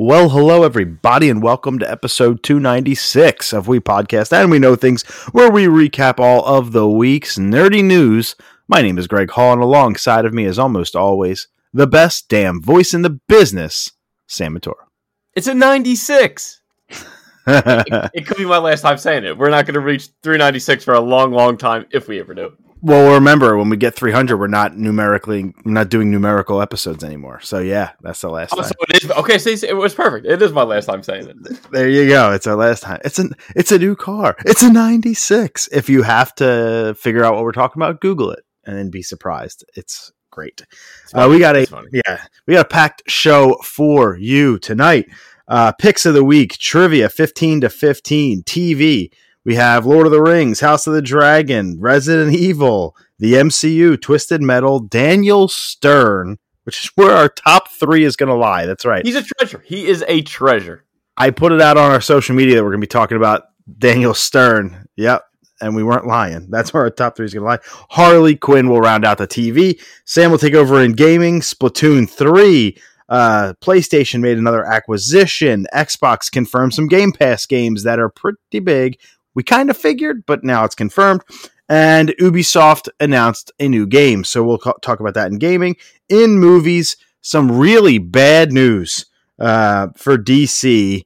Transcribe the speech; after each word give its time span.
Well, 0.00 0.28
hello, 0.28 0.62
everybody, 0.62 1.28
and 1.28 1.42
welcome 1.42 1.80
to 1.80 1.90
episode 1.90 2.44
296 2.44 3.52
of 3.52 3.66
We 3.66 3.80
Podcast 3.80 4.32
and 4.32 4.48
We 4.48 4.60
Know 4.60 4.76
Things, 4.76 5.02
where 5.32 5.50
we 5.50 5.64
recap 5.64 6.20
all 6.20 6.44
of 6.44 6.70
the 6.70 6.88
week's 6.88 7.36
nerdy 7.36 7.82
news. 7.82 8.36
My 8.68 8.80
name 8.80 8.96
is 8.96 9.08
Greg 9.08 9.32
Hall, 9.32 9.54
and 9.54 9.60
alongside 9.60 10.24
of 10.24 10.32
me, 10.32 10.44
as 10.44 10.56
almost 10.56 10.94
always, 10.94 11.48
the 11.72 11.88
best 11.88 12.28
damn 12.28 12.62
voice 12.62 12.94
in 12.94 13.02
the 13.02 13.18
business, 13.26 13.90
Sam 14.28 14.56
Matora. 14.56 14.86
It's 15.34 15.48
a 15.48 15.54
96. 15.54 16.60
it, 16.90 17.00
it 18.14 18.24
could 18.24 18.36
be 18.36 18.44
my 18.44 18.58
last 18.58 18.82
time 18.82 18.98
saying 18.98 19.24
it. 19.24 19.36
We're 19.36 19.50
not 19.50 19.66
going 19.66 19.74
to 19.74 19.80
reach 19.80 20.10
396 20.22 20.84
for 20.84 20.94
a 20.94 21.00
long, 21.00 21.32
long 21.32 21.56
time 21.56 21.86
if 21.90 22.06
we 22.06 22.20
ever 22.20 22.34
do. 22.34 22.56
Well, 22.80 23.14
remember 23.14 23.56
when 23.56 23.68
we 23.68 23.76
get 23.76 23.94
300, 23.94 24.36
we're 24.36 24.46
not 24.46 24.76
numerically 24.76 25.52
we're 25.64 25.72
not 25.72 25.88
doing 25.88 26.10
numerical 26.10 26.62
episodes 26.62 27.02
anymore. 27.02 27.40
So 27.40 27.58
yeah, 27.58 27.90
that's 28.00 28.20
the 28.20 28.30
last 28.30 28.52
Oh, 28.52 28.56
time. 28.60 28.64
so 28.68 28.74
it 28.88 29.04
is, 29.04 29.10
okay, 29.10 29.38
see, 29.38 29.66
it 29.66 29.76
was 29.76 29.94
perfect. 29.94 30.26
It 30.26 30.40
is 30.42 30.52
my 30.52 30.62
last 30.62 30.86
time 30.86 31.02
saying 31.02 31.28
it. 31.28 31.70
There 31.72 31.88
you 31.88 32.08
go. 32.08 32.32
It's 32.32 32.46
our 32.46 32.54
last 32.56 32.82
time. 32.82 33.00
It's 33.04 33.18
an 33.18 33.32
it's 33.56 33.72
a 33.72 33.78
new 33.78 33.96
car. 33.96 34.36
It's 34.44 34.62
a 34.62 34.72
96. 34.72 35.68
If 35.72 35.88
you 35.88 36.02
have 36.02 36.34
to 36.36 36.94
figure 36.98 37.24
out 37.24 37.34
what 37.34 37.44
we're 37.44 37.52
talking 37.52 37.80
about, 37.82 38.00
Google 38.00 38.30
it 38.30 38.44
and 38.64 38.76
then 38.76 38.90
be 38.90 39.02
surprised. 39.02 39.64
It's 39.74 40.12
great. 40.30 40.62
It's 41.04 41.14
Uh, 41.14 41.26
we 41.30 41.38
got 41.38 41.56
a 41.56 41.66
yeah, 41.92 42.22
we 42.46 42.54
got 42.54 42.66
a 42.66 42.68
packed 42.68 43.02
show 43.10 43.56
for 43.64 44.16
you 44.16 44.58
tonight. 44.58 45.06
Uh, 45.48 45.72
picks 45.72 46.04
of 46.04 46.12
the 46.14 46.22
week, 46.24 46.58
trivia, 46.58 47.08
fifteen 47.08 47.60
to 47.62 47.70
fifteen, 47.70 48.42
TV. 48.42 49.10
We 49.48 49.54
have 49.54 49.86
Lord 49.86 50.04
of 50.04 50.12
the 50.12 50.20
Rings, 50.20 50.60
House 50.60 50.86
of 50.86 50.92
the 50.92 51.00
Dragon, 51.00 51.80
Resident 51.80 52.36
Evil, 52.36 52.94
the 53.18 53.32
MCU, 53.32 53.98
Twisted 53.98 54.42
Metal, 54.42 54.78
Daniel 54.78 55.48
Stern, 55.48 56.36
which 56.64 56.84
is 56.84 56.90
where 56.96 57.16
our 57.16 57.30
top 57.30 57.70
three 57.70 58.04
is 58.04 58.14
going 58.14 58.28
to 58.28 58.34
lie. 58.34 58.66
That's 58.66 58.84
right. 58.84 59.06
He's 59.06 59.16
a 59.16 59.22
treasure. 59.22 59.64
He 59.64 59.86
is 59.86 60.04
a 60.06 60.20
treasure. 60.20 60.84
I 61.16 61.30
put 61.30 61.52
it 61.52 61.62
out 61.62 61.78
on 61.78 61.90
our 61.90 62.02
social 62.02 62.36
media 62.36 62.56
that 62.56 62.62
we're 62.62 62.72
going 62.72 62.82
to 62.82 62.86
be 62.86 62.88
talking 62.88 63.16
about 63.16 63.44
Daniel 63.78 64.12
Stern. 64.12 64.86
Yep. 64.96 65.24
And 65.62 65.74
we 65.74 65.82
weren't 65.82 66.06
lying. 66.06 66.50
That's 66.50 66.74
where 66.74 66.82
our 66.82 66.90
top 66.90 67.16
three 67.16 67.24
is 67.24 67.32
going 67.32 67.44
to 67.44 67.48
lie. 67.48 67.84
Harley 67.88 68.36
Quinn 68.36 68.68
will 68.68 68.82
round 68.82 69.06
out 69.06 69.16
the 69.16 69.26
TV. 69.26 69.80
Sam 70.04 70.30
will 70.30 70.36
take 70.36 70.52
over 70.52 70.82
in 70.82 70.92
gaming. 70.92 71.40
Splatoon 71.40 72.06
3. 72.06 72.76
Uh, 73.08 73.54
PlayStation 73.62 74.20
made 74.20 74.36
another 74.36 74.66
acquisition. 74.66 75.66
Xbox 75.72 76.30
confirmed 76.30 76.74
some 76.74 76.86
Game 76.86 77.12
Pass 77.12 77.46
games 77.46 77.82
that 77.84 77.98
are 77.98 78.10
pretty 78.10 78.58
big. 78.58 78.98
We 79.34 79.42
kind 79.42 79.70
of 79.70 79.76
figured, 79.76 80.24
but 80.26 80.44
now 80.44 80.64
it's 80.64 80.74
confirmed. 80.74 81.22
And 81.68 82.10
Ubisoft 82.20 82.88
announced 82.98 83.52
a 83.60 83.68
new 83.68 83.86
game. 83.86 84.24
So 84.24 84.42
we'll 84.42 84.58
co- 84.58 84.78
talk 84.80 85.00
about 85.00 85.14
that 85.14 85.30
in 85.30 85.38
gaming. 85.38 85.76
In 86.08 86.38
movies, 86.38 86.96
some 87.20 87.58
really 87.58 87.98
bad 87.98 88.52
news 88.52 89.06
uh, 89.38 89.88
for 89.96 90.16
DC 90.16 91.04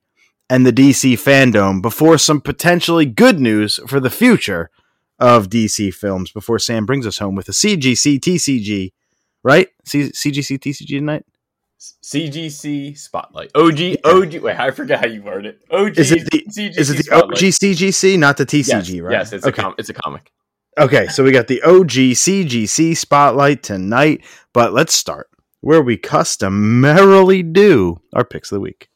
and 0.49 0.67
the 0.67 0.73
DC 0.73 1.15
fandom 1.15 1.83
before 1.83 2.19
some 2.19 2.41
potentially 2.41 3.07
good 3.07 3.41
news 3.41 3.81
for 3.87 3.99
the 3.99 4.11
future 4.11 4.71
of 5.19 5.49
DC 5.49 5.95
films 5.95 6.31
before 6.31 6.59
Sam 6.59 6.85
brings 6.85 7.07
us 7.07 7.19
home 7.19 7.35
with 7.35 7.49
a 7.49 7.53
CGC 7.53 8.19
TCG, 8.19 8.93
right? 9.43 9.69
C- 9.85 10.11
CGC 10.11 10.59
TCG 10.59 10.99
tonight? 10.99 11.25
CGC 12.03 12.97
Spotlight. 12.97 13.51
OG, 13.55 13.97
OG. 14.05 14.35
Wait, 14.43 14.59
I 14.59 14.71
forgot 14.71 15.01
how 15.01 15.07
you 15.07 15.23
word 15.23 15.47
it. 15.47 15.61
OG. 15.71 15.99
Is 15.99 16.13
it 16.13 16.31
the- 16.31 16.45
CGC 16.49 16.79
Is 16.79 16.91
it 16.91 16.97
the 16.99 17.03
Spotlight. 17.05 17.39
OG 17.39 17.49
CGC, 17.53 18.19
not 18.19 18.37
the 18.37 18.47
TCG, 18.47 18.95
yes, 18.97 19.01
right? 19.01 19.13
Yes, 19.13 19.33
it's, 19.33 19.47
a 19.47 19.53
com- 19.53 19.75
it's 19.79 19.89
a 19.89 19.95
comic. 19.95 20.31
okay, 20.79 21.07
so 21.09 21.25
we 21.25 21.33
got 21.33 21.49
the 21.49 21.63
OG 21.63 21.91
CGC 22.15 22.97
spotlight 22.97 23.63
tonight, 23.63 24.25
but 24.53 24.73
let's 24.73 24.95
start 24.95 25.29
where 25.61 25.83
we 25.83 25.97
customarily 25.97 27.43
do 27.43 28.01
our 28.15 28.25
picks 28.25 28.51
of 28.53 28.57
the 28.57 28.61
week. 28.61 28.89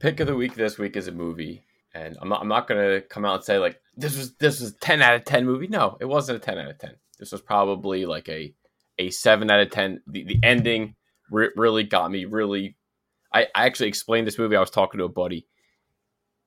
Pick 0.00 0.20
of 0.20 0.26
the 0.26 0.36
week 0.36 0.54
this 0.54 0.78
week 0.78 0.96
is 0.96 1.08
a 1.08 1.12
movie, 1.12 1.62
and 1.94 2.16
I'm 2.20 2.28
not, 2.28 2.40
I'm 2.42 2.48
not 2.48 2.68
gonna 2.68 3.00
come 3.00 3.24
out 3.24 3.36
and 3.36 3.44
say 3.44 3.58
like 3.58 3.80
this 3.96 4.16
was 4.16 4.34
this 4.34 4.60
was 4.60 4.74
ten 4.74 5.00
out 5.02 5.14
of 5.14 5.24
ten 5.24 5.44
movie. 5.46 5.68
No, 5.68 5.96
it 6.00 6.04
wasn't 6.04 6.36
a 6.36 6.38
ten 6.40 6.58
out 6.58 6.68
of 6.70 6.78
ten. 6.78 6.94
This 7.18 7.32
was 7.32 7.40
probably 7.40 8.04
like 8.04 8.28
a 8.28 8.52
a 8.98 9.10
seven 9.10 9.50
out 9.50 9.60
of 9.60 9.70
ten. 9.70 10.02
The 10.06 10.24
the 10.24 10.38
ending 10.42 10.94
re- 11.30 11.50
really 11.56 11.84
got 11.84 12.10
me. 12.10 12.24
Really, 12.24 12.76
I, 13.32 13.48
I 13.54 13.66
actually 13.66 13.88
explained 13.88 14.26
this 14.26 14.38
movie. 14.38 14.56
I 14.56 14.60
was 14.60 14.70
talking 14.70 14.98
to 14.98 15.04
a 15.04 15.08
buddy. 15.08 15.46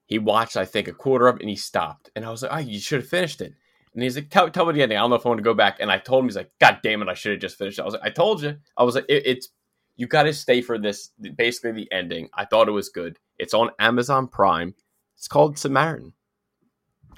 He 0.06 0.17
watched 0.17 0.57
I 0.57 0.66
think 0.66 0.88
a 0.88 0.94
quarter 0.94 1.28
of 1.28 1.35
it 1.35 1.41
and 1.41 1.50
he 1.50 1.56
stopped, 1.56 2.09
and 2.16 2.25
I 2.25 2.31
was 2.31 2.41
like, 2.41 2.51
oh, 2.53 2.57
you 2.57 2.79
should 2.79 3.01
have 3.01 3.09
finished 3.09 3.41
it. 3.41 3.53
And 3.94 4.03
he's 4.03 4.16
like, 4.16 4.29
tell, 4.29 4.50
tell 4.50 4.66
me 4.66 4.73
the 4.73 4.84
ending. 4.84 4.97
I 4.97 5.01
don't 5.01 5.09
know 5.09 5.16
if 5.16 5.25
I 5.25 5.29
want 5.29 5.40
to 5.40 5.44
go 5.44 5.53
back. 5.53 5.78
And 5.79 5.91
I 5.91 5.97
told 5.97 6.23
him, 6.23 6.29
he's 6.29 6.35
like, 6.35 6.51
God 6.59 6.78
damn 6.84 7.01
it, 7.01 7.09
I 7.09 7.16
should 7.16 7.31
have 7.31 7.41
just 7.41 7.57
finished 7.57 7.79
it. 7.79 7.81
I 7.81 7.85
was 7.85 7.95
like, 7.95 8.03
I 8.03 8.09
told 8.12 8.41
you. 8.41 8.56
I 8.78 8.84
was 8.84 8.95
like, 8.95 9.06
it, 9.09 9.23
it's 9.25 9.50
you 9.97 10.07
got 10.07 10.23
to 10.23 10.34
stay 10.34 10.62
for 10.62 10.78
this. 10.78 11.09
Basically, 11.38 11.72
the 11.72 11.91
ending. 11.91 12.29
I 12.34 12.46
thought 12.46 12.67
it 12.69 12.72
was 12.72 12.90
good. 12.90 13.17
It's 13.38 13.53
on 13.53 13.72
Amazon 13.79 14.28
Prime. 14.28 14.75
It's 15.17 15.28
called 15.28 15.57
Samaritan. 15.57 16.13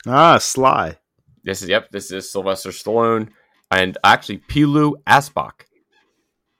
Ah, 0.08 0.38
Sly. 0.38 0.98
This 1.44 1.62
is 1.62 1.70
yep. 1.70 1.92
This 1.92 2.12
is 2.12 2.32
Sylvester 2.32 2.70
Stallone 2.70 3.30
and 3.70 3.98
actually 4.04 4.40
Pilou 4.40 4.94
Asbæk. 5.08 5.66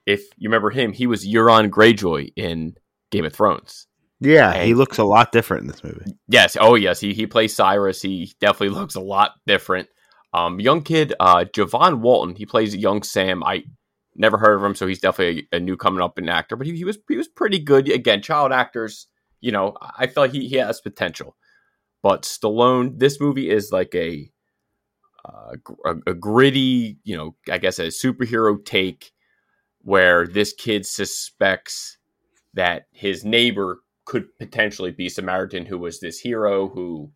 If 0.06 0.22
you 0.36 0.48
remember 0.48 0.70
him, 0.70 0.92
he 0.92 1.06
was 1.06 1.26
Euron 1.26 1.70
Greyjoy 1.70 2.32
in 2.36 2.74
Game 3.10 3.24
of 3.24 3.32
Thrones. 3.32 3.86
Yeah, 4.20 4.52
Hey. 4.52 4.66
he 4.68 4.74
looks 4.74 4.98
a 4.98 5.04
lot 5.04 5.32
different 5.32 5.62
in 5.62 5.68
this 5.68 5.82
movie. 5.84 6.12
Yes. 6.28 6.56
Oh, 6.60 6.74
yes. 6.76 7.00
He 7.00 7.12
he 7.12 7.26
plays 7.26 7.54
Cyrus. 7.54 8.00
He 8.02 8.32
definitely 8.40 8.76
looks 8.80 8.94
a 8.94 9.00
lot 9.00 9.32
different. 9.46 9.88
Um, 10.34 10.60
young 10.60 10.82
kid, 10.82 11.12
uh, 11.20 11.44
Javon 11.44 12.00
Walton. 12.00 12.36
He 12.36 12.46
plays 12.46 12.74
young 12.74 13.02
Sam. 13.02 13.42
I 13.44 13.64
never 14.14 14.38
heard 14.38 14.54
of 14.56 14.64
him, 14.64 14.74
so 14.74 14.86
he's 14.86 15.00
definitely 15.00 15.48
a, 15.52 15.56
a 15.56 15.60
new 15.60 15.76
coming 15.76 16.00
up 16.02 16.18
in 16.18 16.28
actor. 16.28 16.56
But 16.56 16.66
he, 16.66 16.76
he 16.76 16.84
was 16.84 16.98
he 17.08 17.16
was 17.16 17.28
pretty 17.28 17.58
good. 17.58 17.88
Again, 17.90 18.22
child 18.22 18.52
actors. 18.52 19.08
You 19.40 19.50
know, 19.52 19.76
I 19.98 20.06
felt 20.06 20.30
he, 20.30 20.48
he 20.48 20.56
has 20.56 20.80
potential. 20.80 21.36
But 22.02 22.22
Stallone, 22.22 22.98
this 22.98 23.20
movie 23.20 23.50
is 23.50 23.70
like 23.72 23.94
a, 23.94 24.30
uh, 25.24 25.52
a 25.84 25.94
a 26.10 26.14
gritty, 26.14 26.98
you 27.04 27.16
know, 27.16 27.34
I 27.50 27.58
guess 27.58 27.78
a 27.78 27.88
superhero 27.88 28.64
take 28.64 29.12
where 29.82 30.26
this 30.26 30.52
kid 30.52 30.86
suspects 30.86 31.98
that 32.54 32.86
his 32.92 33.24
neighbor 33.24 33.80
could 34.04 34.26
potentially 34.38 34.90
be 34.90 35.08
Samaritan, 35.08 35.66
who 35.66 35.78
was 35.78 36.00
this 36.00 36.18
hero 36.18 36.68
who 36.68 37.10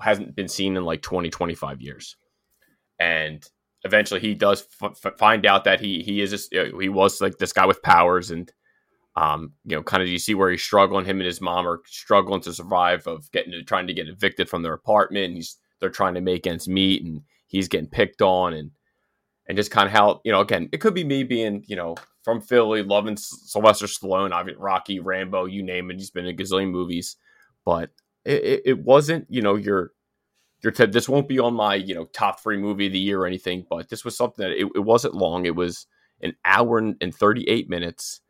hasn't 0.00 0.36
been 0.36 0.48
seen 0.48 0.76
in 0.76 0.84
like 0.84 1.02
20, 1.02 1.30
25 1.30 1.80
years. 1.80 2.16
And 2.98 3.44
eventually 3.84 4.20
he 4.20 4.34
does 4.34 4.66
f- 4.82 4.96
f- 5.04 5.18
find 5.18 5.46
out 5.46 5.64
that 5.64 5.80
he, 5.80 6.02
he 6.02 6.20
is, 6.20 6.48
uh, 6.56 6.78
he 6.78 6.88
was 6.88 7.20
like 7.20 7.38
this 7.38 7.52
guy 7.52 7.66
with 7.66 7.82
powers 7.82 8.30
and, 8.30 8.52
um, 9.16 9.52
you 9.64 9.76
know, 9.76 9.82
kind 9.82 10.02
of 10.02 10.08
you 10.08 10.18
see 10.18 10.34
where 10.34 10.50
he's 10.50 10.62
struggling. 10.62 11.04
Him 11.04 11.18
and 11.18 11.26
his 11.26 11.40
mom 11.40 11.66
are 11.66 11.80
struggling 11.86 12.40
to 12.42 12.52
survive 12.52 13.06
of 13.06 13.30
getting 13.32 13.52
to, 13.52 13.62
trying 13.64 13.88
to 13.88 13.94
get 13.94 14.08
evicted 14.08 14.48
from 14.48 14.62
their 14.62 14.74
apartment. 14.74 15.34
He's, 15.34 15.58
they're 15.80 15.90
trying 15.90 16.14
to 16.14 16.20
make 16.20 16.46
ends 16.46 16.68
meet 16.68 17.04
and 17.04 17.22
he's 17.46 17.68
getting 17.68 17.88
picked 17.88 18.22
on 18.22 18.52
and, 18.52 18.70
and 19.48 19.56
just 19.56 19.70
kind 19.70 19.86
of 19.86 19.92
how, 19.92 20.20
you 20.24 20.32
know, 20.32 20.40
again, 20.40 20.68
it 20.72 20.78
could 20.78 20.94
be 20.94 21.04
me 21.04 21.24
being, 21.24 21.64
you 21.66 21.76
know, 21.76 21.96
from 22.22 22.40
Philly, 22.40 22.82
loving 22.82 23.16
Sylvester 23.16 23.86
Stallone, 23.86 24.54
Rocky, 24.58 25.00
Rambo, 25.00 25.46
you 25.46 25.62
name 25.62 25.90
it. 25.90 25.96
He's 25.96 26.10
been 26.10 26.26
in 26.26 26.34
a 26.34 26.36
gazillion 26.36 26.70
movies, 26.70 27.16
but 27.64 27.90
it, 28.24 28.62
it, 28.66 28.78
wasn't, 28.78 29.26
you 29.30 29.40
know, 29.40 29.56
your 29.56 29.92
your 30.62 30.72
t- 30.72 30.86
this 30.86 31.08
won't 31.08 31.28
be 31.28 31.38
on 31.38 31.54
my 31.54 31.76
you 31.76 31.94
know 31.94 32.04
top 32.06 32.40
three 32.40 32.56
movie 32.56 32.86
of 32.86 32.92
the 32.92 32.98
year 32.98 33.22
or 33.22 33.26
anything, 33.26 33.64
but 33.68 33.88
this 33.88 34.04
was 34.04 34.16
something 34.16 34.44
that 34.44 34.52
it, 34.52 34.68
it 34.74 34.84
wasn't 34.84 35.14
long. 35.14 35.46
It 35.46 35.54
was 35.54 35.86
an 36.20 36.34
hour 36.44 36.78
and, 36.78 36.96
and 37.00 37.14
thirty 37.14 37.48
eight 37.48 37.68
minutes. 37.68 38.20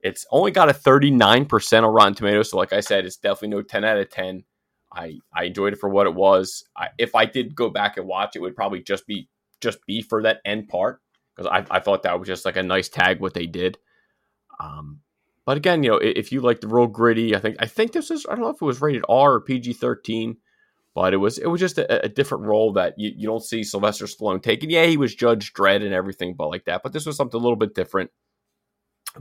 It's 0.00 0.26
only 0.30 0.50
got 0.50 0.68
a 0.68 0.74
thirty 0.74 1.10
nine 1.10 1.46
percent 1.46 1.86
on 1.86 1.94
Rotten 1.94 2.14
Tomatoes, 2.14 2.50
so 2.50 2.58
like 2.58 2.72
I 2.72 2.80
said, 2.80 3.04
it's 3.04 3.16
definitely 3.16 3.56
no 3.56 3.62
ten 3.62 3.84
out 3.84 3.98
of 3.98 4.10
ten. 4.10 4.44
I 4.92 5.18
I 5.34 5.44
enjoyed 5.44 5.72
it 5.72 5.80
for 5.80 5.88
what 5.88 6.06
it 6.06 6.14
was. 6.14 6.64
I, 6.76 6.88
if 6.98 7.14
I 7.14 7.24
did 7.24 7.54
go 7.54 7.70
back 7.70 7.96
and 7.96 8.06
watch, 8.06 8.36
it 8.36 8.42
would 8.42 8.56
probably 8.56 8.82
just 8.82 9.06
be 9.06 9.28
just 9.62 9.84
be 9.86 10.02
for 10.02 10.22
that 10.22 10.40
end 10.44 10.68
part 10.68 11.00
because 11.34 11.50
I, 11.50 11.76
I 11.76 11.80
thought 11.80 12.02
that 12.02 12.18
was 12.18 12.28
just 12.28 12.44
like 12.44 12.56
a 12.56 12.62
nice 12.62 12.88
tag 12.88 13.20
what 13.20 13.34
they 13.34 13.46
did. 13.46 13.78
Um, 14.60 15.00
but 15.44 15.56
again, 15.56 15.82
you 15.82 15.90
know, 15.90 15.96
if 15.96 16.30
you 16.30 16.40
like 16.40 16.60
the 16.60 16.68
real 16.68 16.86
gritty, 16.86 17.34
I 17.34 17.40
think 17.40 17.56
I 17.58 17.66
think 17.66 17.92
this 17.92 18.10
is 18.10 18.26
I 18.26 18.34
don't 18.34 18.42
know 18.42 18.50
if 18.50 18.62
it 18.62 18.64
was 18.64 18.80
rated 18.80 19.04
R 19.08 19.34
or 19.34 19.40
PG 19.40 19.74
thirteen, 19.74 20.36
but 20.94 21.14
it 21.14 21.16
was 21.16 21.38
it 21.38 21.46
was 21.46 21.60
just 21.60 21.78
a, 21.78 22.04
a 22.04 22.08
different 22.08 22.44
role 22.44 22.74
that 22.74 22.94
you, 22.96 23.12
you 23.16 23.26
don't 23.26 23.42
see 23.42 23.64
Sylvester 23.64 24.04
Stallone 24.04 24.42
taking. 24.42 24.70
Yeah, 24.70 24.86
he 24.86 24.96
was 24.96 25.14
Judge 25.14 25.52
Dredd 25.52 25.84
and 25.84 25.94
everything, 25.94 26.34
but 26.34 26.48
like 26.48 26.66
that. 26.66 26.82
But 26.82 26.92
this 26.92 27.06
was 27.06 27.16
something 27.16 27.38
a 27.38 27.42
little 27.42 27.56
bit 27.56 27.74
different. 27.74 28.10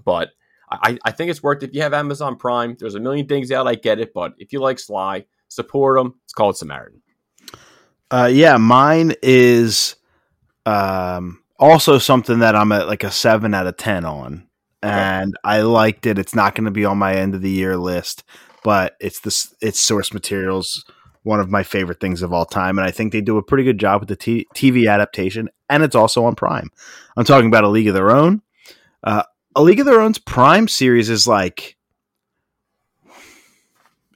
But 0.04 0.30
I, 0.70 0.98
I 1.04 1.12
think 1.12 1.32
it's 1.32 1.44
worth 1.44 1.64
it. 1.64 1.70
If 1.70 1.76
you 1.76 1.82
have 1.82 1.94
Amazon 1.94 2.38
Prime, 2.38 2.78
there's 2.80 2.96
a 2.96 3.00
million 3.00 3.28
things 3.28 3.52
out. 3.52 3.68
I 3.68 3.76
get 3.76 4.00
it, 4.00 4.14
but 4.14 4.34
if 4.38 4.54
you 4.54 4.60
like 4.60 4.80
Sly, 4.80 5.26
support 5.48 6.00
him. 6.00 6.16
It's 6.24 6.34
called 6.34 6.58
Samaritan. 6.58 7.02
Uh, 8.10 8.30
yeah, 8.32 8.58
mine 8.58 9.14
is 9.22 9.96
um, 10.66 11.42
also 11.60 11.98
something 11.98 12.40
that 12.40 12.56
I'm 12.56 12.72
at 12.72 12.88
like 12.88 13.04
a 13.04 13.12
seven 13.12 13.54
out 13.54 13.68
of 13.68 13.78
ten 13.78 14.06
on, 14.06 14.48
and 14.82 15.36
I 15.44 15.62
liked 15.62 16.06
it. 16.06 16.18
It's 16.20 16.36
not 16.36 16.56
going 16.56 16.66
to 16.66 16.72
be 16.72 16.86
on 16.86 16.98
my 16.98 17.16
end 17.16 17.36
of 17.36 17.42
the 17.42 17.50
year 17.50 17.78
list, 17.78 18.24
but 18.64 18.96
it's 19.00 19.20
this 19.20 19.54
it's 19.62 19.80
source 19.80 20.14
materials. 20.14 20.84
One 21.24 21.40
of 21.40 21.52
my 21.52 21.62
favorite 21.62 22.00
things 22.00 22.24
of 22.24 22.34
all 22.34 22.46
time, 22.46 22.80
and 22.80 22.88
I 22.88 22.90
think 22.92 23.12
they 23.12 23.22
do 23.22 23.38
a 23.38 23.44
pretty 23.44 23.64
good 23.64 23.80
job 23.80 24.02
with 24.02 24.10
the 24.10 24.16
t- 24.16 24.48
TV 24.56 24.90
adaptation, 24.92 25.50
and 25.70 25.84
it's 25.84 25.96
also 25.96 26.26
on 26.26 26.34
Prime. 26.34 26.72
I'm 27.16 27.26
talking 27.26 27.48
about 27.48 27.64
A 27.64 27.70
League 27.70 27.88
of 27.88 27.94
Their 27.94 28.10
Own. 28.10 28.42
Uh, 29.04 29.22
A 29.56 29.62
League 29.62 29.80
of 29.80 29.86
Their 29.86 30.02
Own's 30.02 30.18
Prime 30.18 30.68
series 30.68 31.12
is 31.12 31.28
like 31.28 31.78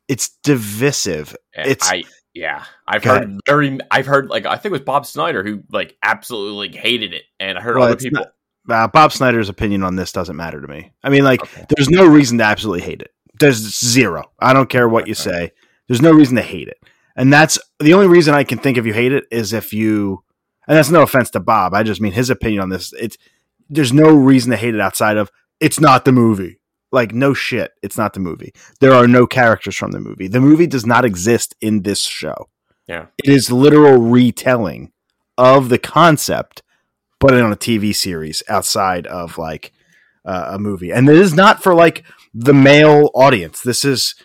it's 0.08 0.30
divisive. 0.44 1.36
And 1.56 1.68
It's- 1.68 1.90
I 1.92 2.04
yeah, 2.36 2.66
I've 2.88 3.04
heard 3.04 3.40
very. 3.48 3.80
I've 3.90 4.06
heard 4.06 4.30
like 4.30 4.46
I 4.46 4.56
think 4.58 4.66
it 4.66 4.72
was 4.74 4.82
Bob 4.82 5.06
Snyder 5.06 5.44
who 5.44 5.64
like 5.72 5.98
absolutely 6.04 6.68
like 6.68 6.76
hated 6.76 7.14
it, 7.14 7.24
and 7.40 7.58
I 7.58 7.62
heard 7.62 7.78
Well, 7.78 7.86
other 7.88 7.96
people. 7.96 8.26
Uh, 8.70 8.88
Bob 8.88 9.12
Snyder's 9.14 9.48
opinion 9.50 9.84
on 9.84 9.96
this 9.96 10.12
doesn't 10.12 10.36
matter 10.36 10.60
to 10.60 10.68
me. 10.68 10.92
I 11.04 11.10
mean, 11.10 11.24
like, 11.24 11.42
Okay. 11.44 11.66
there's 11.76 11.90
no 11.90 12.06
reason 12.08 12.40
to 12.40 12.44
absolutely 12.44 12.82
hate 12.82 13.02
it. 13.02 13.12
There's 13.40 13.58
zero. 13.58 14.32
I 14.40 14.54
don't 14.54 14.70
care 14.70 14.90
what 14.90 15.08
you 15.08 15.14
say. 15.14 15.52
There's 15.88 16.02
no 16.02 16.12
reason 16.12 16.36
to 16.38 16.42
hate 16.42 16.68
it. 16.68 16.78
And 17.16 17.32
that's 17.32 17.60
the 17.80 17.94
only 17.94 18.08
reason 18.08 18.34
I 18.34 18.44
can 18.44 18.58
think 18.58 18.78
of 18.78 18.86
you 18.88 18.94
hate 18.94 19.12
it 19.14 19.26
is 19.32 19.54
if 19.54 19.72
you, 19.72 20.24
and 20.68 20.76
that's 20.76 20.90
no 20.90 21.04
offense 21.04 21.30
to 21.32 21.40
Bob. 21.40 21.74
I 21.76 21.84
just 21.84 22.02
mean 22.02 22.12
his 22.14 22.30
opinion 22.32 22.62
on 22.62 22.70
this. 22.70 22.92
It's 23.00 23.18
there's 23.70 23.94
no 23.94 24.12
reason 24.14 24.50
to 24.52 24.58
hate 24.58 24.74
it 24.76 24.82
outside 24.82 25.18
of 25.18 25.32
it's 25.60 25.80
not 25.80 26.04
the 26.04 26.12
movie. 26.12 26.60
Like 26.96 27.14
no 27.14 27.34
shit, 27.34 27.74
it's 27.84 27.98
not 27.98 28.14
the 28.14 28.22
movie. 28.22 28.54
There 28.80 28.94
are 28.94 29.08
no 29.08 29.28
characters 29.28 29.76
from 29.76 29.92
the 29.92 30.00
movie. 30.00 30.28
The 30.28 30.40
movie 30.40 30.66
does 30.66 30.86
not 30.86 31.04
exist 31.04 31.54
in 31.60 31.82
this 31.82 32.02
show. 32.02 32.50
Yeah. 32.88 33.08
It 33.24 33.30
is 33.30 33.52
literal 33.52 33.98
retelling 33.98 34.94
of 35.38 35.68
the 35.68 35.78
concept, 35.78 36.64
but 37.20 37.34
on 37.34 37.52
a 37.52 37.58
TV 37.58 37.94
series 37.94 38.42
outside 38.48 39.08
of 39.08 39.38
like 39.38 39.74
uh, 40.24 40.52
a 40.54 40.60
movie. 40.60 40.92
And 40.92 41.10
it 41.10 41.18
is 41.18 41.34
not 41.34 41.62
for 41.62 41.76
like 41.76 42.06
the 42.34 42.54
male 42.54 43.12
audience. 43.14 43.62
This 43.62 43.84
is 43.84 44.16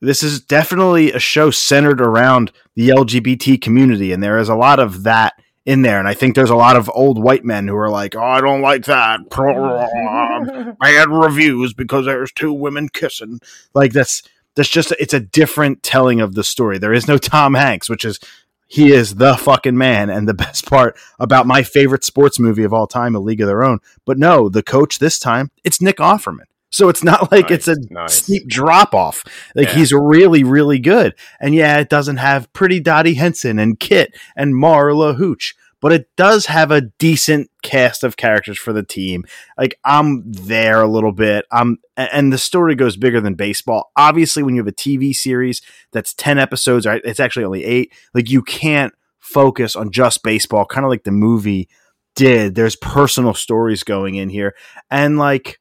this 0.00 0.22
is 0.22 0.40
definitely 0.40 1.10
a 1.12 1.18
show 1.18 1.50
centered 1.50 2.00
around 2.00 2.52
the 2.76 2.90
LGBT 2.90 3.60
community, 3.60 4.12
and 4.12 4.22
there 4.22 4.38
is 4.38 4.48
a 4.48 4.54
lot 4.54 4.78
of 4.78 5.02
that 5.04 5.32
in 5.64 5.82
there. 5.82 5.98
And 5.98 6.08
I 6.08 6.14
think 6.14 6.34
there's 6.34 6.50
a 6.50 6.56
lot 6.56 6.76
of 6.76 6.90
old 6.94 7.22
white 7.22 7.44
men 7.44 7.68
who 7.68 7.76
are 7.76 7.90
like, 7.90 8.14
"Oh, 8.16 8.22
I 8.22 8.40
don't 8.40 8.62
like 8.62 8.84
that." 8.86 9.20
bad 10.80 11.08
reviews 11.10 11.74
because 11.74 12.06
there's 12.06 12.32
two 12.32 12.52
women 12.52 12.88
kissing. 12.88 13.40
Like 13.74 13.92
that's 13.92 14.22
that's 14.54 14.68
just 14.68 14.92
it's 14.98 15.14
a 15.14 15.20
different 15.20 15.82
telling 15.82 16.20
of 16.20 16.34
the 16.34 16.44
story. 16.44 16.78
There 16.78 16.92
is 16.92 17.08
no 17.08 17.18
Tom 17.18 17.54
Hanks, 17.54 17.88
which 17.88 18.04
is 18.04 18.18
he 18.66 18.92
is 18.92 19.16
the 19.16 19.36
fucking 19.36 19.76
man 19.76 20.10
and 20.10 20.28
the 20.28 20.34
best 20.44 20.66
part 20.66 20.96
about 21.18 21.46
my 21.46 21.62
favorite 21.62 22.04
sports 22.04 22.38
movie 22.38 22.64
of 22.64 22.72
all 22.72 22.86
time, 22.86 23.14
A 23.14 23.20
League 23.20 23.40
of 23.40 23.46
Their 23.46 23.64
Own. 23.64 23.80
But 24.04 24.18
no, 24.18 24.48
the 24.48 24.62
coach 24.62 24.98
this 24.98 25.18
time 25.18 25.50
it's 25.64 25.80
Nick 25.80 25.96
Offerman. 25.96 26.46
So 26.70 26.88
it's 26.88 27.02
not 27.04 27.30
like 27.32 27.50
it's 27.50 27.68
a 27.68 27.76
Nice, 27.76 27.86
nice. 27.90 28.14
steep 28.14 28.48
drop 28.48 28.94
off. 28.94 29.24
Like 29.54 29.68
Yeah. 29.68 29.74
he's 29.74 29.92
really, 29.92 30.44
really 30.44 30.78
good. 30.78 31.14
And 31.40 31.54
yeah, 31.54 31.78
it 31.78 31.88
doesn't 31.88 32.18
have 32.18 32.52
pretty 32.52 32.80
Dottie 32.80 33.14
Hinson 33.14 33.58
and 33.58 33.78
Kit 33.80 34.14
and 34.36 34.54
Marla 34.54 35.16
Hooch, 35.16 35.54
but 35.80 35.92
it 35.92 36.08
does 36.16 36.46
have 36.46 36.70
a 36.70 36.80
decent 36.98 37.50
cast 37.62 38.02
of 38.04 38.16
characters 38.16 38.58
for 38.58 38.72
the 38.72 38.82
team. 38.82 39.24
Like 39.56 39.78
I'm 39.84 40.24
there 40.30 40.80
a 40.82 40.88
little 40.88 41.12
bit. 41.12 41.44
I'm 41.52 41.78
and 41.96 42.32
the 42.32 42.38
story 42.38 42.74
goes 42.74 42.96
bigger 42.96 43.20
than 43.20 43.34
baseball. 43.34 43.90
Obviously, 43.96 44.42
when 44.42 44.54
you 44.54 44.60
have 44.60 44.68
a 44.68 44.72
TV 44.72 45.14
series 45.14 45.62
that's 45.92 46.14
10 46.14 46.38
episodes, 46.38 46.84
right? 46.86 47.00
It's 47.04 47.20
actually 47.20 47.44
only 47.44 47.64
8. 47.64 47.92
Like 48.14 48.30
you 48.30 48.42
can't 48.42 48.92
focus 49.20 49.74
on 49.76 49.90
just 49.90 50.22
baseball, 50.22 50.64
kind 50.64 50.84
of 50.84 50.90
like 50.90 51.04
the 51.04 51.10
movie 51.12 51.68
did. 52.14 52.54
There's 52.56 52.76
personal 52.76 53.34
stories 53.34 53.84
going 53.84 54.16
in 54.16 54.28
here. 54.30 54.54
And 54.90 55.18
like 55.18 55.60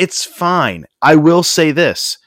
it's 0.00 0.24
fine. 0.24 0.86
I 1.02 1.14
will 1.16 1.42
say 1.42 1.70
this. 1.72 2.18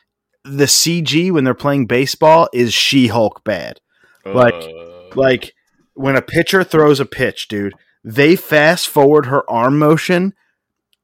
The 0.45 0.65
CG 0.67 1.31
when 1.31 1.43
they're 1.43 1.53
playing 1.53 1.87
baseball 1.87 2.47
is 2.53 2.73
She-Hulk 2.73 3.43
bad. 3.43 3.79
like- 4.25 4.53
Uh, 4.53 5.15
Like 5.15 5.53
when 5.93 6.15
a 6.15 6.21
pitcher 6.21 6.63
throws 6.63 6.99
a 6.99 7.05
pitch, 7.05 7.47
dude, 7.47 7.73
they 8.03 8.35
fast 8.35 8.87
forward 8.87 9.27
her 9.27 9.47
arm 9.49 9.77
motion 9.77 10.33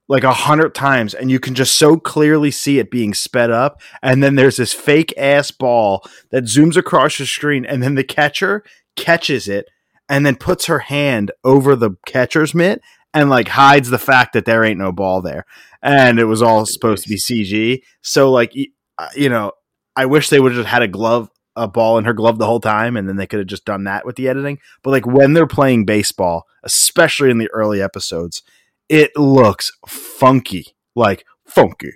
like 0.08 0.24
a 0.24 0.34
hundred 0.34 0.74
times, 0.74 1.14
and 1.14 1.30
you 1.30 1.40
can 1.40 1.54
just 1.54 1.76
so 1.76 1.96
clearly 1.98 2.50
see 2.50 2.80
it 2.80 2.90
being 2.90 3.14
sped 3.14 3.52
up. 3.52 3.80
And 4.02 4.24
then 4.24 4.34
there's 4.36 4.58
this 4.58 4.74
fake 4.74 5.14
ass 5.16 5.52
ball 5.52 6.04
that 6.32 6.46
zooms 6.46 6.76
across 6.76 7.20
the 7.20 7.28
screen, 7.28 7.66
and 7.66 7.84
then 7.84 7.94
the 7.96 8.04
catcher 8.04 8.64
catches 8.96 9.48
it 9.48 9.68
and 10.10 10.26
then 10.26 10.36
puts 10.36 10.66
her 10.66 10.80
hand 10.80 11.32
over 11.44 11.76
the 11.76 11.92
catcher's 12.08 12.56
mitt 12.56 12.82
and 13.14 13.30
like 13.30 13.48
hides 13.48 13.90
the 13.90 14.00
fact 14.00 14.34
that 14.34 14.46
there 14.46 14.64
ain't 14.64 14.80
no 14.80 14.92
ball 14.92 15.22
there. 15.22 15.46
And 15.82 16.20
it 16.20 16.26
was 16.26 16.42
all 16.42 16.66
supposed 16.66 17.04
to 17.04 17.10
be 17.10 17.18
CG. 17.18 17.82
So 18.02 18.32
like 18.32 18.54
uh, 18.98 19.10
you 19.16 19.30
know, 19.30 19.54
I 19.96 20.06
wish 20.06 20.30
they 20.30 20.40
would 20.40 20.56
have 20.56 20.66
had 20.66 20.82
a 20.82 20.88
glove 20.88 21.30
a 21.56 21.68
ball 21.68 21.98
in 21.98 22.06
her 22.06 22.14
glove 22.14 22.38
the 22.38 22.46
whole 22.46 22.62
time 22.62 22.96
and 22.96 23.10
then 23.10 23.18
they 23.18 23.28
could 23.28 23.40
have 23.40 23.48
just 23.48 23.66
done 23.66 23.84
that 23.84 24.06
with 24.06 24.16
the 24.16 24.30
editing. 24.30 24.60
But 24.84 24.92
like 24.92 25.06
when 25.06 25.34
they're 25.34 25.48
playing 25.48 25.86
baseball, 25.86 26.46
especially 26.64 27.32
in 27.32 27.38
the 27.38 27.50
early 27.52 27.82
episodes, 27.82 28.42
it 28.88 29.12
looks 29.18 29.72
funky. 29.88 30.68
Like 30.96 31.26
funky. 31.46 31.94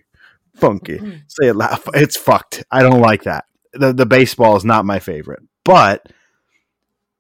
Funky. 0.56 1.00
Say 1.28 1.48
it 1.48 1.56
loud. 1.56 1.80
It's 1.94 2.18
fucked. 2.18 2.64
I 2.72 2.84
don't 2.84 3.02
like 3.02 3.24
that. 3.24 3.46
The 3.74 3.94
the 3.94 4.06
baseball 4.06 4.56
is 4.56 4.66
not 4.66 4.86
my 4.86 5.00
favorite. 5.00 5.42
But 5.66 6.06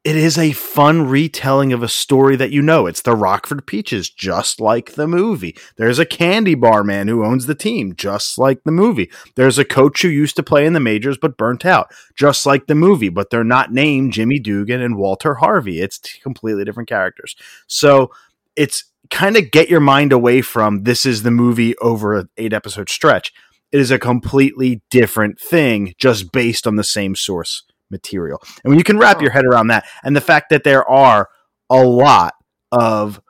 it 0.03 0.17
is 0.17 0.37
a 0.37 0.51
fun 0.51 1.07
retelling 1.07 1.71
of 1.71 1.81
a 1.81 1.87
story 1.87 2.35
that 2.35 2.51
you 2.51 2.61
know. 2.61 2.87
It's 2.87 3.01
the 3.01 3.15
Rockford 3.15 3.65
Peaches, 3.65 4.09
just 4.09 4.59
like 4.59 4.93
the 4.93 5.07
movie. 5.07 5.55
There's 5.77 5.97
a 5.97 6.05
candy 6.05 6.55
bar 6.55 6.83
man 6.83 7.07
who 7.07 7.23
owns 7.23 7.45
the 7.45 7.55
team, 7.55 7.95
just 7.95 8.37
like 8.37 8.63
the 8.63 8.71
movie. 8.71 9.09
There's 9.35 9.57
a 9.57 9.63
coach 9.63 10.01
who 10.01 10.09
used 10.09 10.35
to 10.35 10.43
play 10.43 10.65
in 10.65 10.73
the 10.73 10.81
majors 10.81 11.17
but 11.17 11.37
burnt 11.37 11.65
out, 11.65 11.89
just 12.15 12.45
like 12.45 12.67
the 12.67 12.75
movie, 12.75 13.07
but 13.07 13.29
they're 13.29 13.45
not 13.45 13.71
named 13.71 14.11
Jimmy 14.11 14.39
Dugan 14.39 14.81
and 14.81 14.97
Walter 14.97 15.35
Harvey. 15.35 15.79
It's 15.79 15.99
completely 16.21 16.65
different 16.65 16.89
characters. 16.89 17.37
So 17.67 18.11
it's 18.57 18.83
kind 19.09 19.37
of 19.37 19.51
get 19.51 19.69
your 19.69 19.79
mind 19.79 20.11
away 20.11 20.41
from 20.41 20.83
this 20.83 21.05
is 21.05 21.23
the 21.23 21.31
movie 21.31 21.77
over 21.77 22.17
an 22.17 22.29
eight 22.35 22.51
episode 22.51 22.89
stretch. 22.89 23.31
It 23.71 23.79
is 23.79 23.89
a 23.89 23.97
completely 23.97 24.81
different 24.91 25.39
thing 25.39 25.93
just 25.97 26.33
based 26.33 26.67
on 26.67 26.75
the 26.75 26.83
same 26.83 27.15
source 27.15 27.63
material. 27.89 28.41
And 28.63 28.71
when 28.71 28.77
you 28.77 28.83
can 28.83 28.97
wrap 28.97 29.21
your 29.21 29.31
head 29.31 29.45
around 29.45 29.67
that 29.67 29.85
and 30.03 30.15
the 30.15 30.21
fact 30.21 30.49
that 30.49 30.63
there 30.63 30.87
are 30.87 31.29
a 31.69 31.83
lot 31.83 32.35
of 32.71 33.21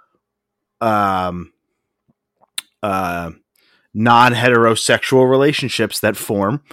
um 0.81 1.53
uh 2.81 3.31
non-heterosexual 3.93 5.29
relationships 5.29 5.99
that 5.99 6.17
form 6.17 6.63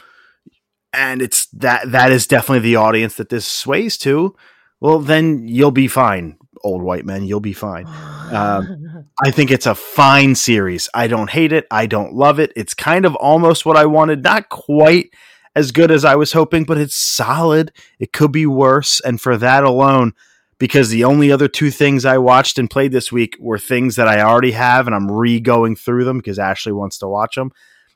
and 0.93 1.21
it's 1.21 1.47
that 1.49 1.91
that 1.93 2.11
is 2.11 2.27
definitely 2.27 2.61
the 2.61 2.77
audience 2.77 3.17
that 3.17 3.29
this 3.29 3.47
sways 3.47 3.99
to 3.99 4.35
well 4.81 4.99
then 4.99 5.47
you'll 5.47 5.71
be 5.71 5.87
fine 5.87 6.37
old 6.65 6.83
white 6.83 7.05
men 7.05 7.25
you'll 7.25 7.41
be 7.41 7.53
fine 7.53 7.87
um, 8.33 9.07
I 9.25 9.31
think 9.31 9.51
it's 9.51 9.67
a 9.67 9.75
fine 9.75 10.35
series. 10.35 10.89
I 10.95 11.07
don't 11.07 11.31
hate 11.31 11.53
it. 11.53 11.67
I 11.71 11.87
don't 11.87 12.15
love 12.15 12.39
it. 12.39 12.53
It's 12.57 12.75
kind 12.75 13.05
of 13.05 13.15
almost 13.17 13.67
what 13.67 13.77
I 13.77 13.87
wanted. 13.87 14.23
Not 14.23 14.49
quite 14.49 15.13
as 15.55 15.73
good 15.73 15.91
as 15.91 16.05
I 16.05 16.15
was 16.17 16.33
hoping, 16.33 16.65
but 16.65 16.79
it's 16.79 16.95
solid. 16.95 17.73
It 17.99 18.13
could 18.13 18.33
be 18.33 18.47
worse. 18.47 19.01
And 19.01 19.21
for 19.21 19.37
that 19.37 19.65
alone, 19.65 20.15
because 20.59 20.91
the 20.91 21.05
only 21.05 21.33
other 21.33 21.49
two 21.49 21.71
things 21.71 22.05
I 22.05 22.19
watched 22.19 22.59
and 22.59 22.71
played 22.71 22.93
this 22.93 23.11
week 23.11 23.37
were 23.41 23.59
things 23.59 23.97
that 23.97 24.07
I 24.09 24.21
already 24.21 24.53
have, 24.53 24.87
and 24.87 24.95
I'm 24.95 25.11
re 25.11 25.41
going 25.41 25.75
through 25.75 26.05
them 26.05 26.19
because 26.19 26.39
Ashley 26.39 26.73
wants 26.73 26.99
to 26.99 27.09
watch 27.09 27.35
them. 27.35 27.51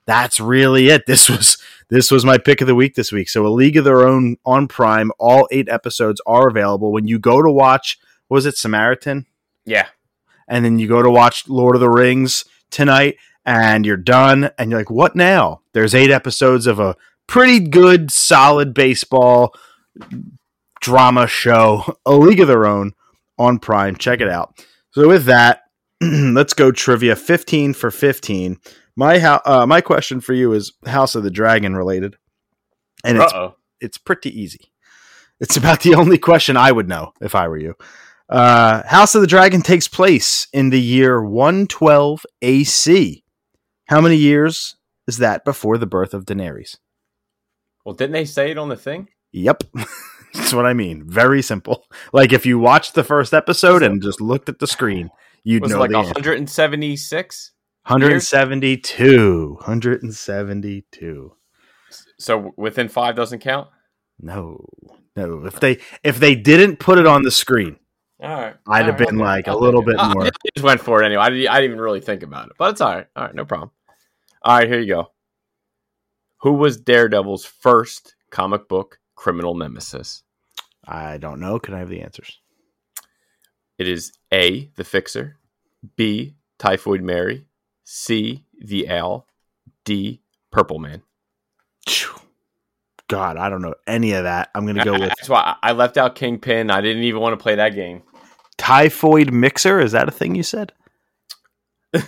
That's 0.06 0.40
really 0.40 0.88
it. 0.88 1.04
This 1.06 1.28
was 1.28 1.58
this 1.90 2.10
was 2.10 2.24
my 2.24 2.38
pick 2.38 2.60
of 2.60 2.66
the 2.66 2.74
week 2.74 2.94
this 2.94 3.12
week. 3.12 3.28
So 3.28 3.46
a 3.46 3.48
League 3.48 3.76
of 3.76 3.84
Their 3.84 4.06
Own 4.06 4.36
on 4.44 4.66
Prime. 4.66 5.12
All 5.18 5.46
eight 5.52 5.68
episodes 5.68 6.20
are 6.26 6.48
available. 6.48 6.92
When 6.92 7.06
you 7.06 7.18
go 7.18 7.42
to 7.42 7.50
watch, 7.50 7.98
was 8.28 8.46
it 8.46 8.56
Samaritan? 8.56 9.26
yeah, 9.66 9.86
and 10.48 10.64
then 10.64 10.78
you 10.78 10.88
go 10.88 11.02
to 11.02 11.10
watch 11.10 11.48
Lord 11.48 11.76
of 11.76 11.80
the 11.80 11.90
Rings 11.90 12.44
tonight 12.70 13.16
and 13.44 13.86
you're 13.86 13.96
done 13.96 14.50
and 14.58 14.70
you're 14.70 14.80
like 14.80 14.90
what 14.90 15.14
now 15.14 15.60
there's 15.72 15.94
eight 15.94 16.10
episodes 16.10 16.66
of 16.66 16.80
a 16.80 16.96
pretty 17.26 17.60
good 17.60 18.10
solid 18.10 18.74
baseball 18.74 19.54
drama 20.80 21.26
show 21.26 21.96
a 22.06 22.14
league 22.14 22.40
of 22.40 22.48
their 22.48 22.66
own 22.66 22.92
on 23.38 23.58
prime 23.58 23.96
check 23.96 24.20
it 24.20 24.28
out 24.28 24.64
so 24.90 25.08
with 25.08 25.24
that 25.24 25.62
let's 26.00 26.52
go 26.52 26.70
trivia 26.70 27.16
15 27.16 27.74
for 27.74 27.90
15 27.90 28.58
my 28.96 29.18
ho- 29.18 29.40
uh, 29.44 29.66
my 29.66 29.80
question 29.80 30.20
for 30.20 30.34
you 30.34 30.52
is 30.52 30.72
house 30.86 31.14
of 31.14 31.24
the 31.24 31.30
dragon 31.30 31.74
related 31.74 32.16
and 33.04 33.18
it's 33.18 33.32
it's 33.80 33.98
pretty 33.98 34.40
easy. 34.40 34.72
It's 35.40 35.56
about 35.56 35.80
the 35.80 35.94
only 35.96 36.18
question 36.18 36.56
I 36.56 36.72
would 36.72 36.88
know 36.88 37.12
if 37.20 37.34
I 37.34 37.46
were 37.48 37.58
you. 37.58 37.74
Uh, 38.28 38.82
House 38.86 39.14
of 39.14 39.20
the 39.20 39.26
Dragon 39.26 39.60
takes 39.60 39.86
place 39.86 40.48
in 40.52 40.70
the 40.70 40.80
year 40.80 41.22
112 41.22 42.24
AC. 42.40 43.22
How 43.86 44.00
many 44.00 44.16
years 44.16 44.76
is 45.06 45.18
that 45.18 45.44
before 45.44 45.76
the 45.76 45.86
birth 45.86 46.14
of 46.14 46.24
Daenerys? 46.24 46.78
Well, 47.84 47.94
didn't 47.94 48.12
they 48.12 48.24
say 48.24 48.50
it 48.50 48.58
on 48.58 48.68
the 48.68 48.76
thing? 48.76 49.08
Yep. 49.32 49.64
That's 50.34 50.52
what 50.52 50.66
I 50.66 50.74
mean. 50.74 51.04
Very 51.06 51.42
simple. 51.42 51.86
Like 52.12 52.32
if 52.32 52.44
you 52.44 52.58
watched 52.58 52.94
the 52.94 53.04
first 53.04 53.32
episode 53.32 53.82
and 53.82 54.02
just 54.02 54.20
looked 54.20 54.48
at 54.48 54.58
the 54.58 54.66
screen, 54.66 55.10
you'd 55.44 55.62
Was 55.62 55.70
it 55.70 55.74
know 55.74 55.80
like 55.80 55.90
the 55.90 55.98
176? 55.98 57.52
172. 57.86 59.54
172. 59.54 61.32
So 62.18 62.52
within 62.56 62.88
five 62.88 63.14
doesn't 63.14 63.40
count. 63.40 63.68
No. 64.20 64.66
No. 65.16 65.44
If 65.44 65.60
they 65.60 65.78
if 66.02 66.18
they 66.18 66.34
didn't 66.34 66.78
put 66.78 66.98
it 66.98 67.06
on 67.06 67.22
the 67.22 67.30
screen, 67.30 67.76
All 68.20 68.30
right, 68.30 68.56
I'd 68.66 68.86
have 68.86 68.98
been 68.98 69.18
like 69.18 69.46
a 69.46 69.56
little 69.56 69.82
bit 69.82 69.96
ah, 69.98 70.12
more. 70.14 70.26
I 70.26 70.30
just 70.54 70.64
went 70.64 70.80
for 70.80 71.02
it 71.02 71.06
anyway. 71.06 71.22
I 71.22 71.30
didn't, 71.30 71.48
I 71.48 71.60
didn't 71.60 71.72
even 71.72 71.80
really 71.80 72.00
think 72.00 72.22
about 72.22 72.46
it, 72.46 72.52
but 72.58 72.70
it's 72.70 72.80
all 72.80 72.94
right. 72.94 73.06
All 73.14 73.24
right, 73.24 73.34
no 73.34 73.44
problem. 73.44 73.70
All 74.42 74.56
right, 74.56 74.68
here 74.68 74.80
you 74.80 74.88
go. 74.88 75.10
Who 76.44 76.52
was 76.52 76.76
Daredevil's 76.76 77.46
first 77.46 78.16
comic 78.30 78.68
book 78.68 78.98
criminal 79.14 79.54
nemesis? 79.54 80.24
I 80.86 81.16
don't 81.16 81.40
know. 81.40 81.58
Can 81.58 81.72
I 81.72 81.78
have 81.78 81.88
the 81.88 82.02
answers? 82.02 82.38
It 83.78 83.88
is 83.88 84.12
A, 84.30 84.70
the 84.76 84.84
Fixer, 84.84 85.38
B, 85.96 86.34
Typhoid 86.58 87.00
Mary, 87.00 87.46
C, 87.84 88.44
the 88.60 88.90
Owl, 88.90 89.26
D, 89.86 90.20
Purple 90.52 90.78
Man. 90.78 91.00
God, 93.08 93.38
I 93.38 93.48
don't 93.48 93.62
know 93.62 93.74
any 93.86 94.12
of 94.12 94.24
that. 94.24 94.50
I'm 94.54 94.66
going 94.66 94.76
to 94.76 94.84
go 94.84 94.92
with 94.92 95.14
That's 95.16 95.30
why 95.30 95.56
I 95.62 95.70
I 95.70 95.72
left 95.72 95.96
out 95.96 96.14
Kingpin. 96.14 96.70
I 96.70 96.82
didn't 96.82 97.04
even 97.04 97.22
want 97.22 97.32
to 97.32 97.42
play 97.42 97.54
that 97.54 97.74
game. 97.74 98.02
typhoid 98.58 99.32
mixer. 99.32 99.80
Is 99.80 99.92
that 99.92 100.08
a 100.08 100.12
thing 100.12 100.34
you 100.34 100.42
said? 100.42 100.72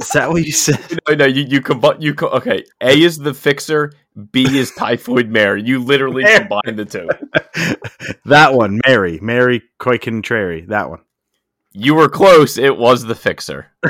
Is 0.00 0.08
that 0.10 0.30
what 0.30 0.44
you 0.44 0.52
said? 0.52 0.98
no, 1.08 1.14
no, 1.14 1.24
you 1.26 1.44
you 1.44 1.60
combine 1.60 2.00
you 2.00 2.14
co- 2.14 2.28
okay. 2.28 2.64
A 2.80 3.02
is 3.02 3.18
the 3.18 3.34
Fixer. 3.34 3.92
B 4.32 4.58
is 4.58 4.72
Typhoid 4.72 5.28
Mary. 5.28 5.62
You 5.62 5.78
literally 5.82 6.24
Mary. 6.24 6.38
combine 6.40 6.76
the 6.76 6.84
two. 6.84 7.08
that 8.24 8.54
one, 8.54 8.80
Mary, 8.86 9.18
Mary 9.22 9.62
Coy 9.78 9.98
Contrary. 9.98 10.62
That 10.62 10.90
one. 10.90 11.00
You 11.72 11.94
were 11.94 12.08
close. 12.08 12.58
It 12.58 12.76
was 12.76 13.04
the 13.04 13.14
Fixer. 13.14 13.66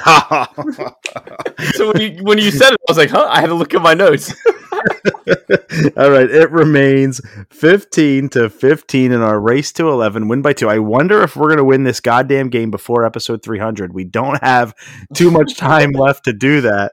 So 1.75 1.93
when 1.93 2.01
you 2.01 2.25
when 2.25 2.39
you 2.39 2.51
said 2.51 2.73
it, 2.73 2.81
I 2.89 2.91
was 2.91 2.99
like, 2.99 3.11
huh? 3.11 3.27
I 3.31 3.41
had 3.41 3.49
to 3.49 3.55
look 3.55 3.75
at 3.75 3.83
my 3.83 3.95
notes. 3.95 4.33
All 5.97 6.11
right, 6.11 6.31
it 6.31 6.51
remains 6.51 7.21
15 7.51 8.29
to 8.31 8.51
15 8.51 9.13
in 9.13 9.21
our 9.21 9.41
race 9.41 9.73
to 9.73 9.89
11, 9.89 10.29
win 10.29 10.43
by 10.43 10.53
two. 10.53 10.69
I 10.69 10.79
wonder 10.79 11.23
if 11.23 11.37
we're 11.37 11.49
going 11.49 11.59
to 11.59 11.65
win 11.65 11.85
this 11.85 12.01
goddamn 12.01 12.49
game 12.49 12.71
before 12.71 13.05
episode 13.05 13.43
300. 13.43 13.93
We 13.93 14.05
don't 14.05 14.43
have 14.43 14.75
too 15.15 15.31
much 15.31 15.57
time 15.57 15.93
left 15.93 16.25
to 16.25 16.33
do 16.33 16.61
that. 16.63 16.93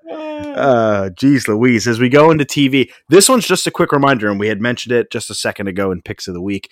Uh, 0.55 1.09
geez, 1.11 1.47
Louise. 1.47 1.87
As 1.87 1.99
we 1.99 2.09
go 2.09 2.31
into 2.31 2.45
TV, 2.45 2.91
this 3.09 3.29
one's 3.29 3.47
just 3.47 3.67
a 3.67 3.71
quick 3.71 3.91
reminder, 3.91 4.29
and 4.29 4.39
we 4.39 4.47
had 4.47 4.61
mentioned 4.61 4.93
it 4.93 5.11
just 5.11 5.29
a 5.29 5.35
second 5.35 5.67
ago 5.67 5.91
in 5.91 6.01
picks 6.01 6.27
of 6.27 6.33
the 6.33 6.41
week. 6.41 6.69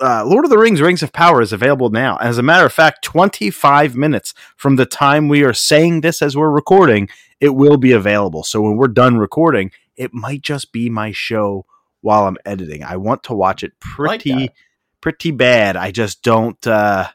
Uh, 0.00 0.24
Lord 0.24 0.44
of 0.44 0.50
the 0.50 0.58
Rings: 0.58 0.80
Rings 0.80 1.02
of 1.02 1.12
Power 1.12 1.40
is 1.42 1.52
available 1.52 1.90
now. 1.90 2.16
As 2.16 2.38
a 2.38 2.42
matter 2.42 2.66
of 2.66 2.72
fact, 2.72 3.04
25 3.04 3.94
minutes 3.94 4.34
from 4.56 4.76
the 4.76 4.86
time 4.86 5.28
we 5.28 5.44
are 5.44 5.52
saying 5.52 6.00
this 6.00 6.22
as 6.22 6.36
we're 6.36 6.50
recording, 6.50 7.08
it 7.40 7.50
will 7.50 7.76
be 7.76 7.92
available. 7.92 8.44
So 8.44 8.62
when 8.62 8.76
we're 8.76 8.88
done 8.88 9.18
recording, 9.18 9.70
it 9.96 10.14
might 10.14 10.42
just 10.42 10.72
be 10.72 10.88
my 10.88 11.12
show 11.12 11.66
while 12.00 12.26
I'm 12.26 12.38
editing. 12.44 12.82
I 12.82 12.96
want 12.96 13.22
to 13.24 13.34
watch 13.34 13.62
it 13.62 13.78
pretty, 13.78 14.32
that. 14.32 14.54
pretty 15.00 15.30
bad. 15.30 15.76
I 15.76 15.90
just 15.90 16.22
don't. 16.22 16.66
Uh, 16.66 17.08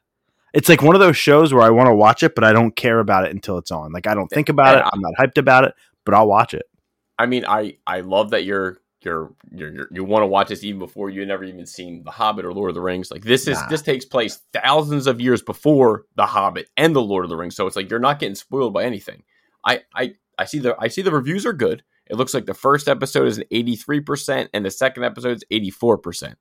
it's 0.54 0.70
like 0.70 0.82
one 0.82 0.96
of 0.96 1.02
those 1.02 1.18
shows 1.18 1.54
where 1.54 1.64
I 1.64 1.70
want 1.70 1.88
to 1.88 1.96
watch 1.96 2.24
it, 2.24 2.36
but 2.36 2.44
I 2.44 2.54
don't 2.54 2.76
care 2.76 3.00
about 3.00 3.26
it 3.26 3.32
until 3.32 3.58
it's 3.58 3.72
on. 3.72 3.92
Like 3.92 4.08
I 4.08 4.14
don't 4.14 4.30
think 4.30 4.50
about 4.50 4.78
it. 4.78 4.90
I'm 4.92 5.02
not 5.02 5.14
hyped 5.20 5.38
about 5.38 5.66
it, 5.66 5.74
but 6.06 6.14
I'll 6.14 6.28
watch 6.28 6.54
it. 6.54 6.66
I 7.20 7.26
mean, 7.26 7.46
I 7.46 7.78
I 7.86 8.02
love 8.02 8.30
that 8.32 8.46
you're 8.46 8.80
you're 9.08 9.34
you're, 9.52 9.74
you're 9.74 9.88
you 9.92 10.04
want 10.04 10.24
to 10.24 10.28
watch 10.28 10.50
this 10.50 10.64
even 10.64 10.80
before 10.80 11.10
you 11.10 11.26
never 11.26 11.44
even 11.44 11.66
seen 11.66 12.04
The 12.04 12.12
Hobbit 12.12 12.46
or 12.46 12.54
Lord 12.54 12.70
of 12.70 12.76
the 12.76 12.82
Rings. 12.82 13.10
Like 13.10 13.24
this 13.24 13.48
is 13.48 13.58
Nah. 13.58 13.68
this 13.70 13.82
takes 13.82 14.06
place 14.06 14.42
thousands 14.54 15.08
of 15.08 15.22
years 15.22 15.42
before 15.42 16.06
The 16.16 16.26
Hobbit 16.26 16.70
and 16.76 16.96
the 16.96 17.02
Lord 17.02 17.24
of 17.26 17.30
the 17.30 17.38
Rings. 17.38 17.56
So 17.56 17.66
it's 17.68 17.76
like 17.76 17.90
you're 17.90 18.00
not 18.00 18.20
getting 18.20 18.36
spoiled 18.36 18.74
by 18.74 18.84
anything. 18.84 19.24
I 19.66 19.82
I 19.96 20.16
I 20.38 20.46
see 20.46 20.60
the 20.60 20.76
I 20.80 20.90
see 20.90 21.02
the 21.02 21.12
reviews 21.12 21.46
are 21.46 21.54
good. 21.54 21.84
It 22.10 22.16
looks 22.18 22.34
like 22.34 22.46
the 22.46 22.54
first 22.54 22.88
episode 22.88 23.28
is 23.28 23.38
an 23.38 23.44
83% 23.52 24.48
and 24.54 24.66
the 24.66 24.72
second 24.72 25.04
episode 25.04 25.38
is 25.38 25.44
84%. 25.52 26.36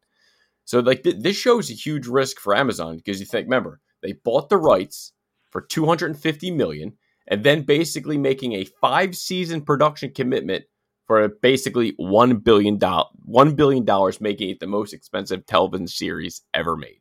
So 0.64 0.80
like 0.80 1.02
th- 1.02 1.16
this 1.20 1.36
shows 1.36 1.70
a 1.70 1.74
huge 1.74 2.06
risk 2.06 2.38
for 2.38 2.54
Amazon 2.56 2.96
because 2.96 3.20
you 3.20 3.26
think 3.26 3.46
remember, 3.46 3.80
they 4.02 4.12
bought 4.12 4.48
the 4.48 4.58
rights 4.58 5.12
for 5.50 5.60
250 5.60 6.50
million 6.52 6.92
and 7.28 7.42
then 7.42 7.62
basically 7.62 8.18
making 8.18 8.52
a 8.52 8.64
5 8.64 9.16
season 9.16 9.60
production 9.62 10.10
commitment 10.12 10.64
for 11.06 11.28
basically 11.28 11.94
1 11.96 12.38
billion 12.38 12.78
dollars 12.78 13.08
1 13.24 13.54
billion 13.54 13.84
dollars 13.84 14.20
making 14.20 14.50
it 14.50 14.60
the 14.60 14.66
most 14.66 14.92
expensive 14.92 15.46
television 15.46 15.86
series 15.86 16.42
ever 16.54 16.76
made. 16.76 17.00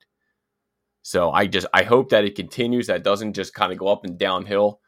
So 1.02 1.32
I 1.32 1.48
just 1.48 1.68
I 1.74 1.84
hope 1.84 2.10
that 2.10 2.26
it 2.26 2.36
continues 2.36 2.88
that 2.88 3.04
doesn't 3.04 3.34
just 3.34 3.54
kind 3.54 3.72
of 3.72 3.78
go 3.78 3.88
up 3.88 4.04
and 4.04 4.18
downhill. 4.18 4.80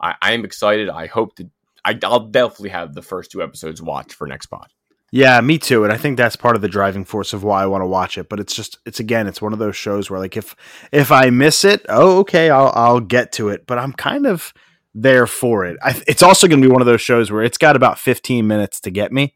I, 0.00 0.14
I 0.22 0.32
am 0.32 0.44
excited. 0.44 0.88
I 0.88 1.06
hope 1.06 1.36
to 1.36 1.50
I, 1.84 1.98
I'll 2.02 2.28
definitely 2.28 2.70
have 2.70 2.94
the 2.94 3.02
first 3.02 3.30
two 3.30 3.42
episodes 3.42 3.82
watched 3.82 4.14
for 4.14 4.26
next 4.26 4.46
pod. 4.46 4.68
Yeah, 5.12 5.40
me 5.42 5.58
too. 5.58 5.84
And 5.84 5.92
I 5.92 5.96
think 5.96 6.16
that's 6.16 6.34
part 6.34 6.56
of 6.56 6.62
the 6.62 6.68
driving 6.68 7.04
force 7.04 7.32
of 7.32 7.44
why 7.44 7.62
I 7.62 7.66
want 7.66 7.82
to 7.82 7.86
watch 7.86 8.18
it. 8.18 8.28
But 8.28 8.40
it's 8.40 8.52
just, 8.52 8.78
it's 8.84 8.98
again, 8.98 9.28
it's 9.28 9.40
one 9.40 9.52
of 9.52 9.60
those 9.60 9.76
shows 9.76 10.10
where 10.10 10.18
like 10.18 10.36
if 10.36 10.56
if 10.90 11.12
I 11.12 11.30
miss 11.30 11.64
it, 11.64 11.86
oh 11.88 12.18
okay, 12.20 12.50
I'll 12.50 12.72
I'll 12.74 13.00
get 13.00 13.30
to 13.32 13.48
it. 13.48 13.64
But 13.66 13.78
I'm 13.78 13.92
kind 13.92 14.26
of 14.26 14.52
there 14.94 15.26
for 15.26 15.64
it. 15.64 15.76
I, 15.82 16.00
it's 16.06 16.22
also 16.22 16.46
going 16.46 16.60
to 16.62 16.66
be 16.68 16.72
one 16.72 16.80
of 16.82 16.86
those 16.86 17.00
shows 17.00 17.30
where 17.30 17.42
it's 17.42 17.58
got 17.58 17.76
about 17.76 17.98
15 17.98 18.46
minutes 18.46 18.80
to 18.80 18.90
get 18.90 19.12
me. 19.12 19.34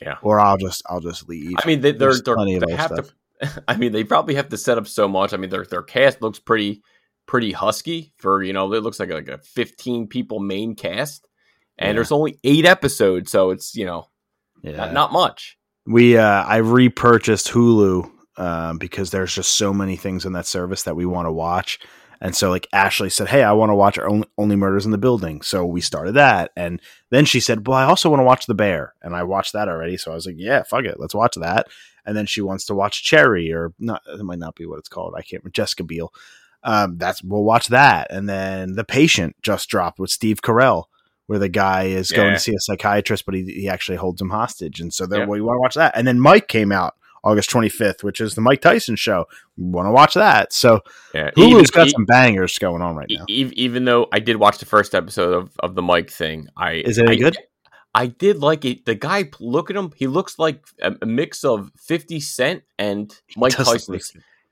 Yeah. 0.00 0.16
Or 0.22 0.40
I'll 0.40 0.56
just 0.56 0.82
I'll 0.88 1.00
just 1.00 1.28
leave. 1.28 1.54
I 1.62 1.66
mean, 1.66 1.80
they, 1.80 1.90
they're, 1.92 1.98
There's 2.08 2.22
they're 2.22 2.34
plenty 2.34 2.54
of 2.56 2.62
they 2.66 2.74
have 2.74 2.90
stuff. 2.90 3.10
to. 3.42 3.62
I 3.68 3.76
mean, 3.76 3.92
they 3.92 4.04
probably 4.04 4.34
have 4.34 4.48
to 4.50 4.56
set 4.56 4.78
up 4.78 4.86
so 4.86 5.06
much. 5.08 5.32
I 5.34 5.36
mean, 5.36 5.50
their 5.50 5.64
their 5.64 5.82
cast 5.82 6.22
looks 6.22 6.38
pretty 6.38 6.82
pretty 7.26 7.52
husky 7.52 8.12
for 8.16 8.42
you 8.42 8.52
know 8.52 8.72
it 8.72 8.82
looks 8.82 8.98
like 8.98 9.10
a, 9.10 9.14
like 9.14 9.28
a 9.28 9.38
fifteen 9.38 10.06
people 10.06 10.40
main 10.40 10.74
cast, 10.74 11.26
and 11.78 11.88
Yeah. 11.88 11.92
there's 11.94 12.12
only 12.12 12.38
eight 12.44 12.64
episodes, 12.64 13.30
so 13.30 13.50
it's 13.50 13.74
you 13.76 13.84
know 13.86 14.08
yeah. 14.62 14.76
not, 14.76 14.92
not 14.94 15.12
much. 15.12 15.58
We 15.86 16.16
uh 16.16 16.44
I 16.44 16.56
repurchased 16.58 17.48
Hulu 17.48 18.10
um 18.38 18.78
because 18.78 19.10
there's 19.10 19.34
just 19.34 19.52
so 19.54 19.72
many 19.74 19.96
things 19.96 20.24
in 20.24 20.32
that 20.32 20.46
service 20.46 20.84
that 20.84 20.96
we 20.96 21.04
want 21.04 21.26
to 21.26 21.32
watch. 21.32 21.78
And 22.20 22.36
so 22.36 22.50
like 22.50 22.66
Ashley 22.72 23.08
said, 23.10 23.28
"Hey, 23.28 23.42
I 23.42 23.52
want 23.52 23.70
to 23.70 23.74
watch 23.74 23.98
only, 23.98 24.28
only 24.36 24.56
Murders 24.56 24.84
in 24.84 24.92
the 24.92 24.98
Building." 24.98 25.40
So 25.42 25.64
we 25.64 25.80
started 25.80 26.12
that. 26.12 26.50
And 26.56 26.80
then 27.10 27.24
she 27.24 27.40
said, 27.40 27.66
"Well, 27.66 27.78
I 27.78 27.84
also 27.84 28.10
want 28.10 28.20
to 28.20 28.24
watch 28.24 28.46
The 28.46 28.54
Bear." 28.54 28.94
And 29.02 29.16
I 29.16 29.22
watched 29.22 29.52
that 29.54 29.68
already. 29.68 29.96
So 29.96 30.12
I 30.12 30.14
was 30.14 30.26
like, 30.26 30.36
"Yeah, 30.38 30.62
fuck 30.62 30.84
it. 30.84 31.00
Let's 31.00 31.14
watch 31.14 31.36
that." 31.36 31.68
And 32.04 32.16
then 32.16 32.26
she 32.26 32.40
wants 32.42 32.64
to 32.66 32.74
watch 32.74 33.02
Cherry 33.02 33.52
or 33.52 33.72
not 33.78 34.02
it 34.06 34.22
might 34.22 34.38
not 34.38 34.54
be 34.54 34.66
what 34.66 34.78
it's 34.78 34.88
called. 34.88 35.14
I 35.16 35.22
can't 35.22 35.42
remember. 35.42 35.50
Jessica 35.50 35.84
Biel. 35.84 36.12
Um 36.62 36.98
that's 36.98 37.22
we'll 37.22 37.44
watch 37.44 37.68
that. 37.68 38.08
And 38.10 38.28
then 38.28 38.74
The 38.74 38.84
Patient 38.84 39.36
just 39.42 39.68
dropped 39.68 39.98
with 39.98 40.10
Steve 40.10 40.42
Carell 40.42 40.84
where 41.26 41.38
the 41.38 41.48
guy 41.48 41.84
is 41.84 42.10
going 42.10 42.32
to 42.34 42.40
see 42.40 42.50
a 42.52 42.58
psychiatrist, 42.58 43.24
but 43.24 43.36
he, 43.36 43.44
he 43.44 43.68
actually 43.68 43.96
holds 43.96 44.20
him 44.20 44.30
hostage. 44.30 44.80
And 44.80 44.92
so 44.92 45.06
then 45.06 45.20
Yeah. 45.20 45.26
well, 45.26 45.36
you 45.36 45.44
want 45.44 45.58
to 45.58 45.60
watch 45.60 45.74
that. 45.76 45.96
And 45.96 46.04
then 46.04 46.18
Mike 46.18 46.48
came 46.48 46.72
out 46.72 46.96
August 47.22 47.50
25th, 47.50 48.02
which 48.02 48.20
is 48.20 48.34
the 48.34 48.40
Mike 48.40 48.60
Tyson 48.60 48.96
show. 48.96 49.26
Want 49.56 49.86
to 49.86 49.92
watch 49.92 50.14
that. 50.14 50.52
So 50.52 50.80
Yeah, 51.14 51.30
Hulu's 51.36 51.70
got 51.70 51.88
some 51.90 52.04
bangers 52.06 52.58
going 52.58 52.82
on 52.82 52.96
right 52.96 53.10
now. 53.10 53.24
even 53.28 53.84
though 53.84 54.06
I 54.12 54.18
did 54.20 54.36
watch 54.36 54.58
the 54.58 54.66
first 54.66 54.94
episode 54.94 55.34
of, 55.34 55.52
of 55.60 55.74
the 55.74 55.82
Mike 55.82 56.10
thing, 56.10 56.46
I 56.56 56.72
Is 56.74 56.98
it 56.98 57.06
any 57.06 57.16
I- 57.16 57.20
good? 57.20 57.38
I 57.92 58.06
did 58.06 58.38
like 58.38 58.64
it. 58.64 58.84
The 58.84 58.94
guy, 58.94 59.30
look 59.40 59.68
at 59.68 59.76
him. 59.76 59.90
He 59.96 60.06
looks 60.06 60.38
like 60.38 60.64
a, 60.80 60.94
mix 61.04 61.42
of 61.42 61.72
Fifty 61.76 62.20
Cent 62.20 62.62
and 62.78 63.12
Mike 63.36 63.58
look 63.58 63.66
Tyson. 63.66 63.94
like- 63.94 64.02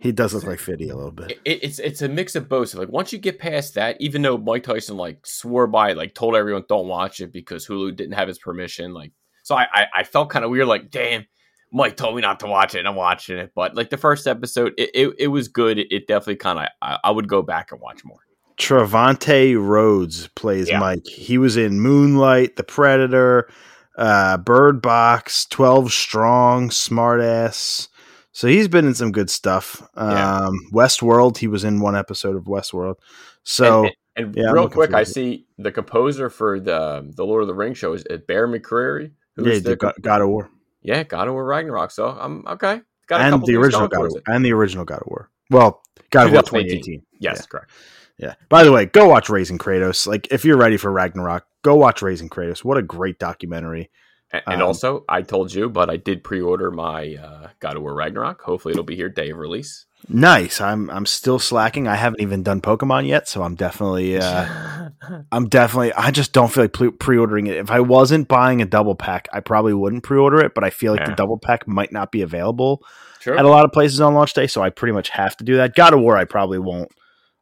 He 0.01 0.11
does 0.11 0.35
look 0.35 0.43
like 0.43 0.59
Fiddy 0.59 0.89
a 0.89 0.97
little 0.97 1.13
bit. 1.13 1.39
it, 1.45 1.61
it's 1.63 1.79
it's 1.79 2.03
a 2.03 2.09
mix 2.09 2.35
of 2.35 2.49
both. 2.49 2.71
So 2.71 2.81
like 2.81 2.89
once 2.89 3.13
you 3.13 3.19
get 3.21 3.39
past 3.39 3.75
that, 3.77 3.97
even 4.01 4.23
though 4.23 4.39
Mike 4.39 4.65
Tyson 4.65 4.97
like 4.97 5.25
swore 5.25 5.69
by 5.69 5.91
it, 5.93 5.97
like 5.97 6.15
told 6.15 6.35
everyone 6.35 6.65
don't 6.69 6.89
watch 6.89 7.21
it 7.21 7.33
because 7.33 7.65
Hulu 7.67 7.95
didn't 7.97 8.15
have 8.15 8.27
his 8.27 8.41
permission. 8.41 8.93
Like 8.93 9.13
so, 9.45 9.55
I 9.55 9.67
I, 9.73 9.87
I 9.99 10.03
felt 10.03 10.31
kind 10.31 10.45
of 10.45 10.51
weird. 10.51 10.67
Like 10.67 10.91
damn, 10.91 11.25
Mike 11.73 11.97
told 11.97 12.17
me 12.17 12.23
not 12.23 12.41
to 12.41 12.47
watch 12.47 12.75
it, 12.75 12.79
and 12.81 12.89
I'm 12.89 12.95
watching 12.97 13.37
it. 13.37 13.53
But 13.55 13.75
like 13.75 13.91
the 13.91 13.97
first 13.97 14.27
episode, 14.27 14.73
it 14.79 14.91
it, 14.95 15.15
it 15.19 15.27
was 15.29 15.49
good. 15.49 15.79
It, 15.79 15.89
it 15.91 16.07
definitely 16.07 16.37
kind 16.37 16.59
of 16.59 16.67
I, 16.83 16.99
I 17.05 17.11
would 17.11 17.29
go 17.29 17.43
back 17.43 17.73
and 17.73 17.81
watch 17.81 18.05
more. 18.05 18.19
Trevante 18.59 19.57
Rhodes 19.57 20.29
plays 20.29 20.69
Yeah. 20.69 20.81
Mike. 20.81 21.07
He 21.07 21.39
was 21.39 21.57
in 21.57 21.81
Moonlight, 21.81 22.57
The 22.57 22.65
Predator, 22.65 23.49
uh, 23.97 24.37
Bird 24.39 24.83
Box, 24.83 25.47
12 25.47 25.93
Strong, 25.93 26.71
Smartass. 26.71 27.89
So 28.33 28.49
he's 28.49 28.69
been 28.69 28.87
in 28.87 28.95
some 28.95 29.13
good 29.13 29.31
stuff. 29.31 29.81
Yeah. 29.97 30.37
Um, 30.47 30.55
Westworld, 30.73 31.39
he 31.39 31.49
was 31.49 31.65
in 31.65 31.81
one 31.81 31.97
episode 31.97 32.37
of 32.37 32.45
Westworld. 32.45 32.97
So 33.45 33.85
and, 33.85 33.95
and, 34.17 34.37
yeah, 34.37 34.51
real 34.51 34.69
quick, 34.69 34.91
I 34.91 35.05
forward 35.05 35.05
to 35.05 35.11
it. 35.11 35.15
see 35.15 35.47
the 35.59 35.73
composer 35.73 36.29
for 36.29 36.61
the 36.61 37.11
the 37.15 37.25
Lord 37.25 37.43
of 37.43 37.49
the 37.49 37.55
Rings 37.55 37.79
show 37.79 37.93
is 37.95 38.05
Bear 38.27 38.47
McCreary. 38.49 39.13
who's 39.37 39.55
he 39.55 39.61
the 39.61 39.95
God 40.01 40.21
of 40.21 40.29
War. 40.29 40.51
Yeah 40.82 41.02
God 41.02 41.28
of 41.28 41.35
War 41.35 41.44
Ragnarok. 41.44 41.90
So 41.90 42.08
I'm 42.08 42.47
okay. 42.47 42.80
Got 43.06 43.20
And 43.20 43.42
the 43.44 43.56
original 43.56 43.88
God 43.88 44.04
of 44.06 44.11
War. 44.12 44.23
And 44.26 44.44
the 44.44 44.52
original 44.52 44.85
God 44.85 45.00
of 45.00 45.06
War. 45.08 45.30
Well, 45.50 45.82
God 46.11 46.26
of 46.26 46.32
War 46.32 46.42
2018. 46.42 47.00
2018. 47.00 47.02
Yes, 47.20 47.38
Yeah. 47.40 47.47
correct. 47.49 47.70
Yeah. 48.18 48.35
By 48.49 48.64
the 48.64 48.73
way, 48.73 48.85
go 48.87 49.08
watch 49.08 49.30
Raising 49.30 49.58
Kratos. 49.58 50.06
Like, 50.06 50.26
if 50.30 50.44
you're 50.44 50.56
ready 50.56 50.76
for 50.76 50.90
Ragnarok, 50.90 51.47
go 51.62 51.76
watch 51.76 52.02
Raising 52.02 52.28
Kratos. 52.28 52.64
What 52.64 52.76
a 52.76 52.82
great 52.82 53.18
documentary. 53.18 53.90
And, 54.32 54.42
and 54.47 54.61
Um, 54.62 54.68
also, 54.68 55.04
I 55.08 55.23
told 55.23 55.54
you, 55.54 55.70
but 55.70 55.88
I 55.88 55.97
did 55.97 56.23
pre-order 56.25 56.70
my 56.70 57.14
uh, 57.14 57.49
God 57.61 57.76
of 57.76 57.82
War 57.82 57.94
Ragnarok. 57.94 58.42
Hopefully, 58.42 58.73
it'll 58.73 58.85
be 58.85 58.97
here 58.97 59.08
day 59.08 59.30
of 59.30 59.38
release. 59.38 59.87
Nice. 60.08 60.61
I'm 60.61 60.90
I'm 60.90 61.06
still 61.06 61.38
slacking. 61.38 61.88
I 61.88 61.94
haven't 61.97 62.20
even 62.20 62.42
done 62.42 62.61
Pokemon 62.61 63.06
yet, 63.06 63.26
so 63.28 63.42
I'm 63.42 63.54
definitely 63.54 64.18
uh, 64.18 64.88
I'm 65.33 65.49
definitely 65.49 65.93
I 65.93 66.11
just 66.11 66.33
don't 66.33 66.50
feel 66.50 66.65
like 66.65 66.73
pre- 66.73 66.91
pre-ordering 66.91 67.47
it. 67.47 67.57
If 67.57 67.71
I 67.71 67.81
wasn't 67.81 68.29
buying 68.29 68.62
a 68.62 68.67
double 68.67 68.95
pack, 68.95 69.29
I 69.33 69.41
probably 69.41 69.75
wouldn't 69.75 70.03
pre-order 70.03 70.41
it, 70.41 70.55
but 70.55 70.65
I 70.65 70.71
feel 70.71 70.93
like 70.93 71.07
the 71.07 71.15
double 71.15 71.38
pack 71.38 71.67
might 71.67 71.93
not 71.93 72.12
be 72.12 72.23
available 72.23 72.83
sure. 73.21 73.38
at 73.38 73.45
a 73.45 73.49
lot 73.49 73.65
of 73.65 73.73
places 73.73 74.00
on 74.00 74.15
launch 74.15 74.35
day, 74.35 74.47
so 74.47 74.62
I 74.62 74.71
pretty 74.71 74.93
much 74.93 75.11
have 75.11 75.37
to 75.38 75.45
do 75.45 75.57
that. 75.57 75.75
God 75.75 75.95
of 75.95 76.00
War 76.00 76.17
I 76.17 76.25
probably 76.25 76.59
won't. 76.59 76.91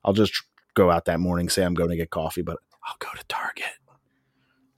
I'll 0.04 0.12
just 0.12 0.42
go 0.74 0.90
out 0.90 1.06
that 1.06 1.20
morning 1.20 1.48
say 1.48 1.64
I'm 1.64 1.74
going 1.74 1.90
to 1.90 1.96
get 1.96 2.10
coffee, 2.10 2.42
but 2.42 2.58
I'll 2.86 2.96
go 2.98 3.08
to 3.16 3.24
Target 3.28 3.64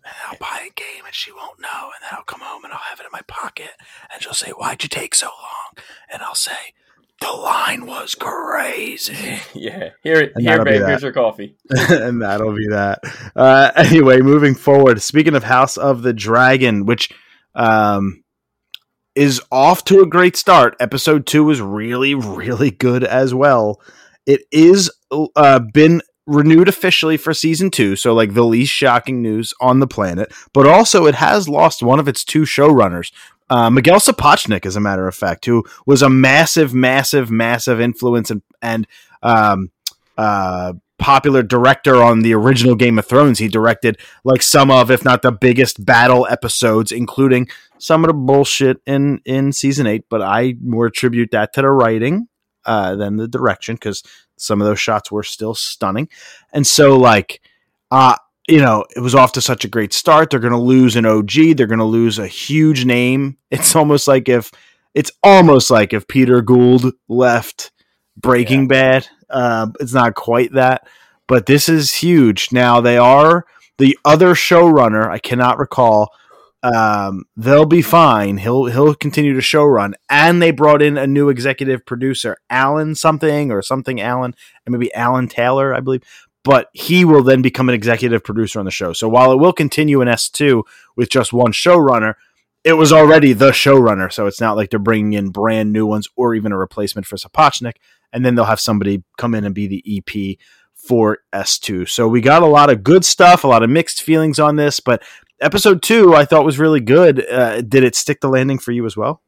and 0.04 0.14
I'll 0.26 0.38
buy 0.38 0.61
a 0.62 0.73
game 0.75 1.04
and 1.04 1.14
she 1.14 1.33
won't 1.33 1.61
know 1.61 1.90
and 1.95 2.02
then 2.02 2.11
I'll 2.12 2.25
come 2.25 2.40
home 2.40 2.64
and 2.64 2.73
I'll 2.73 2.78
have 2.78 3.00
it 3.00 3.04
in 3.07 3.12
my 3.12 3.23
pocket. 3.26 3.71
and 4.12 4.23
she'll 4.23 4.33
say, 4.33 4.50
"Why'd 4.50 4.83
you 4.83 4.88
take 4.88 5.14
so 5.14 5.26
long?" 5.26 5.85
And 6.11 6.23
I'll 6.23 6.35
say, 6.35 6.73
"The 7.20 7.30
line 7.30 7.87
was 7.87 8.14
crazy." 8.14 9.40
yeah, 9.54 9.90
here, 10.02 10.32
And 10.34 10.42
here, 10.42 10.58
that'll 10.58 10.64
babe. 10.64 10.82
Here's 10.87 11.02
your 11.02 11.12
coffee. 11.12 11.56
and 11.70 12.22
that'll 12.22 12.54
be 12.54 12.68
that. 12.68 13.00
Uh, 13.34 13.70
anyway, 13.76 14.20
moving 14.20 14.54
forward. 14.54 15.02
Speaking 15.02 15.34
of 15.34 15.44
House 15.44 15.76
of 15.76 16.02
the 16.02 16.12
Dragon, 16.12 16.87
which 16.87 17.10
um, 17.54 18.22
is 19.14 19.40
off 19.50 19.84
to 19.84 20.00
a 20.00 20.06
great 20.06 20.37
start. 20.37 20.76
Episode 20.78 21.26
two 21.26 21.44
was 21.44 21.60
really, 21.60 22.14
really 22.14 22.70
good 22.70 23.02
as 23.02 23.34
well. 23.34 23.80
It 24.26 24.42
is 24.52 24.90
uh, 25.10 25.58
been 25.58 26.02
renewed 26.28 26.68
officially 26.68 27.16
for 27.16 27.34
season 27.34 27.70
two, 27.70 27.96
so 27.96 28.14
like 28.14 28.34
the 28.34 28.44
least 28.44 28.72
shocking 28.72 29.20
news 29.22 29.54
on 29.60 29.80
the 29.80 29.87
planet. 29.87 30.32
But 30.52 30.66
also, 30.66 31.06
it 31.06 31.16
has 31.16 31.48
lost 31.48 31.82
one 31.82 31.98
of 31.98 32.06
its 32.06 32.25
two 32.25 32.42
showrunners. 32.42 33.10
Uh, 33.50 33.71
Miguel 33.71 33.99
Sapochnik, 33.99 34.67
as 34.67 34.76
a 34.76 34.81
matter 34.81 35.09
of 35.09 35.14
fact, 35.14 35.47
who 35.47 35.64
was 35.87 36.02
a 36.02 36.11
massive, 36.11 36.75
massive, 36.75 37.31
massive 37.31 37.81
influence 37.81 38.31
and 38.31 38.43
and 38.61 38.87
um, 39.23 39.71
uh, 40.17 40.75
popular 40.99 41.43
director 41.43 42.02
on 42.02 42.21
the 42.21 42.35
original 42.35 42.75
Game 42.75 42.99
of 42.99 43.07
Thrones. 43.07 43.38
He 43.38 43.49
directed 43.49 43.99
like 44.25 44.43
some 44.43 44.71
of, 44.71 44.90
if 44.90 45.05
not 45.05 45.23
the 45.23 45.33
biggest 45.33 45.85
battle 45.85 46.26
episodes, 46.28 46.93
including 46.93 47.49
some 47.78 48.05
of 48.05 48.09
the 48.09 48.14
bullshit 48.14 48.78
in 48.87 49.21
in 49.25 49.52
season 49.52 49.87
eight. 49.87 50.05
But 50.11 50.23
I 50.23 50.55
more 50.61 50.87
attribute 50.87 51.31
that 51.31 51.52
to 51.55 51.62
the 51.62 51.71
writing 51.71 52.28
uh, 52.67 52.97
than 52.97 53.17
the 53.17 53.28
direction 53.28 53.76
because 53.76 54.02
some 54.37 54.61
of 54.61 54.67
those 54.67 54.81
shots 54.81 55.11
were 55.11 55.23
still 55.23 55.55
stunning. 55.55 56.09
And 56.52 56.67
so, 56.67 56.97
like, 56.99 57.40
uh, 57.90 58.17
you 58.49 58.59
know, 58.59 58.85
it 58.97 59.00
was 59.00 59.14
off 59.14 59.33
to 59.33 59.40
such 59.40 59.64
a 59.64 59.69
great 59.69 59.93
start. 59.93 60.31
They're 60.31 60.40
going 60.40 60.52
to 60.52 60.59
lose 60.59 60.97
an 60.97 61.07
OG. 61.07 61.57
They're 61.57 61.67
going 61.67 61.78
to 61.78 61.85
lose 61.85 62.19
a 62.19 62.26
huge 62.26 62.85
name. 62.85 63.37
It's 63.50 63.75
almost 63.75 64.07
like 64.07 64.28
if 64.28 64.50
it's 64.95 65.11
almost 65.23 65.71
like 65.71 65.95
if 65.95 66.07
Peter 66.07 66.43
Gould 66.43 66.93
left 67.09 67.73
Breaking 68.17 68.69
Bad. 68.69 69.09
Uh, 69.31 69.69
it's 69.81 69.95
not 69.95 70.14
quite 70.14 70.52
that, 70.52 70.87
but 71.26 71.47
this 71.47 71.69
is 71.69 71.95
huge. 71.95 72.49
Now 72.52 72.81
they 72.81 72.99
are 72.99 73.47
the 73.78 73.99
other 74.05 74.35
showrunner. 74.35 75.09
I 75.09 75.19
cannot 75.19 75.59
recall. 75.59 76.12
Um, 76.62 77.25
they'll 77.37 77.67
be 77.67 77.83
fine. 77.83 78.38
He'll 78.38 78.67
he'll 78.67 78.95
continue 78.95 79.33
to 79.35 79.40
showrun, 79.40 79.95
and 80.11 80.43
they 80.43 80.50
brought 80.50 80.83
in 80.83 80.99
a 80.99 81.07
new 81.07 81.28
executive 81.28 81.87
producer, 81.87 82.37
Alan 82.50 82.95
something 82.97 83.52
or 83.52 83.62
something 83.62 84.00
Alan, 84.00 84.35
and 84.67 84.73
maybe 84.73 84.93
Alan 84.95 85.28
Taylor, 85.28 85.75
I 85.75 85.81
believe. 85.81 86.02
But 86.45 86.68
he 86.73 87.04
will 87.04 87.23
then 87.23 87.42
become 87.42 87.68
an 87.68 87.75
executive 87.75 88.25
producer 88.25 88.59
on 88.59 88.64
the 88.64 88.71
show. 88.71 88.92
So 88.92 89.09
while 89.09 89.33
it 89.33 89.38
will 89.38 89.52
continue 89.52 90.00
in 90.00 90.09
S 90.09 90.28
two 90.28 90.64
with 90.97 91.11
just 91.11 91.33
one 91.33 91.52
showrunner, 91.52 92.14
it 92.64 92.75
was 92.75 92.92
already 92.92 93.33
the 93.33 93.50
showrunner. 93.50 94.12
So 94.12 94.26
it's 94.26 94.40
not 94.40 94.57
like 94.57 94.71
they're 94.71 94.78
bringing 94.78 95.12
in 95.12 95.30
brand 95.30 95.73
new 95.73 95.87
ones 95.87 96.09
or 96.16 96.35
even 96.35 96.52
a 96.52 96.59
replacement 96.59 97.07
for 97.07 97.16
Sapochnik 97.16 97.75
and 98.12 98.25
then 98.25 98.35
they'll 98.35 98.45
have 98.45 98.61
somebody 98.61 99.02
come 99.16 99.35
in 99.35 99.45
and 99.45 99.54
be 99.54 99.66
the 99.66 99.85
EP 99.99 100.38
for 100.75 101.18
S2. 101.33 101.88
So 101.88 102.09
we 102.09 102.21
got 102.21 102.42
a 102.42 102.47
lot 102.47 102.71
of 102.71 102.83
good 102.85 103.04
stuff, 103.04 103.45
a 103.45 103.49
lot 103.49 103.62
of 103.62 103.71
mixed 103.71 104.02
feelings 104.02 104.38
on 104.38 104.57
this, 104.57 104.80
but 104.80 105.02
episode 105.40 105.83
2 105.83 106.14
I 106.14 106.25
thought 106.25 106.45
was 106.45 106.59
really 106.59 106.80
good. 106.80 107.28
Uh, 107.28 107.61
did 107.61 107.85
it 107.85 107.95
stick 107.95 108.21
the 108.21 108.28
landing 108.28 108.59
for 108.59 108.73
you 108.73 108.87
as 108.87 108.97
well? 108.97 109.23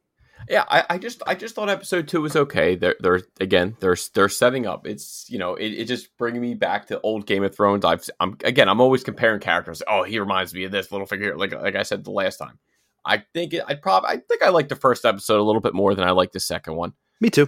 Yeah, 0.49 0.65
I, 0.67 0.85
I 0.91 0.97
just 0.97 1.21
I 1.25 1.35
just 1.35 1.55
thought 1.55 1.69
episode 1.69 2.07
two 2.07 2.21
was 2.21 2.35
okay. 2.35 2.75
They're 2.75 2.95
they're 2.99 3.21
again 3.39 3.77
they're 3.79 3.97
they're 4.13 4.29
setting 4.29 4.65
up. 4.65 4.87
It's 4.87 5.25
you 5.29 5.37
know 5.37 5.55
it, 5.55 5.69
it 5.69 5.85
just 5.85 6.15
bringing 6.17 6.41
me 6.41 6.53
back 6.53 6.87
to 6.87 6.99
old 7.01 7.25
Game 7.25 7.43
of 7.43 7.55
Thrones. 7.55 7.85
I've 7.85 8.09
I'm 8.19 8.37
again 8.43 8.67
I'm 8.69 8.81
always 8.81 9.03
comparing 9.03 9.39
characters. 9.39 9.81
Oh, 9.87 10.03
he 10.03 10.19
reminds 10.19 10.53
me 10.53 10.63
of 10.65 10.71
this 10.71 10.91
little 10.91 11.07
figure. 11.07 11.37
Like 11.37 11.53
like 11.53 11.75
I 11.75 11.83
said 11.83 12.03
the 12.03 12.11
last 12.11 12.37
time. 12.37 12.59
I 13.05 13.23
think 13.33 13.53
it, 13.53 13.63
I'd 13.67 13.81
probably 13.81 14.09
I 14.09 14.17
think 14.17 14.41
I 14.41 14.49
like 14.49 14.69
the 14.69 14.75
first 14.75 15.05
episode 15.05 15.39
a 15.39 15.43
little 15.43 15.61
bit 15.61 15.73
more 15.73 15.95
than 15.95 16.07
I 16.07 16.11
like 16.11 16.31
the 16.31 16.39
second 16.39 16.75
one. 16.75 16.93
Me 17.19 17.29
too. 17.29 17.47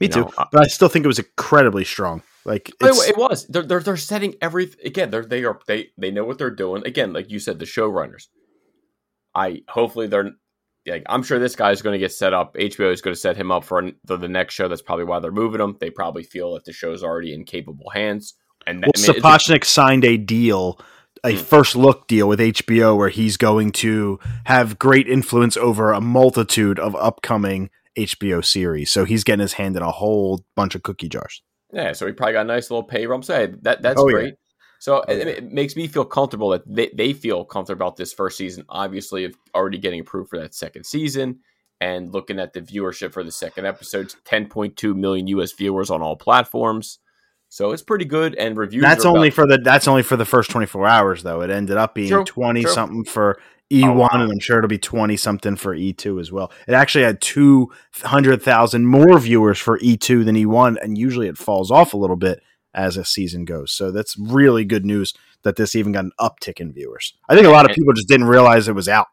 Me 0.00 0.06
You 0.06 0.12
too. 0.12 0.20
know, 0.20 0.32
uh, 0.38 0.44
but 0.52 0.62
I 0.62 0.68
still 0.68 0.88
think 0.88 1.04
it 1.04 1.08
was 1.08 1.18
incredibly 1.18 1.84
strong. 1.84 2.22
Like 2.44 2.70
it's, 2.80 3.04
it, 3.06 3.10
it 3.10 3.16
was. 3.18 3.46
They're, 3.46 3.62
they're 3.62 3.80
they're 3.80 3.96
setting 3.96 4.36
everything 4.40 4.86
again. 4.86 5.10
They're 5.10 5.24
they 5.24 5.44
are 5.44 5.58
they 5.66 5.90
they 5.98 6.10
know 6.10 6.24
what 6.24 6.38
they're 6.38 6.50
doing. 6.50 6.86
Again, 6.86 7.12
like 7.12 7.30
you 7.30 7.38
said, 7.38 7.58
the 7.58 7.64
showrunners. 7.64 8.28
I 9.34 9.62
hopefully 9.68 10.06
they're 10.06 10.32
like 10.90 11.02
I'm 11.06 11.22
sure 11.22 11.38
this 11.38 11.56
guy 11.56 11.70
is 11.72 11.82
going 11.82 11.92
to 11.94 11.98
get 11.98 12.12
set 12.12 12.32
up. 12.32 12.54
HBO 12.54 12.92
is 12.92 13.00
going 13.00 13.14
to 13.14 13.20
set 13.20 13.36
him 13.36 13.50
up 13.50 13.64
for, 13.64 13.90
for 14.06 14.16
the 14.16 14.28
next 14.28 14.54
show. 14.54 14.68
That's 14.68 14.82
probably 14.82 15.04
why 15.04 15.20
they're 15.20 15.30
moving 15.32 15.60
him. 15.60 15.76
They 15.80 15.90
probably 15.90 16.22
feel 16.22 16.54
that 16.54 16.64
the 16.64 16.72
show's 16.72 17.02
already 17.02 17.32
in 17.34 17.44
capable 17.44 17.90
hands. 17.90 18.34
And 18.66 18.82
well, 18.82 18.90
I 18.96 19.12
mean, 19.12 19.22
Sapochnik 19.22 19.64
signed 19.64 20.04
a 20.04 20.16
deal, 20.16 20.78
a 21.24 21.32
Hmm. 21.32 21.38
first 21.42 21.76
look 21.76 22.06
deal 22.08 22.28
with 22.28 22.40
HBO 22.40 22.96
where 22.96 23.08
he's 23.08 23.36
going 23.36 23.72
to 23.72 24.18
have 24.44 24.78
great 24.78 25.08
influence 25.08 25.56
over 25.56 25.92
a 25.92 26.00
multitude 26.00 26.78
of 26.78 26.94
upcoming 26.96 27.70
HBO 27.96 28.44
series. 28.44 28.90
So 28.90 29.04
he's 29.04 29.24
getting 29.24 29.40
his 29.42 29.54
hand 29.54 29.76
in 29.76 29.82
a 29.82 29.90
whole 29.90 30.44
bunch 30.54 30.74
of 30.74 30.82
cookie 30.82 31.08
jars. 31.08 31.42
yeah, 31.72 31.92
so 31.92 32.06
he 32.06 32.12
probably 32.12 32.34
got 32.34 32.42
a 32.42 32.44
nice 32.44 32.70
little 32.70 32.84
pay 32.84 33.06
rump. 33.06 33.24
So 33.24 33.34
hey, 33.34 33.54
that 33.62 33.82
that's 33.82 34.00
Oh, 34.00 34.08
yeah. 34.08 34.30
So 34.80 35.02
it, 35.08 35.26
it 35.26 35.52
makes 35.52 35.74
me 35.76 35.86
feel 35.88 36.04
comfortable 36.04 36.50
that 36.50 36.62
they, 36.66 36.90
they 36.94 37.12
feel 37.12 37.44
comfortable 37.44 37.86
about 37.86 37.96
this 37.96 38.12
first 38.12 38.36
season. 38.38 38.64
Obviously, 38.68 39.24
of 39.24 39.34
already 39.54 39.78
getting 39.78 40.00
approved 40.00 40.30
for 40.30 40.38
that 40.38 40.54
second 40.54 40.84
season 40.84 41.40
and 41.80 42.12
looking 42.12 42.38
at 42.38 42.52
the 42.52 42.60
viewership 42.60 43.12
for 43.12 43.22
the 43.24 43.32
second 43.32 43.66
episode, 43.66 44.12
10.2 44.24 44.94
million 44.94 45.26
US 45.28 45.52
viewers 45.52 45.90
on 45.90 46.00
all 46.02 46.16
platforms. 46.16 46.98
So 47.48 47.72
it's 47.72 47.82
pretty 47.82 48.04
good. 48.04 48.34
And 48.34 48.56
reviews. 48.58 48.82
That's 48.82 49.04
are 49.04 49.08
only 49.08 49.28
about- 49.28 49.34
for 49.36 49.46
the 49.46 49.58
that's 49.58 49.88
only 49.88 50.02
for 50.02 50.16
the 50.16 50.24
first 50.26 50.50
24 50.50 50.86
hours 50.86 51.22
though. 51.22 51.40
It 51.40 51.50
ended 51.50 51.76
up 51.76 51.94
being 51.94 52.08
True, 52.10 52.24
20 52.24 52.62
true. 52.62 52.70
something 52.70 53.04
for 53.04 53.40
E1 53.72 53.84
Oh, 53.84 53.92
wow. 53.94 54.08
and 54.12 54.30
I'm 54.32 54.38
sure 54.38 54.58
it'll 54.58 54.68
be 54.68 54.78
20 54.78 55.16
something 55.16 55.56
for 55.56 55.74
E2 55.74 56.20
as 56.20 56.30
well. 56.32 56.50
It 56.66 56.72
actually 56.74 57.04
had 57.04 57.20
200,000 57.20 58.86
more 58.86 59.18
viewers 59.18 59.58
for 59.58 59.78
E2 59.78 60.24
than 60.24 60.36
E1 60.36 60.76
and 60.82 60.96
usually 60.98 61.28
it 61.28 61.38
falls 61.38 61.70
off 61.70 61.94
a 61.94 61.96
little 61.96 62.16
bit 62.16 62.42
as 62.78 62.96
a 62.96 63.04
season 63.04 63.44
goes. 63.44 63.72
So 63.72 63.90
that's 63.90 64.16
really 64.18 64.64
good 64.64 64.86
news 64.86 65.12
that 65.42 65.56
this 65.56 65.74
even 65.76 65.92
got 65.92 66.04
an 66.04 66.12
uptick 66.18 66.60
in 66.60 66.72
viewers. 66.72 67.12
I 67.28 67.34
think 67.34 67.46
a 67.46 67.50
lot 67.50 67.68
of 67.68 67.74
people 67.74 67.92
just 67.92 68.08
didn't 68.08 68.28
realize 68.28 68.68
it 68.68 68.74
was 68.74 68.88
out. 68.88 69.08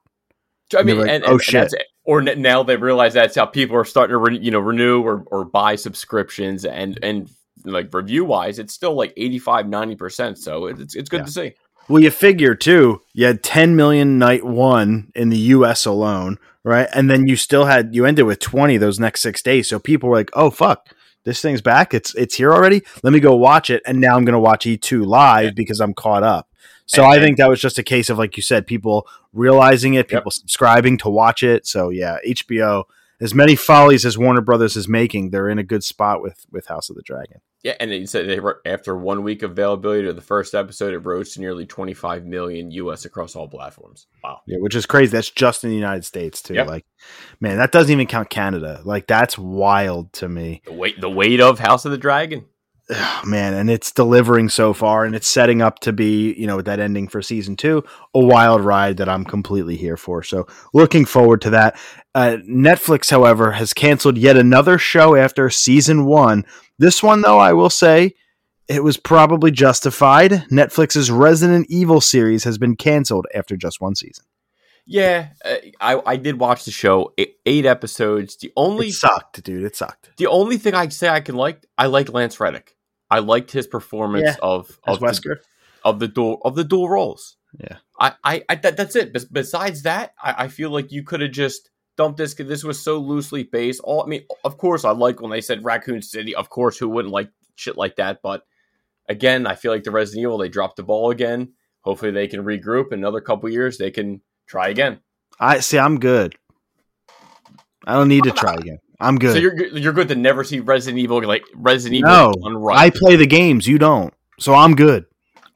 I 0.78 0.84
mean, 0.84 1.00
like, 1.00 1.10
and, 1.10 1.24
"Oh, 1.24 1.28
and- 1.28 1.34
and 1.34 1.42
shit." 1.42 1.62
that's 1.62 1.74
it. 1.74 1.84
Or 2.06 2.22
n- 2.22 2.42
now 2.42 2.64
they 2.64 2.78
realize 2.78 3.14
that's 3.14 3.36
how 3.36 3.46
people 3.48 3.76
are 3.76 3.84
starting 3.86 4.14
to, 4.14 4.18
re- 4.18 4.38
you 4.40 4.52
know, 4.52 4.60
renew 4.60 5.02
or, 5.02 5.24
or 5.28 5.44
buy 5.44 5.76
subscriptions 5.76 6.64
and, 6.66 6.98
and 7.04 7.30
like 7.64 7.92
review 7.94 8.24
wise, 8.26 8.60
it's 8.60 8.74
still 8.74 8.94
like 8.94 9.12
85, 9.18 9.66
90%. 9.66 10.38
So 10.38 10.68
it's, 10.68 10.96
it's 10.96 11.10
good 11.10 11.22
Yeah. 11.22 11.26
to 11.26 11.32
see. 11.32 11.54
Well, 11.88 12.02
you 12.02 12.12
figure 12.12 12.54
too, 12.56 13.02
you 13.14 13.26
had 13.26 13.44
10 13.44 13.76
million 13.76 14.18
night 14.20 14.44
one 14.44 15.12
in 15.16 15.30
the 15.30 15.38
US 15.38 15.86
alone, 15.86 16.38
right? 16.64 16.88
And 16.94 17.10
then 17.10 17.28
you 17.28 17.36
still 17.36 17.66
had 17.66 17.94
you 17.96 18.06
ended 18.06 18.26
with 18.26 18.40
20 18.40 18.78
those 18.78 19.00
next 19.00 19.22
6 19.22 19.42
days. 19.44 19.68
So 19.70 19.80
people 19.80 20.10
were 20.10 20.16
like, 20.16 20.32
"Oh 20.34 20.50
fuck, 20.50 20.90
this 21.26 21.42
thing's 21.42 21.62
back. 21.62 21.94
It's 21.94 22.16
it's 22.16 22.36
here 22.36 22.54
already. 22.54 22.82
Let 23.04 23.12
me 23.12 23.20
go 23.20 23.36
watch 23.36 23.70
it." 23.70 23.84
And 23.86 24.00
now 24.00 24.16
I'm 24.16 24.24
going 24.26 24.34
to 24.34 24.40
watch 24.40 24.66
E2 24.66 25.06
live 25.06 25.44
Yeah. 25.46 25.52
because 25.56 25.82
I'm 25.82 25.94
caught 25.94 26.24
up. 26.24 26.48
So 26.86 27.04
And- 27.04 27.12
I 27.14 27.20
think 27.20 27.38
that 27.38 27.50
was 27.50 27.60
just 27.60 27.78
a 27.78 27.84
case 27.84 28.10
of 28.10 28.18
like 28.18 28.38
you 28.38 28.44
said, 28.44 28.66
people 28.68 29.08
realizing 29.34 29.96
it, 29.96 30.10
Yep. 30.12 30.22
people 30.22 30.32
subscribing 30.32 30.98
to 31.00 31.10
watch 31.10 31.44
it. 31.44 31.68
So 31.68 31.90
yeah, 31.90 32.18
HBO 32.26 32.84
as 33.22 33.34
many 33.34 33.56
follies 33.56 34.06
as 34.06 34.18
Warner 34.18 34.42
Brothers 34.42 34.76
is 34.76 34.88
making, 34.88 35.30
they're 35.30 35.50
in 35.50 35.60
a 35.60 35.64
good 35.64 35.84
spot 35.84 36.22
with 36.22 36.46
with 36.52 36.68
House 36.68 36.90
of 36.90 36.96
the 36.96 37.02
Dragon. 37.02 37.42
Yeah, 37.66 37.74
and 37.80 37.92
he 37.92 38.06
said 38.06 38.30
they 38.30 38.40
were, 38.40 38.62
after 38.64 38.96
one 38.96 39.24
week 39.24 39.42
of 39.42 39.50
availability 39.50 40.08
of 40.08 40.16
the 40.16 40.22
first 40.22 40.54
episode, 40.54 40.94
it 40.94 41.00
rose 41.00 41.34
to 41.34 41.40
nearly 41.40 41.66
25 41.66 42.24
million 42.24 42.70
US 42.70 43.06
across 43.06 43.36
all 43.36 43.48
platforms. 43.48 44.06
Wow. 44.24 44.42
Yeah, 44.46 44.60
which 44.60 44.76
is 44.76 44.86
crazy. 44.86 45.14
That's 45.14 45.32
just 45.32 45.64
in 45.64 45.72
the 45.72 45.76
United 45.76 46.06
States 46.06 46.44
too. 46.44 46.54
Yep. 46.54 46.68
Like, 46.68 46.86
man, 47.40 47.58
that 47.58 47.72
doesn't 47.72 47.92
even 47.92 48.06
count 48.06 48.30
Canada. 48.30 48.82
Like, 48.86 49.08
that's 49.08 49.36
wild 49.36 50.14
to 50.14 50.30
me. 50.30 50.62
The 50.66 50.74
weight, 50.74 51.02
the 51.02 51.10
weight 51.10 51.42
of 51.42 51.58
House 51.58 51.86
of 51.86 51.92
the 51.92 51.98
Dragon. 51.98 52.46
Ugh, 52.88 53.26
man, 53.26 53.56
and 53.56 53.70
it's 53.70 53.92
delivering 53.92 54.48
so 54.48 54.72
far, 54.72 55.06
and 55.06 55.16
it's 55.16 55.28
setting 55.28 55.60
up 55.62 55.80
to 55.80 55.92
be, 55.92 56.34
you 56.36 56.46
know, 56.46 56.58
with 56.58 56.66
that 56.68 56.80
ending 56.80 57.08
for 57.08 57.20
season 57.22 57.56
two, 57.56 57.84
a 58.14 58.20
wild 58.20 58.62
ride 58.62 58.98
that 58.98 59.10
I'm 59.10 59.26
completely 59.26 59.76
here 59.76 59.98
for. 59.98 60.22
So, 60.22 60.46
looking 60.74 61.04
forward 61.06 61.42
to 61.42 61.50
that. 61.50 61.80
Uh, 62.14 62.38
Netflix, 62.48 63.10
however, 63.10 63.54
has 63.54 63.74
canceled 63.74 64.20
yet 64.20 64.38
another 64.38 64.78
show 64.78 65.16
after 65.16 65.50
season 65.50 66.06
one. 66.06 66.46
This 66.78 67.02
one, 67.02 67.22
though, 67.24 67.40
I 67.40 67.54
will 67.54 67.72
say, 67.72 68.14
it 68.68 68.84
was 68.84 68.98
probably 68.98 69.50
justified. 69.50 70.32
Netflix's 70.52 71.10
Resident 71.10 71.66
Evil 71.70 72.02
series 72.02 72.44
has 72.44 72.60
been 72.60 72.76
canceled 72.76 73.26
after 73.34 73.58
just 73.58 73.82
one 73.82 73.96
season. 73.96 74.26
Yeah, 74.88 75.30
uh, 75.44 75.56
I, 75.82 76.02
I 76.06 76.16
did 76.18 76.40
watch 76.40 76.66
the 76.66 76.72
show. 76.72 77.14
Eight, 77.18 77.66
episodes. 77.66 78.38
The 78.38 78.54
only 78.56 78.90
It 78.90 78.94
sucked, 78.94 79.44
dude. 79.44 79.64
It 79.64 79.76
sucked. 79.76 80.12
the 80.18 80.28
only 80.28 80.58
thing 80.58 80.76
I'd 80.76 80.94
say 80.94 81.10
I 81.10 81.22
can 81.22 81.36
like, 81.36 81.66
I 81.78 81.88
like 81.88 82.14
Lance 82.14 82.40
Reddick. 82.40 82.75
I 83.10 83.20
liked 83.20 83.52
his 83.52 83.68
performance 83.68 84.26
Yeah, 84.26 84.36
of 84.42 84.80
As 84.88 84.96
of 84.96 85.00
the, 85.00 85.06
Wesker. 85.06 85.36
of 85.84 86.00
the 86.00 86.08
dual 86.08 86.42
of 86.44 86.56
the 86.56 86.64
dual 86.64 86.90
roles. 86.90 87.38
Yeah. 87.60 87.78
I, 88.00 88.14
I, 88.24 88.44
I 88.50 88.56
that, 88.56 88.76
that's 88.78 88.96
it. 88.96 89.14
Bes- 89.14 89.26
besides 89.26 89.84
that, 89.84 90.14
I, 90.22 90.36
I 90.40 90.48
feel 90.50 90.70
like 90.70 90.92
you 90.92 91.04
could 91.04 91.22
have 91.22 91.32
just 91.32 91.70
dumped 91.96 92.18
this. 92.18 92.34
'cause 92.34 92.48
This 92.48 92.64
was 92.64 92.82
so 92.82 92.98
loosely 92.98 93.44
based. 93.44 93.80
All 93.84 94.04
I 94.04 94.08
mean, 94.08 94.26
of 94.44 94.58
course, 94.58 94.84
I 94.84 94.92
like 94.92 95.22
when 95.22 95.32
they 95.32 95.42
said 95.42 95.64
Raccoon 95.64 96.02
City. 96.02 96.36
Of 96.36 96.50
course, 96.50 96.78
who 96.78 96.90
wouldn't 96.90 97.14
like 97.14 97.30
shit 97.56 97.78
like 97.78 97.96
that? 97.98 98.20
But 98.22 98.46
again, 99.08 99.48
I 99.48 99.56
feel 99.56 99.72
like 99.72 99.84
the 99.84 99.92
Resident 99.92 100.24
Evil 100.24 100.38
they 100.38 100.50
dropped 100.50 100.76
the 100.76 100.84
ball 100.84 101.12
again. 101.12 101.54
Hopefully, 101.82 102.12
they 102.12 102.28
can 102.28 102.44
regroup. 102.44 102.92
In 102.92 103.00
another 103.00 103.22
couple 103.22 103.48
years, 103.50 103.78
they 103.78 103.92
can 103.92 104.22
try 104.48 104.68
again. 104.70 105.00
I 105.40 105.60
see. 105.60 105.78
I'm 105.80 106.00
good. 106.00 106.36
I 107.88 107.94
don't 107.94 108.08
need 108.10 108.24
to 108.24 108.32
try 108.32 108.56
again. 108.56 108.80
I'm 109.00 109.18
good. 109.18 109.34
So 109.34 109.40
you're 109.40 109.54
good- 109.54 109.74
you're 109.74 109.94
good 109.94 110.08
to 110.10 110.16
never 110.16 110.44
see 110.44 110.60
Resident 110.60 111.00
Evil 111.00 111.22
like 111.24 111.44
Resident 111.56 112.00
Evil 112.00 112.10
No, 112.10 112.60
right. 112.60 112.78
I 112.78 112.90
play 112.90 113.16
the 113.16 113.28
games. 113.28 113.68
You 113.68 113.78
don't. 113.78 114.14
So 114.40 114.54
I'm 114.54 114.76
good. 114.76 115.06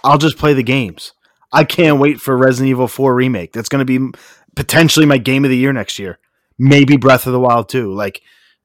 I'll 0.04 0.18
just 0.18 0.38
play 0.38 0.54
the 0.54 0.64
games. 0.64 1.14
I 1.52 1.64
can't 1.64 2.00
wait 2.00 2.22
for 2.22 2.38
Resident 2.38 2.70
Evil 2.70 2.88
4 2.88 3.14
remake. 3.16 3.54
That's 3.54 3.70
going 3.70 3.86
to 3.86 4.00
be 4.00 4.18
potentially 4.56 5.06
my 5.06 5.18
game 5.18 5.46
of 5.46 5.50
the 5.50 5.58
year 5.58 5.74
next 5.74 6.00
year. 6.00 6.20
Maybe 6.58 6.98
Breath 6.98 7.26
of 7.26 7.34
the 7.34 7.40
Wild 7.40 7.70
too. 7.70 7.94
Like 7.94 8.22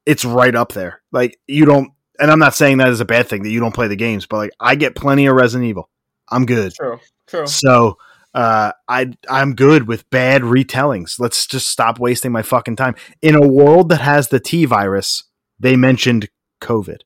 it's 0.06 0.24
right 0.24 0.54
up 0.54 0.72
there. 0.72 1.00
Like 1.12 1.38
you 1.46 1.64
don't 1.64 1.90
and 2.18 2.30
I'm 2.30 2.38
not 2.38 2.54
saying 2.54 2.78
that 2.78 2.88
is 2.88 3.00
a 3.00 3.04
bad 3.04 3.28
thing 3.28 3.42
that 3.42 3.50
you 3.50 3.60
don't 3.60 3.74
play 3.74 3.88
the 3.88 3.96
games, 3.96 4.26
but 4.26 4.36
like 4.36 4.50
I 4.60 4.74
get 4.74 4.94
plenty 4.94 5.26
of 5.26 5.34
Resident 5.36 5.68
Evil. 5.68 5.88
I'm 6.30 6.46
good. 6.46 6.72
True. 6.74 6.98
True. 7.26 7.46
So 7.46 7.98
uh, 8.34 8.72
I 8.88 9.12
I'm 9.28 9.54
good 9.54 9.86
with 9.86 10.10
bad 10.10 10.42
retellings. 10.42 11.20
Let's 11.20 11.46
just 11.46 11.68
stop 11.68 11.98
wasting 12.00 12.32
my 12.32 12.42
fucking 12.42 12.76
time. 12.76 12.96
In 13.22 13.34
a 13.36 13.46
world 13.46 13.88
that 13.90 14.00
has 14.00 14.28
the 14.28 14.40
T 14.40 14.64
virus, 14.64 15.24
they 15.58 15.76
mentioned 15.76 16.28
COVID 16.60 16.98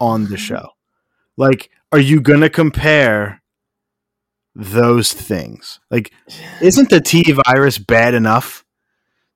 on 0.00 0.26
the 0.30 0.38
show. 0.38 0.70
Like, 1.36 1.70
are 1.92 1.98
you 1.98 2.20
gonna 2.20 2.48
compare 2.48 3.42
those 4.54 5.12
things? 5.12 5.78
Like, 5.90 6.12
isn't 6.62 6.88
the 6.88 7.00
T 7.00 7.32
virus 7.46 7.78
bad 7.78 8.14
enough? 8.14 8.64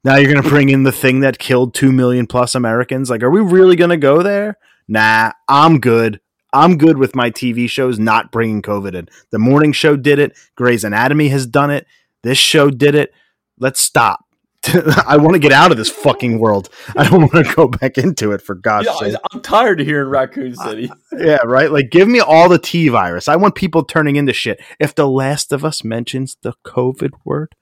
Now 0.04 0.16
you're 0.16 0.32
gonna 0.32 0.48
bring 0.48 0.70
in 0.70 0.84
the 0.84 0.92
thing 0.92 1.20
that 1.20 1.38
killed 1.38 1.74
two 1.74 1.92
million 1.92 2.26
plus 2.26 2.54
Americans. 2.54 3.10
Like, 3.10 3.22
are 3.22 3.30
we 3.30 3.40
really 3.40 3.76
gonna 3.76 3.98
go 3.98 4.22
there? 4.22 4.56
Nah, 4.88 5.32
I'm 5.48 5.80
good. 5.80 6.20
I'm 6.54 6.78
good 6.78 6.96
with 6.98 7.14
my 7.16 7.30
TV 7.30 7.68
shows 7.68 7.98
not 7.98 8.30
bringing 8.30 8.62
COVID 8.62 8.94
in. 8.94 9.08
The 9.30 9.38
morning 9.38 9.72
show 9.72 9.96
did 9.96 10.18
it. 10.18 10.38
Grey's 10.54 10.84
Anatomy 10.84 11.28
has 11.28 11.46
done 11.46 11.70
it. 11.70 11.86
This 12.22 12.38
show 12.38 12.70
did 12.70 12.94
it. 12.94 13.12
Let's 13.58 13.80
stop. 13.80 14.24
I 15.06 15.18
want 15.18 15.34
to 15.34 15.38
get 15.38 15.52
out 15.52 15.72
of 15.72 15.76
this 15.76 15.90
fucking 15.90 16.38
world. 16.38 16.70
I 16.96 17.08
don't 17.08 17.20
want 17.20 17.46
to 17.46 17.54
go 17.54 17.68
back 17.68 17.98
into 17.98 18.32
it 18.32 18.40
for 18.40 18.54
God's 18.54 18.86
Yeah, 18.86 18.94
sake. 18.94 19.14
I'm 19.32 19.42
tired 19.42 19.80
of 19.80 19.86
hearing 19.86 20.08
Raccoon 20.08 20.54
City. 20.54 20.90
Yeah, 21.16 21.38
right. 21.44 21.70
Like, 21.70 21.90
give 21.90 22.08
me 22.08 22.18
all 22.20 22.48
the 22.48 22.58
T 22.58 22.88
virus. 22.88 23.28
I 23.28 23.36
want 23.36 23.54
people 23.54 23.84
turning 23.84 24.16
into 24.16 24.32
shit. 24.32 24.60
If 24.80 24.94
The 24.94 25.06
Last 25.08 25.52
of 25.52 25.64
Us 25.64 25.84
mentions 25.84 26.36
the 26.42 26.54
COVID 26.64 27.12
word, 27.24 27.54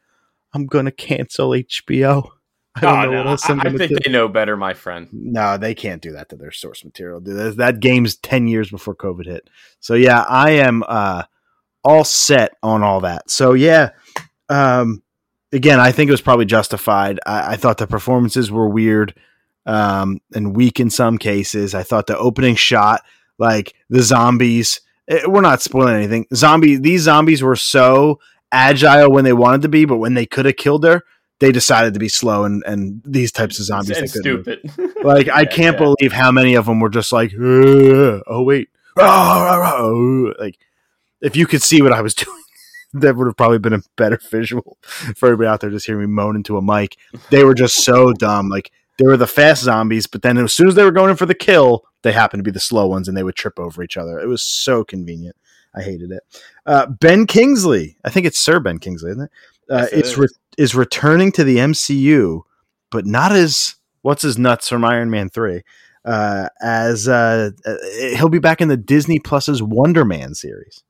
I'm 0.54 0.66
gonna 0.66 0.90
cancel 0.92 1.50
HBO. 1.50 2.30
I 2.76 2.80
don't 2.80 2.98
Oh, 2.98 3.02
know 3.04 3.10
no, 3.10 3.18
what 3.18 3.26
else 3.28 3.50
I'm 3.50 3.60
I, 3.60 3.64
think 3.64 3.90
do. 3.90 3.98
they 4.04 4.10
know 4.10 4.28
better, 4.28 4.56
my 4.56 4.74
friend. 4.74 5.08
No, 5.12 5.56
they 5.58 5.74
can't 5.74 6.00
do 6.02 6.12
that 6.12 6.28
to 6.30 6.36
their 6.36 6.52
source 6.52 6.84
material. 6.84 7.20
dude. 7.20 7.56
That- 7.58 7.80
game's 7.80 8.16
ten 8.16 8.48
years 8.48 8.70
before 8.70 8.94
COVID 8.94 9.26
hit. 9.26 9.48
So 9.80 9.94
yeah, 9.94 10.22
I 10.22 10.50
am 10.52 10.82
uh, 10.88 11.24
all 11.84 12.04
set 12.04 12.52
on 12.62 12.82
all 12.82 13.00
that. 13.00 13.28
So 13.30 13.52
yeah, 13.52 13.90
um, 14.48 15.02
again, 15.52 15.80
I 15.80 15.92
think 15.92 16.08
it 16.08 16.12
was 16.12 16.20
probably 16.22 16.46
justified. 16.46 17.20
I, 17.26 17.52
I 17.52 17.56
thought 17.56 17.78
the 17.78 17.86
performances 17.86 18.50
were 18.50 18.68
weird 18.68 19.14
um, 19.66 20.20
and 20.34 20.56
weak 20.56 20.80
in 20.80 20.90
some 20.90 21.18
cases. 21.18 21.74
I 21.74 21.82
thought 21.82 22.06
the 22.06 22.18
opening 22.18 22.54
shot, 22.56 23.02
like 23.38 23.74
the 23.90 24.02
zombies, 24.02 24.80
eh, 25.08 25.20
we're 25.26 25.40
not 25.40 25.62
spoiling 25.62 25.94
anything. 25.96 26.26
Zombie, 26.34 26.76
these 26.76 27.02
zombies 27.02 27.42
were 27.42 27.56
so 27.56 28.18
agile 28.50 29.10
when 29.10 29.24
they 29.24 29.32
wanted 29.32 29.62
to 29.62 29.68
be, 29.68 29.84
but 29.84 29.98
when 29.98 30.14
they 30.14 30.26
could 30.26 30.46
have 30.46 30.56
killed 30.56 30.84
her, 30.84 31.02
they 31.42 31.50
decided 31.52 31.92
to 31.94 32.00
be 32.00 32.08
slow. 32.08 32.44
And 32.44 32.62
and 32.66 33.02
these 33.04 33.32
types 33.32 33.58
of 33.58 33.66
zombies, 33.66 33.98
and 33.98 34.08
stupid. 34.08 34.60
Like 35.02 35.28
I 35.28 35.40
Yeah, 35.42 35.44
can't 35.44 35.78
yeah. 35.80 35.94
believe 35.96 36.12
how 36.12 36.30
many 36.30 36.54
of 36.54 36.66
them 36.66 36.78
were 36.80 36.88
just 36.88 37.12
like, 37.12 37.32
"Uh, 37.34 38.20
oh 38.26 38.44
wait, 38.46 38.68
oh." 38.96 40.32
like 40.38 40.56
if 41.20 41.36
you 41.36 41.46
could 41.46 41.62
see 41.62 41.82
what 41.82 41.92
I 41.92 42.00
was 42.00 42.14
doing, 42.24 42.42
that 42.94 43.16
would 43.16 43.26
have 43.26 43.36
probably 43.36 43.58
been 43.58 43.72
a 43.74 43.82
better 43.96 44.18
visual 44.30 44.78
for 45.16 45.26
everybody 45.26 45.48
out 45.48 45.60
there 45.60 45.70
just 45.70 45.86
hearing 45.86 46.02
me 46.02 46.06
moan 46.06 46.36
into 46.36 46.56
a 46.56 46.62
mic. 46.62 46.96
They 47.30 47.44
were 47.44 47.54
just 47.54 47.84
so 47.84 48.12
dumb. 48.12 48.48
Like 48.48 48.70
they 48.98 49.06
were 49.06 49.16
the 49.16 49.26
fast 49.26 49.62
zombies, 49.62 50.06
but 50.06 50.22
then 50.22 50.38
as 50.38 50.54
soon 50.54 50.68
as 50.68 50.74
they 50.74 50.84
were 50.84 50.90
going 50.92 51.10
in 51.10 51.16
for 51.16 51.26
the 51.26 51.34
kill, 51.34 51.84
they 52.02 52.12
happened 52.12 52.40
to 52.40 52.44
be 52.44 52.50
the 52.54 52.60
slow 52.60 52.86
ones, 52.86 53.08
and 53.08 53.16
they 53.16 53.22
would 53.24 53.36
trip 53.36 53.58
over 53.58 53.82
each 53.82 53.96
other. 53.96 54.20
It 54.20 54.26
was 54.28 54.42
so 54.42 54.84
convenient. 54.84 55.36
I 55.74 55.82
hated 55.82 56.10
it. 56.12 56.22
Uh, 56.66 56.86
ben 56.86 57.26
Kingsley, 57.26 57.96
I 58.04 58.10
think 58.10 58.26
it's 58.26 58.38
Sir 58.38 58.60
Ben 58.60 58.78
Kingsley, 58.78 59.10
isn't 59.12 59.22
it? 59.24 59.30
Uh, 59.70 59.76
Yes, 59.78 59.92
it 59.92 59.98
it's 60.00 60.08
is. 60.10 60.18
re- 60.18 60.28
is 60.58 60.74
returning 60.74 61.32
to 61.32 61.44
the 61.44 61.56
MCU, 61.58 62.42
but 62.90 63.06
not 63.06 63.32
as 63.32 63.76
what's 64.02 64.22
his 64.22 64.38
nuts 64.38 64.68
from 64.68 64.84
Iron 64.84 65.10
Man 65.10 65.28
three. 65.28 65.62
Uh, 66.04 66.48
as 66.60 67.06
uh, 67.08 67.50
uh, 67.64 67.74
he'll 68.16 68.28
be 68.28 68.40
back 68.40 68.60
in 68.60 68.68
the 68.68 68.76
Disney 68.76 69.18
Plus's 69.20 69.62
Wonder 69.62 70.04
Man 70.04 70.34
series. 70.34 70.82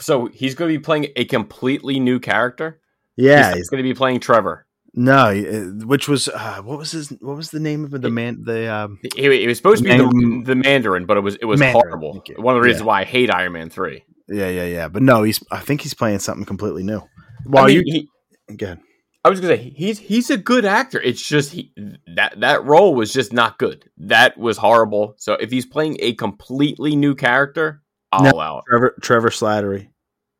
so 0.00 0.26
he's 0.26 0.54
going 0.54 0.72
to 0.72 0.78
be 0.78 0.82
playing 0.82 1.08
a 1.16 1.24
completely 1.24 2.00
new 2.00 2.18
character. 2.18 2.80
Yeah, 3.16 3.48
he's 3.48 3.56
he's, 3.58 3.68
going 3.68 3.82
to 3.82 3.88
be 3.88 3.94
playing 3.94 4.20
Trevor. 4.20 4.64
no, 4.94 5.26
uh, 5.28 5.84
which 5.86 6.08
was 6.08 6.28
uh, 6.28 6.62
what 6.62 6.78
was 6.78 6.92
his 6.92 7.10
what 7.20 7.36
was 7.36 7.50
the 7.50 7.60
name 7.60 7.84
of 7.84 7.90
the 7.90 8.10
man 8.10 8.42
the 8.44 8.72
um, 8.72 8.98
He, 9.14 9.22
he 9.40 9.46
was 9.46 9.58
supposed 9.58 9.82
to 9.82 9.90
be 9.90 9.96
Man- 9.98 10.42
the, 10.44 10.54
the 10.54 10.56
Mandarin, 10.56 11.04
but 11.04 11.16
it 11.16 11.20
was 11.20 11.34
it 11.36 11.44
was 11.44 11.60
Mandarin, 11.60 11.82
horrible. 11.90 12.24
One 12.36 12.54
of 12.56 12.62
the 12.62 12.64
reasons 12.66 12.82
Yeah. 12.82 12.86
why 12.86 13.00
I 13.00 13.04
hate 13.04 13.30
Iron 13.30 13.52
Man 13.52 13.70
three. 13.70 14.04
yeah 14.28 14.48
yeah 14.48 14.64
yeah, 14.66 14.88
but 14.88 15.02
no, 15.02 15.22
he's 15.22 15.42
I 15.50 15.58
think 15.60 15.80
he's 15.82 15.94
playing 15.94 16.20
something 16.20 16.46
completely 16.46 16.82
new. 16.84 17.02
While 17.44 17.64
I 17.64 17.66
mean, 17.68 17.76
you 17.76 17.82
he, 17.86 18.08
again, 18.48 18.80
I 19.24 19.28
was 19.30 19.40
gonna 19.40 19.56
say 19.56 19.70
he's 19.76 19.98
he's 19.98 20.30
a 20.30 20.36
good 20.36 20.64
actor. 20.64 21.00
It's 21.00 21.20
just 21.26 21.52
he, 21.52 21.72
that 22.14 22.40
that 22.40 22.64
role 22.64 22.94
was 22.94 23.12
just 23.12 23.32
not 23.32 23.58
good. 23.58 23.88
That 23.98 24.38
was 24.38 24.56
horrible. 24.56 25.14
So 25.18 25.34
if 25.34 25.50
he's 25.50 25.66
playing 25.66 25.96
a 26.00 26.14
completely 26.14 26.96
new 26.96 27.14
character, 27.14 27.82
I'll 28.12 28.24
No. 28.24 28.30
allow 28.30 28.58
it. 28.58 28.64
Trevor 28.68 28.94
Trevor 29.02 29.30
Slattery, 29.30 29.88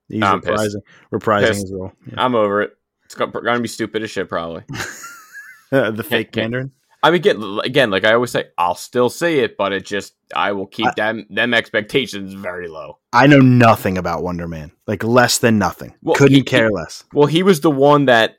he's 0.09 0.23
I'm 0.23 0.41
pissed. 0.41 0.77
reprising 0.77 0.81
reprising 1.13 1.47
Pissed. 1.49 1.63
his 1.63 1.73
role. 1.73 1.93
Yeah. 2.07 2.15
I'm 2.25 2.35
over 2.35 2.63
it. 2.63 2.73
It's 3.05 3.15
go- 3.15 3.27
gonna 3.27 3.61
be 3.61 3.69
stupid 3.69 4.03
as 4.03 4.11
shit, 4.11 4.29
probably. 4.29 4.65
the 5.71 6.05
fake 6.07 6.35
Mandarin. 6.37 6.73
I 7.03 7.11
mean, 7.11 7.21
again, 7.21 7.61
again, 7.65 7.91
like 7.91 8.05
I 8.05 8.15
always 8.15 8.31
say, 8.33 8.47
I'll 8.59 8.75
still 8.75 9.09
see 9.09 9.39
it, 9.39 9.57
but 9.57 9.73
it 9.73 9.87
just 9.87 10.15
I 10.35 10.53
will 10.53 10.67
keep 10.67 10.87
I- 10.87 10.93
them 10.97 11.27
them 11.31 11.55
expectations 11.55 12.35
very 12.35 12.69
low. 12.69 12.99
I 13.13 13.27
know 13.27 13.39
nothing 13.41 13.99
about 13.99 14.23
Wonder 14.23 14.49
Man, 14.49 14.73
like 14.87 15.05
less 15.05 15.39
than 15.39 15.59
nothing. 15.59 15.95
Well, 16.03 16.17
Couldn't 16.17 16.35
he- 16.37 16.43
care 16.43 16.71
less. 16.71 17.05
Well, 17.13 17.27
he 17.27 17.43
was 17.43 17.61
the 17.61 17.71
one 17.71 18.07
that 18.07 18.37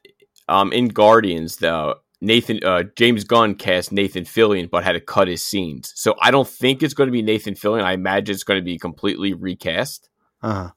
um 0.50 0.74
in 0.74 0.88
Guardians 0.90 1.58
though 1.58 1.96
Nathan 2.22 2.60
uh 2.66 2.84
James 2.98 3.24
Gunn 3.24 3.56
cast 3.56 3.92
Nathan 3.94 4.26
Fillion 4.26 4.70
but 4.70 4.84
had 4.84 4.92
to 4.94 5.00
cut 5.00 5.28
his 5.30 5.42
scenes. 5.42 5.94
So 5.96 6.16
I 6.22 6.30
don't 6.32 6.48
think 6.48 6.84
it's 6.84 6.94
going 6.94 7.08
to 7.08 7.12
be 7.14 7.22
Nathan 7.22 7.54
Fillion. 7.54 7.84
I 7.84 7.94
imagine 7.94 8.34
it's 8.34 8.44
going 8.44 8.60
to 8.60 8.66
be 8.66 8.78
completely 8.78 9.34
recast. 9.34 10.10
Uh-huh. 10.44 10.72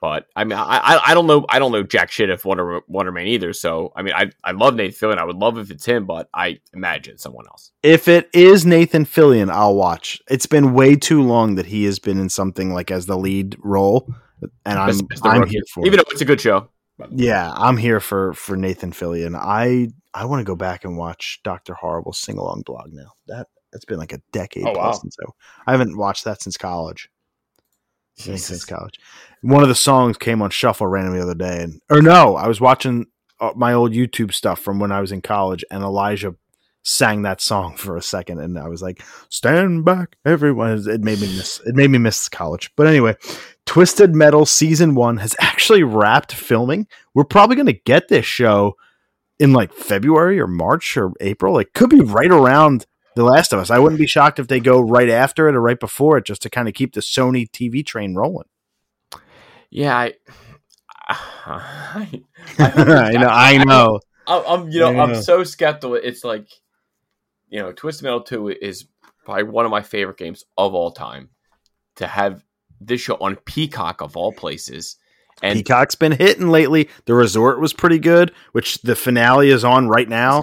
But 0.00 0.26
I 0.36 0.44
mean, 0.44 0.58
I, 0.58 0.78
I 0.78 1.10
I 1.10 1.14
don't 1.14 1.26
know 1.26 1.44
I 1.48 1.58
don't 1.58 1.72
know 1.72 1.82
jack 1.82 2.10
shit 2.10 2.30
if 2.30 2.44
Wonder 2.44 2.80
Wonder 2.86 3.10
Man 3.12 3.26
either. 3.26 3.52
So 3.52 3.92
I 3.96 4.02
mean, 4.02 4.14
I 4.14 4.30
I 4.44 4.52
love 4.52 4.74
Nathan 4.74 5.10
Fillion. 5.10 5.18
I 5.18 5.24
would 5.24 5.36
love 5.36 5.58
if 5.58 5.70
it's 5.70 5.84
him, 5.84 6.06
but 6.06 6.28
I 6.32 6.60
imagine 6.72 7.18
someone 7.18 7.46
else. 7.48 7.72
If 7.82 8.06
it 8.08 8.30
is 8.32 8.64
Nathan 8.64 9.04
Fillion, 9.04 9.50
I'll 9.50 9.74
watch. 9.74 10.20
It's 10.30 10.46
been 10.46 10.72
way 10.74 10.94
too 10.96 11.22
long 11.22 11.56
that 11.56 11.66
he 11.66 11.84
has 11.84 11.98
been 11.98 12.18
in 12.18 12.28
something 12.28 12.72
like 12.72 12.90
as 12.90 13.06
the 13.06 13.18
lead 13.18 13.56
role, 13.60 14.12
and 14.64 14.78
I'm 14.78 14.98
I'm 15.24 15.46
here 15.48 15.62
for. 15.72 15.84
even 15.86 15.98
it. 15.98 16.06
though 16.06 16.12
it's 16.12 16.20
a 16.22 16.26
good 16.26 16.40
show. 16.40 16.68
Yeah, 17.10 17.52
I'm 17.54 17.76
here 17.76 18.00
for 18.00 18.34
for 18.34 18.56
Nathan 18.56 18.92
Fillion. 18.92 19.36
I 19.36 19.88
I 20.14 20.24
want 20.24 20.40
to 20.40 20.44
go 20.44 20.56
back 20.56 20.84
and 20.84 20.96
watch 20.96 21.40
Doctor 21.44 21.74
Horrible 21.74 22.12
sing 22.12 22.38
along 22.38 22.62
blog 22.66 22.92
now. 22.92 23.12
That 23.28 23.46
it's 23.72 23.84
been 23.84 23.98
like 23.98 24.12
a 24.12 24.20
decade 24.32 24.64
Oh, 24.66 24.72
plus 24.72 24.96
wow. 24.96 25.00
since 25.00 25.16
I, 25.66 25.72
haven't 25.72 25.96
watched 25.96 26.24
that 26.24 26.42
since 26.42 26.56
college. 26.56 27.08
Think 28.18 28.38
since 28.40 28.64
college. 28.64 28.98
One 29.42 29.62
of 29.62 29.68
the 29.68 29.74
songs 29.74 30.16
came 30.18 30.42
on 30.42 30.50
shuffle 30.50 30.86
randomly 30.86 31.18
the 31.18 31.24
other 31.24 31.34
day, 31.34 31.62
and 31.62 31.80
or 31.90 32.02
no, 32.02 32.36
I 32.36 32.48
was 32.48 32.60
watching 32.60 33.06
uh, 33.40 33.52
my 33.54 33.72
old 33.72 33.92
YouTube 33.92 34.32
stuff 34.32 34.60
from 34.60 34.78
when 34.78 34.92
I 34.92 35.00
was 35.00 35.12
in 35.12 35.22
college, 35.22 35.64
and 35.70 35.82
Elijah 35.82 36.34
sang 36.82 37.22
that 37.22 37.40
song 37.40 37.76
for 37.76 37.96
a 37.96 38.02
second, 38.02 38.40
and 38.40 38.58
I 38.58 38.68
was 38.68 38.82
like, 38.82 39.02
"Stand 39.28 39.84
back, 39.84 40.16
everyone!" 40.24 40.70
It 40.88 41.02
made 41.02 41.20
me 41.20 41.28
miss. 41.28 41.60
It 41.64 41.74
made 41.74 41.90
me 41.90 41.98
miss 41.98 42.28
college. 42.28 42.70
But 42.76 42.86
anyway, 42.86 43.16
Twisted 43.66 44.14
Metal 44.14 44.46
season 44.46 44.94
one 44.94 45.18
has 45.18 45.36
actually 45.40 45.82
wrapped 45.82 46.32
filming. 46.32 46.86
We're 47.14 47.24
probably 47.24 47.56
going 47.56 47.66
to 47.66 47.72
get 47.72 48.08
this 48.08 48.26
show 48.26 48.76
in 49.38 49.52
like 49.52 49.72
February 49.72 50.40
or 50.40 50.46
March 50.46 50.96
or 50.96 51.12
April. 51.20 51.58
It 51.58 51.74
could 51.74 51.90
be 51.90 52.00
right 52.00 52.30
around 52.30 52.86
The 53.14 53.24
Last 53.24 53.52
of 53.52 53.60
Us. 53.60 53.70
I 53.70 53.78
wouldn't 53.78 54.00
be 54.00 54.06
shocked 54.06 54.38
if 54.38 54.48
they 54.48 54.60
go 54.60 54.80
right 54.80 55.08
after 55.08 55.48
it 55.48 55.54
or 55.54 55.60
right 55.60 55.78
before 55.78 56.18
it, 56.18 56.24
just 56.24 56.42
to 56.42 56.50
kind 56.50 56.68
of 56.68 56.74
keep 56.74 56.94
the 56.94 57.00
Sony 57.00 57.48
TV 57.48 57.86
train 57.86 58.14
rolling. 58.14 58.48
Yeah, 59.70 59.96
I. 59.96 60.14
I, 61.46 62.22
I 62.58 63.12
know. 63.12 63.28
I 63.28 63.64
know. 63.64 64.00
I'm, 64.26 64.42
I'm 64.46 64.70
you 64.70 64.80
know. 64.80 64.98
I'm 65.00 65.22
so 65.22 65.42
skeptical. 65.44 65.94
It's 65.94 66.22
like, 66.24 66.46
you 67.48 67.58
know, 67.60 67.72
Twisted 67.72 68.04
Metal 68.04 68.20
2 68.20 68.48
is 68.48 68.86
probably 69.24 69.44
one 69.44 69.64
of 69.64 69.70
my 69.70 69.80
favorite 69.82 70.18
games 70.18 70.44
of 70.58 70.74
all 70.74 70.90
time. 70.92 71.30
To 71.96 72.06
have 72.06 72.44
this 72.80 73.00
show 73.00 73.16
on 73.16 73.36
Peacock 73.36 74.02
of 74.02 74.16
all 74.16 74.32
places, 74.32 74.96
and 75.42 75.58
Peacock's 75.58 75.96
been 75.96 76.12
hitting 76.12 76.48
lately. 76.48 76.88
The 77.06 77.14
Resort 77.14 77.60
was 77.60 77.72
pretty 77.72 77.98
good, 77.98 78.32
which 78.52 78.82
the 78.82 78.94
finale 78.94 79.50
is 79.50 79.64
on 79.64 79.88
right 79.88 80.08
now. 80.08 80.42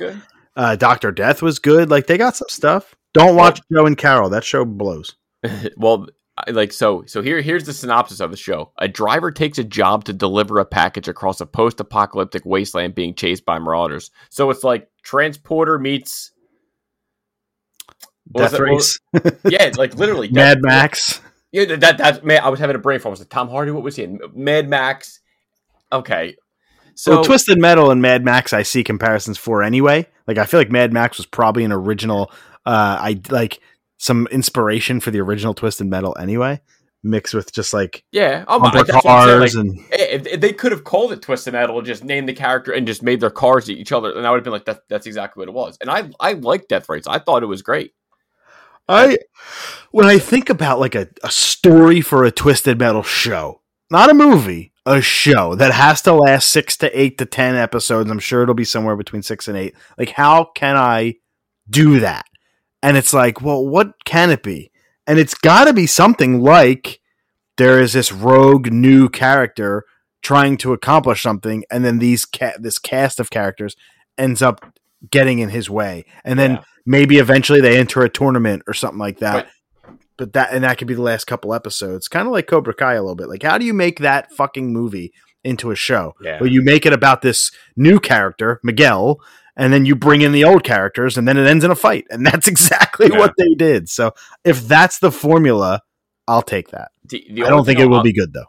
Uh, 0.58 0.76
Doctor 0.76 1.12
Death 1.14 1.42
was 1.42 1.60
good. 1.60 1.90
Like 1.90 2.08
they 2.08 2.18
got 2.18 2.36
some 2.36 2.50
stuff. 2.50 2.96
Don't 3.14 3.38
watch 3.38 3.62
Joe 3.72 3.86
and 3.86 3.98
Carol. 3.98 4.30
That 4.30 4.44
show 4.44 4.66
blows. 4.66 5.16
well, 5.78 6.08
I- 6.10 6.12
like 6.50 6.74
so 6.74 7.04
so 7.06 7.22
here 7.22 7.42
here's 7.42 7.64
the 7.64 7.74
synopsis 7.74 8.20
of 8.20 8.32
the 8.32 8.38
show. 8.38 8.72
A 8.78 8.88
driver 8.88 9.32
takes 9.32 9.58
a 9.58 9.64
job 9.64 10.04
to 10.06 10.14
deliver 10.14 10.60
a 10.60 10.66
package 10.66 11.08
across 11.08 11.40
a 11.40 11.46
post-apocalyptic 11.46 12.46
wasteland 12.46 12.94
being 12.96 13.16
chased 13.16 13.46
by 13.46 13.58
marauders. 13.60 14.12
So 14.30 14.50
it's 14.50 14.64
like 14.64 14.90
transporter 15.02 15.80
meets 15.80 16.32
Death 18.36 18.60
Race, 18.60 19.00
yeah 19.46 19.72
like 19.78 19.96
literally 19.96 20.28
Mad 20.32 20.58
Max. 20.62 21.22
yeah 21.52 21.66
that, 21.66 21.80
that 21.80 21.98
that's 21.98 22.24
man 22.24 22.42
i 22.44 22.50
was 22.50 22.60
having 22.60 22.76
a 22.76 22.80
brain 22.80 23.00
fart. 23.00 23.12
Was 23.12 23.22
it 23.22 23.30
tom 23.30 23.50
hardy? 23.50 23.72
What 23.72 23.84
was 23.84 23.96
he 23.96 24.04
in? 24.04 24.20
Mad 24.34 24.68
max. 24.68 25.22
Okay. 25.92 26.36
So 26.96 27.22
So 27.22 27.24
Twisted 27.24 27.60
Metal 27.60 27.92
and 27.92 28.02
Mad 28.02 28.24
Max, 28.26 28.54
I 28.54 28.64
see 28.64 28.84
comparisons 28.84 29.38
for 29.38 29.62
anyway. 29.64 30.08
Like 30.28 30.38
I 30.38 30.46
feel 30.46 30.60
like 30.60 30.72
Mad 30.72 30.92
Max 30.92 31.18
was 31.18 31.26
probably 31.26 31.64
an 31.64 31.72
original. 31.72 32.32
Uh, 32.66 32.98
I 33.00 33.22
like 33.30 33.60
some 33.98 34.28
inspiration 34.28 35.00
for 35.00 35.12
the 35.12 35.20
original 35.20 35.54
Twisted 35.54 35.88
Metal 35.88 36.16
anyway, 36.20 36.62
mixed 37.04 37.34
with 37.34 37.54
just 37.54 37.74
like 37.74 38.04
yeah 38.12 38.44
oh, 38.48 38.60
bumper 38.60 38.84
that's 38.84 39.06
what 39.06 39.06
I'm 39.06 39.28
saying, 39.28 39.40
like, 39.40 39.52
cars 39.52 39.56
and 39.56 39.80
eh, 39.92 40.08
if, 40.16 40.28
if 40.28 40.42
they 40.42 40.54
could 40.54 40.72
have 40.72 40.84
called 40.84 41.12
it 41.12 41.22
Twisted 41.22 41.54
Metal 41.54 41.78
and 41.78 41.86
just 41.86 42.04
named 42.04 42.28
the 42.28 42.34
character 42.34 42.72
and 42.72 42.88
just 42.88 43.04
made 43.04 43.20
their 43.20 43.30
cars 43.30 43.70
eat 43.70 43.78
each 43.78 43.92
other, 43.92 44.12
and 44.12 44.26
I 44.26 44.32
would 44.32 44.38
have 44.38 44.44
been 44.44 44.54
like, 44.54 44.66
that, 44.66 44.82
that's 44.90 45.08
exactly 45.08 45.42
what 45.42 45.50
it 45.50 45.54
was. 45.54 45.78
And 45.82 45.90
I 45.90 46.10
I 46.20 46.34
like 46.34 46.68
Death 46.68 46.90
Race. 46.90 47.08
I 47.08 47.20
thought 47.20 47.44
it 47.44 47.48
was 47.48 47.62
great. 47.62 47.94
I 48.88 49.18
when 49.92 50.06
I 50.06 50.20
think 50.20 50.50
about 50.50 50.80
like 50.80 50.96
a, 50.96 51.08
a 51.24 51.32
story 51.32 52.02
for 52.02 52.24
a 52.24 52.32
Twisted 52.32 52.80
Metal 52.80 53.04
show, 53.04 53.62
not 53.90 54.10
a 54.10 54.14
movie, 54.14 54.74
a 54.86 55.02
show 55.02 55.56
that 55.56 55.72
has 55.72 56.02
to 56.04 56.14
last 56.14 56.50
six 56.50 56.78
to 56.78 57.00
eight 57.00 57.18
to 57.18 57.26
ten 57.26 57.56
episodes. 57.56 58.10
I'm 58.10 58.20
sure 58.20 58.44
it'll 58.44 58.54
be 58.56 58.64
somewhere 58.64 58.96
between 58.96 59.24
six 59.24 59.48
and 59.48 59.58
eight. 59.58 59.76
Like, 59.98 60.10
how 60.10 60.52
can 60.56 60.76
I 60.76 61.16
do 61.70 62.00
that? 62.02 62.26
And 62.86 62.98
it's 62.98 63.14
like, 63.14 63.42
well, 63.42 63.66
what 63.66 63.94
can 64.06 64.30
it 64.30 64.44
be? 64.44 64.72
And 65.08 65.18
it's 65.20 65.34
got 65.34 65.66
to 65.66 65.74
be 65.74 65.88
something 65.88 66.42
like 66.42 67.00
there 67.58 67.82
is 67.82 67.94
this 67.94 68.12
rogue 68.12 68.72
new 68.72 69.10
character 69.10 69.86
trying 70.22 70.58
to 70.58 70.74
accomplish 70.74 71.22
something, 71.24 71.64
and 71.72 71.84
then 71.86 72.00
these 72.00 72.26
ca- 72.26 72.58
this 72.60 72.78
cast 72.80 73.20
of 73.20 73.30
characters 73.30 73.76
ends 74.18 74.42
up 74.42 74.74
getting 75.12 75.40
in 75.40 75.50
his 75.50 75.70
way, 75.70 76.04
and 76.24 76.38
then 76.40 76.52
Yeah. 76.52 76.62
maybe 76.86 77.18
eventually 77.20 77.62
they 77.62 77.78
enter 77.78 78.02
a 78.02 78.10
tournament 78.10 78.64
or 78.68 78.74
something 78.74 78.98
like 79.00 79.20
that. 79.20 79.36
Right. 79.36 79.98
But 80.18 80.34
that 80.34 80.52
and 80.52 80.64
that 80.64 80.78
could 80.78 80.88
be 80.88 80.94
the 80.96 81.02
last 81.02 81.26
couple 81.26 81.54
episodes, 81.54 82.08
kind 82.08 82.28
of 82.28 82.32
like 82.34 82.48
Cobra 82.48 82.74
Kai 82.74 82.94
a 82.94 83.02
little 83.02 83.16
bit. 83.16 83.30
Like, 83.30 83.44
how 83.44 83.58
do 83.58 83.66
you 83.66 83.74
make 83.74 84.00
that 84.00 84.32
fucking 84.34 84.72
movie 84.74 85.12
into 85.44 85.70
a 85.72 85.76
show? 85.76 86.14
Yeah. 86.22 86.38
Well, 86.40 86.50
you 86.50 86.62
make 86.64 86.86
it 86.86 86.94
about 86.94 87.22
this 87.22 87.52
new 87.76 88.00
character, 88.00 88.60
Miguel, 88.64 89.20
and 89.58 89.72
then 89.74 89.86
you 89.86 89.96
bring 89.96 90.22
in 90.22 90.32
the 90.32 90.44
old 90.44 90.64
characters, 90.64 91.18
and 91.18 91.28
then 91.28 91.38
it 91.38 91.48
ends 91.48 91.64
in 91.64 91.72
a 91.72 91.76
fight, 91.76 92.06
and 92.10 92.26
that's 92.26 92.48
exactly 92.48 93.08
Yeah. 93.12 93.18
what 93.20 93.34
they 93.38 93.54
did. 93.56 93.90
So, 93.90 94.14
if 94.44 94.62
that's 94.68 95.00
the 95.00 95.12
formula, 95.12 95.82
I'll 96.28 96.42
take 96.42 96.70
that. 96.70 96.92
The, 97.06 97.26
the 97.30 97.44
I 97.46 97.50
don't 97.50 97.66
think 97.66 97.80
it 97.80 97.86
will 97.88 97.96
I'm- 97.98 98.04
be 98.04 98.14
good 98.14 98.34
though. 98.34 98.46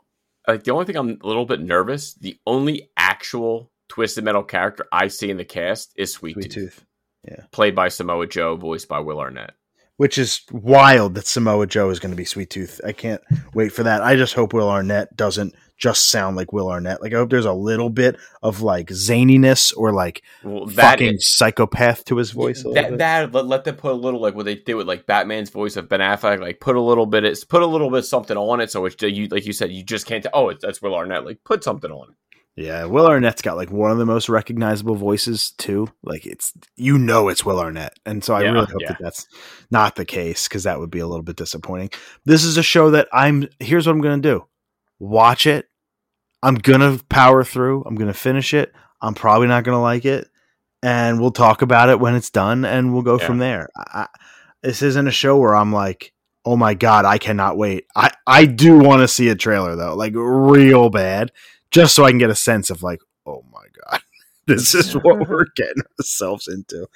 Like 0.49 0.63
the 0.63 0.71
only 0.71 0.85
thing 0.85 0.97
I'm 0.97 1.19
a 1.23 1.27
little 1.27 1.45
bit 1.45 1.61
nervous. 1.61 2.15
The 2.15 2.39
only 2.47 2.89
actual 2.97 3.73
Twisted 3.89 4.23
Metal 4.25 4.45
character 4.45 4.87
I 4.93 5.09
see 5.09 5.29
in 5.29 5.37
the 5.39 5.45
cast 5.45 5.93
is 5.97 6.13
Sweet, 6.13 6.35
Sweet 6.35 6.51
Tooth, 6.53 6.85
Tooth, 7.29 7.51
played 7.51 7.75
by 7.75 7.89
Samoa 7.89 8.29
Joe, 8.29 8.55
voiced 8.57 8.87
by 8.89 9.01
Will 9.01 9.19
Arnett. 9.19 9.55
Which 9.97 10.19
is 10.19 10.43
wild 10.51 11.15
that 11.15 11.27
Samoa 11.27 11.67
Joe 11.67 11.91
is 11.91 11.99
going 11.99 12.11
to 12.11 12.17
be 12.17 12.25
Sweet 12.25 12.51
Tooth. 12.51 12.81
I 12.85 12.93
can't 12.93 13.23
wait 13.55 13.73
for 13.73 13.83
that. 13.83 14.03
I 14.03 14.17
just 14.17 14.35
hope 14.35 14.53
Will 14.53 14.69
Arnett 14.69 15.17
doesn't 15.17 15.55
just 15.77 16.09
sound 16.09 16.37
like 16.37 16.53
Will 16.53 16.71
Arnett. 16.71 17.03
Like 17.03 17.13
I 17.13 17.17
hope 17.17 17.31
there's 17.31 17.45
a 17.45 17.53
little 17.53 17.91
bit 17.91 18.17
of 18.43 18.63
like 18.63 18.89
zaniness 18.89 19.77
or 19.77 19.93
like 19.93 20.23
Well, 20.43 20.67
fucking 20.67 21.19
psychopath 21.19 22.05
to 22.07 22.17
his 22.17 22.31
voice. 22.31 22.63
that, 22.75 22.99
that 22.99 23.33
let, 23.33 23.47
let 23.47 23.65
them 23.65 23.77
put 23.77 23.93
a 23.93 23.95
little 23.95 24.21
like 24.21 24.35
what 24.35 24.47
they 24.47 24.55
did 24.55 24.75
with 24.75 24.89
like 24.89 25.07
Batman's 25.07 25.51
voice 25.51 25.77
of 25.77 25.89
Ben 25.89 26.01
Affleck, 26.01 26.41
like 26.41 26.61
put 26.61 26.77
a 26.77 26.81
little 26.81 27.07
bit, 27.07 27.25
it's 27.25 27.45
put 27.45 27.63
a 27.63 27.67
little 27.67 27.91
bit 27.91 28.05
something 28.05 28.37
on 28.37 28.61
it, 28.61 28.71
so 28.71 28.85
it's 28.87 29.01
you 29.03 29.29
like 29.29 29.47
you 29.47 29.53
said, 29.53 29.71
you 29.71 29.83
just 29.83 30.07
can't. 30.07 30.27
oh, 30.33 30.49
it's, 30.49 30.63
that's 30.63 30.81
Will 30.81 30.95
Arnett. 30.95 31.25
Like 31.27 31.45
put 31.45 31.63
something 31.63 31.91
on 31.91 32.11
it. 32.11 32.17
Yeah, 32.57 32.87
Will 32.87 33.07
Arnett's 33.07 33.43
got 33.43 33.57
like 33.57 33.71
one 33.71 33.91
of 33.91 33.99
the 33.99 34.07
most 34.07 34.31
recognizable 34.31 34.95
voices 34.95 35.51
too. 35.53 35.89
Like 36.03 36.25
it's 36.25 36.55
you 36.77 36.97
know 36.97 37.29
it's 37.29 37.45
Will 37.45 37.61
Arnett, 37.61 37.99
and 38.07 38.25
so 38.25 38.35
I 38.35 38.43
Yeah, 38.45 38.53
really 38.53 38.67
hope 38.67 38.81
yeah. 38.81 38.89
that 38.89 38.99
that's 39.01 39.27
not 39.71 39.95
the 39.97 40.07
case 40.07 40.49
because 40.49 40.63
that 40.63 40.81
would 40.81 40.91
be 40.91 41.01
a 41.01 41.07
little 41.07 41.23
bit 41.23 41.37
disappointing. 41.37 41.91
This 42.25 42.45
is 42.45 42.57
a 42.57 42.63
show 42.63 42.91
that 42.93 43.09
I'm. 43.13 43.49
Here's 43.61 43.87
what 43.87 43.93
I'm 43.93 44.01
going 44.01 44.23
to 44.23 44.29
do: 44.29 44.47
watch 44.99 45.47
it. 45.47 45.69
I'm 46.43 46.55
gonna 46.55 46.99
power 47.11 47.45
through. 47.45 47.83
I'm 47.87 47.95
gonna 47.97 48.15
finish 48.15 48.55
it. 48.55 48.73
I'm 49.03 49.15
probably 49.15 49.49
not 49.49 49.65
gonna 49.65 49.83
like 49.83 50.05
it, 50.07 50.29
and 50.83 51.21
we'll 51.21 51.33
talk 51.33 51.61
about 51.61 51.89
it 51.91 52.01
when 52.01 52.15
it's 52.15 52.31
done, 52.31 52.65
and 52.65 52.93
we'll 52.95 53.03
go 53.03 53.19
Yeah. 53.19 53.27
from 53.27 53.39
there. 53.39 53.69
I- 53.77 54.09
this 54.63 54.81
isn't 54.83 55.07
a 55.07 55.13
show 55.13 55.37
where 55.37 55.55
I'm 55.55 55.73
like, 55.73 56.13
oh 56.45 56.57
my 56.57 56.75
god, 56.75 57.05
I 57.05 57.19
cannot 57.19 57.57
wait. 57.59 57.85
I 57.95 58.11
I 58.27 58.47
do 58.47 58.79
want 58.79 59.01
to 59.03 59.09
see 59.09 59.29
a 59.29 59.35
trailer 59.35 59.77
though, 59.77 59.95
like 59.95 60.13
real 60.15 60.89
bad, 60.91 61.33
just 61.71 61.95
so 61.95 62.05
I 62.05 62.11
can 62.11 62.19
get 62.19 62.31
a 62.31 62.35
sense 62.35 62.71
of 62.71 62.83
like, 62.83 63.01
oh 63.27 63.45
my 63.53 63.65
god, 63.91 64.01
this 64.47 64.75
is 64.75 64.95
what 64.95 65.29
we're 65.29 65.47
getting 65.57 65.83
ourselves 65.99 66.49
into. 66.49 66.87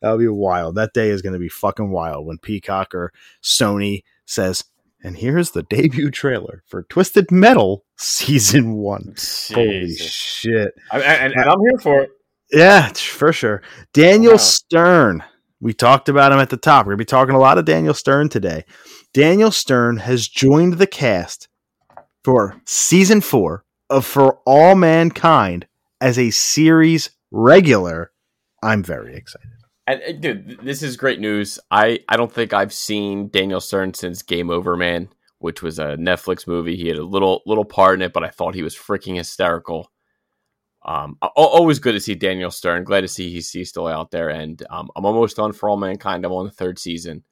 That'll 0.00 0.18
be 0.18 0.28
wild. 0.28 0.74
That 0.76 0.92
day 0.94 1.10
is 1.10 1.22
going 1.22 1.32
to 1.34 1.38
be 1.38 1.48
fucking 1.48 1.90
wild 1.90 2.26
when 2.26 2.38
Peacock 2.38 2.94
or 2.94 3.12
Sony 3.42 4.02
says, 4.26 4.64
and 5.02 5.16
here's 5.16 5.52
the 5.52 5.62
debut 5.62 6.10
trailer 6.10 6.62
for 6.66 6.82
Twisted 6.84 7.30
Metal 7.30 7.84
season 7.96 8.74
one. 8.74 9.14
Holy 9.52 9.94
shit. 9.94 10.72
I, 10.90 11.00
and, 11.00 11.32
and 11.34 11.50
I'm 11.50 11.60
here 11.60 11.78
for 11.80 12.00
it. 12.02 12.10
Yeah, 12.50 12.88
for 12.92 13.32
sure. 13.32 13.62
Daniel 13.92 14.32
Wow. 14.32 14.38
Stern. 14.38 15.24
We 15.60 15.72
talked 15.72 16.08
about 16.08 16.32
him 16.32 16.38
at 16.38 16.50
the 16.50 16.56
top. 16.56 16.86
We're 16.86 16.92
going 16.92 16.98
to 16.98 17.04
be 17.04 17.06
talking 17.06 17.34
a 17.34 17.38
lot 17.40 17.58
of 17.58 17.64
Daniel 17.64 17.94
Stern 17.94 18.28
today. 18.28 18.64
Daniel 19.12 19.50
Stern 19.50 19.98
has 19.98 20.28
joined 20.28 20.74
the 20.74 20.86
cast 20.86 21.48
for 22.24 22.60
season 22.64 23.20
four 23.20 23.64
of 23.90 24.04
For 24.04 24.40
All 24.44 24.74
Mankind 24.74 25.66
as 26.00 26.18
a 26.18 26.30
series 26.30 27.10
regular. 27.30 28.12
I'm 28.62 28.82
very 28.82 29.16
excited. 29.16 29.48
And, 29.86 30.02
and, 30.02 30.20
dude, 30.20 30.60
this 30.62 30.82
is 30.82 30.96
great 30.96 31.20
news. 31.20 31.58
I, 31.70 32.00
I 32.08 32.16
don't 32.16 32.32
think 32.32 32.52
I've 32.52 32.72
seen 32.72 33.28
Daniel 33.28 33.60
Stern 33.60 33.94
since 33.94 34.22
Game 34.22 34.50
Over 34.50 34.76
Man, 34.76 35.08
which 35.38 35.62
was 35.62 35.78
a 35.78 35.96
Netflix 35.96 36.46
movie. 36.46 36.76
He 36.76 36.88
had 36.88 36.98
a 36.98 37.04
little 37.04 37.42
little 37.46 37.64
part 37.64 37.94
in 37.94 38.02
it, 38.02 38.12
but 38.12 38.24
I 38.24 38.28
thought 38.28 38.54
he 38.54 38.62
was 38.62 38.76
freaking 38.76 39.16
hysterical. 39.16 39.90
Um, 40.84 41.16
always 41.36 41.78
good 41.78 41.92
to 41.92 42.00
see 42.00 42.14
Daniel 42.14 42.50
Stern. 42.50 42.84
Glad 42.84 43.02
to 43.02 43.08
see 43.08 43.30
he's, 43.30 43.50
he's 43.50 43.68
still 43.68 43.86
out 43.86 44.10
there, 44.10 44.28
and 44.28 44.62
um, 44.70 44.90
I'm 44.94 45.04
almost 45.04 45.36
done 45.36 45.52
for 45.52 45.68
All 45.68 45.76
Mankind. 45.76 46.24
I'm 46.24 46.32
on 46.32 46.46
the 46.46 46.50
third 46.50 46.78
season. 46.78 47.24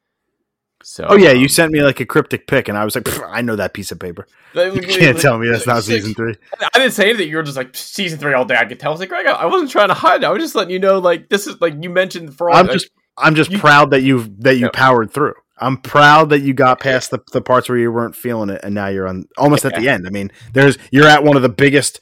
So, 0.88 1.05
Oh, 1.09 1.16
yeah. 1.16 1.33
You 1.33 1.42
um, 1.42 1.49
sent 1.49 1.72
me 1.72 1.83
like 1.83 1.99
a 1.99 2.07
cryptic 2.07 2.46
pic, 2.46 2.68
and 2.68 2.79
I 2.79 2.85
was 2.85 2.94
like, 2.94 3.09
I 3.29 3.42
know 3.42 3.57
that 3.57 3.75
piece 3.75 3.90
of 3.90 3.99
paper. 3.99 4.25
like- 4.55 4.72
You 4.72 4.83
can't 4.83 5.16
like- 5.16 5.20
tell 5.20 5.37
me 5.37 5.49
that's 5.51 5.66
not 5.66 5.75
like- 5.75 5.83
season 5.83 6.14
three. 6.14 6.35
I 6.61 6.79
didn't 6.79 6.92
say 6.92 7.11
anything. 7.11 7.29
You 7.29 7.38
were 7.38 7.42
just 7.42 7.57
like 7.57 7.75
season 7.75 8.20
three 8.20 8.33
all 8.35 8.44
day. 8.44 8.55
I 8.57 8.66
could 8.66 8.79
tell. 8.79 8.90
I 8.90 8.92
was 8.92 9.01
like, 9.01 9.09
Greg, 9.09 9.27
I 9.27 9.33
I 9.33 9.46
wasn't 9.46 9.72
trying 9.72 9.88
to 9.88 9.94
hide. 9.94 10.22
I 10.22 10.31
was 10.31 10.40
just 10.40 10.55
letting 10.55 10.70
you 10.70 10.79
know, 10.79 11.01
like 11.01 11.29
this 11.29 11.49
is 11.49 11.61
like 11.61 11.75
you 11.83 11.90
mentioned 11.90 12.37
for 12.38 12.51
all. 12.51 12.57
I'm 12.57 12.66
like, 12.66 12.75
just 12.75 12.90
I'm 13.18 13.35
just 13.35 13.51
you- 13.51 13.59
proud 13.59 13.90
that 13.90 14.03
you 14.03 14.33
that 14.38 14.55
you 14.59 14.66
Yeah. 14.66 14.70
powered 14.72 15.11
through. 15.12 15.35
I'm 15.59 15.77
proud 15.77 16.31
that 16.31 16.40
you 16.42 16.55
got 16.55 16.79
past 16.79 17.11
the, 17.11 17.18
the 17.33 17.40
parts 17.42 17.68
where 17.68 17.79
you 17.79 17.90
weren't 17.90 18.14
feeling 18.14 18.51
it, 18.51 18.61
and 18.62 18.72
now 18.72 18.87
you're 18.87 19.09
on 19.09 19.27
almost 19.37 19.64
at 19.64 19.75
the 19.75 19.88
end. 19.88 20.07
I 20.07 20.11
mean, 20.11 20.31
there's 20.53 20.79
you're 20.92 21.09
at 21.09 21.25
one 21.25 21.35
of 21.35 21.42
the 21.42 21.49
biggest 21.49 21.99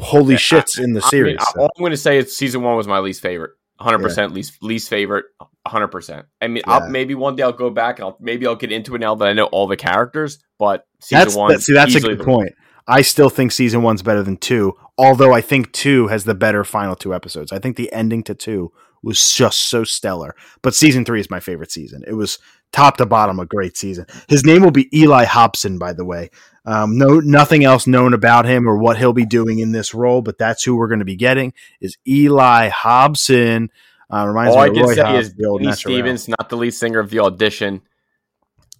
holy 0.00 0.34
Yeah, 0.34 0.38
shits 0.38 0.78
in 0.78 0.92
the 0.92 1.00
I 1.00 1.02
mean, 1.02 1.10
series. 1.10 1.38
So. 1.54 1.62
all 1.62 1.70
I'm 1.76 1.80
going 1.82 1.90
to 1.90 1.96
say 1.96 2.18
is 2.18 2.36
season 2.36 2.62
one 2.62 2.76
was 2.76 2.86
my 2.86 3.00
least 3.00 3.20
favorite. 3.20 3.50
100 3.78 3.98
percent 4.00 4.32
least 4.32 4.62
least 4.62 4.88
favorite. 4.88 5.24
100. 5.64 5.88
percent 5.88 6.26
I 6.40 6.48
mean, 6.48 6.62
Yeah. 6.66 6.74
I'll, 6.74 6.88
maybe 6.88 7.14
one 7.14 7.36
day 7.36 7.42
I'll 7.42 7.52
go 7.52 7.70
back 7.70 7.98
and 7.98 8.06
I'll 8.06 8.16
maybe 8.20 8.46
I'll 8.46 8.56
get 8.56 8.72
into 8.72 8.94
it 8.94 8.98
now 8.98 9.14
that 9.14 9.28
I 9.28 9.32
know 9.32 9.46
all 9.46 9.66
the 9.66 9.76
characters. 9.76 10.38
But 10.58 10.86
season 11.00 11.24
That's 11.24 11.36
one, 11.36 11.52
that, 11.52 11.60
see, 11.62 11.72
that's 11.72 11.94
a 11.94 12.00
good 12.00 12.20
point. 12.20 12.52
I 12.86 13.02
still 13.02 13.30
think 13.30 13.52
season 13.52 13.82
one's 13.82 14.02
better 14.02 14.22
than 14.22 14.36
two, 14.36 14.74
although 14.98 15.32
I 15.32 15.40
think 15.40 15.72
two 15.72 16.08
has 16.08 16.24
the 16.24 16.34
better 16.34 16.64
final 16.64 16.96
two 16.96 17.14
episodes. 17.14 17.52
I 17.52 17.58
think 17.58 17.76
the 17.76 17.92
ending 17.92 18.22
to 18.24 18.34
two 18.34 18.72
was 19.02 19.32
just 19.32 19.68
so 19.68 19.84
stellar. 19.84 20.34
But 20.62 20.74
season 20.74 21.04
three 21.04 21.20
is 21.20 21.30
my 21.30 21.40
favorite 21.40 21.70
season. 21.70 22.02
It 22.06 22.14
was 22.14 22.38
top 22.72 22.96
to 22.96 23.06
bottom 23.06 23.38
a 23.38 23.46
great 23.46 23.76
season. 23.76 24.06
His 24.28 24.44
name 24.44 24.62
will 24.62 24.70
be 24.70 24.96
Eli 24.96 25.24
Hobson, 25.24 25.78
by 25.78 25.92
the 25.92 26.04
way. 26.04 26.30
Um, 26.64 26.96
no, 26.96 27.20
nothing 27.20 27.64
else 27.64 27.86
known 27.86 28.14
about 28.14 28.46
him 28.46 28.68
or 28.68 28.76
what 28.78 28.96
he'll 28.96 29.12
be 29.12 29.26
doing 29.26 29.58
in 29.58 29.72
this 29.72 29.94
role, 29.94 30.22
but 30.22 30.38
that's 30.38 30.62
who 30.62 30.76
we're 30.76 30.88
going 30.88 31.00
to 31.00 31.04
be 31.04 31.16
getting 31.16 31.52
is 31.80 31.98
Eli 32.06 32.68
Hobson. 32.68 33.70
Uh, 34.12 34.26
reminds 34.26 34.54
All 34.54 34.60
I 34.62 34.68
me 34.68 34.74
can 34.76 34.84
Roy 34.84 34.94
say 34.94 35.02
Hobbs, 35.02 35.26
is 35.28 35.34
the 35.34 35.46
old. 35.46 35.74
Stevens, 35.74 36.28
not 36.28 36.48
the 36.50 36.56
lead 36.56 36.72
singer 36.72 37.00
of 37.00 37.10
the 37.10 37.20
audition. 37.20 37.80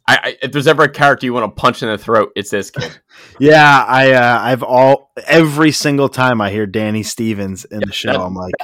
I, 0.07 0.18
I, 0.23 0.37
if 0.42 0.53
there's 0.53 0.66
ever 0.66 0.83
a 0.83 0.88
character 0.90 1.27
you 1.27 1.33
want 1.33 1.55
to 1.55 1.61
punch 1.61 1.83
in 1.83 1.88
the 1.88 1.97
throat, 1.97 2.33
it's 2.37 2.51
this 2.51 2.71
kid. 2.71 2.99
Yeah, 3.38 3.85
I 3.88 4.12
uh, 4.12 4.40
I've 4.42 4.62
all 4.62 5.12
every 5.27 5.71
single 5.73 6.09
time 6.09 6.40
I 6.40 6.51
hear 6.51 6.66
Danny 6.66 7.03
Stevens 7.03 7.64
in 7.64 7.81
the 7.81 7.92
show, 7.92 8.12
that- 8.12 8.21
I'm 8.21 8.35
like, 8.35 8.55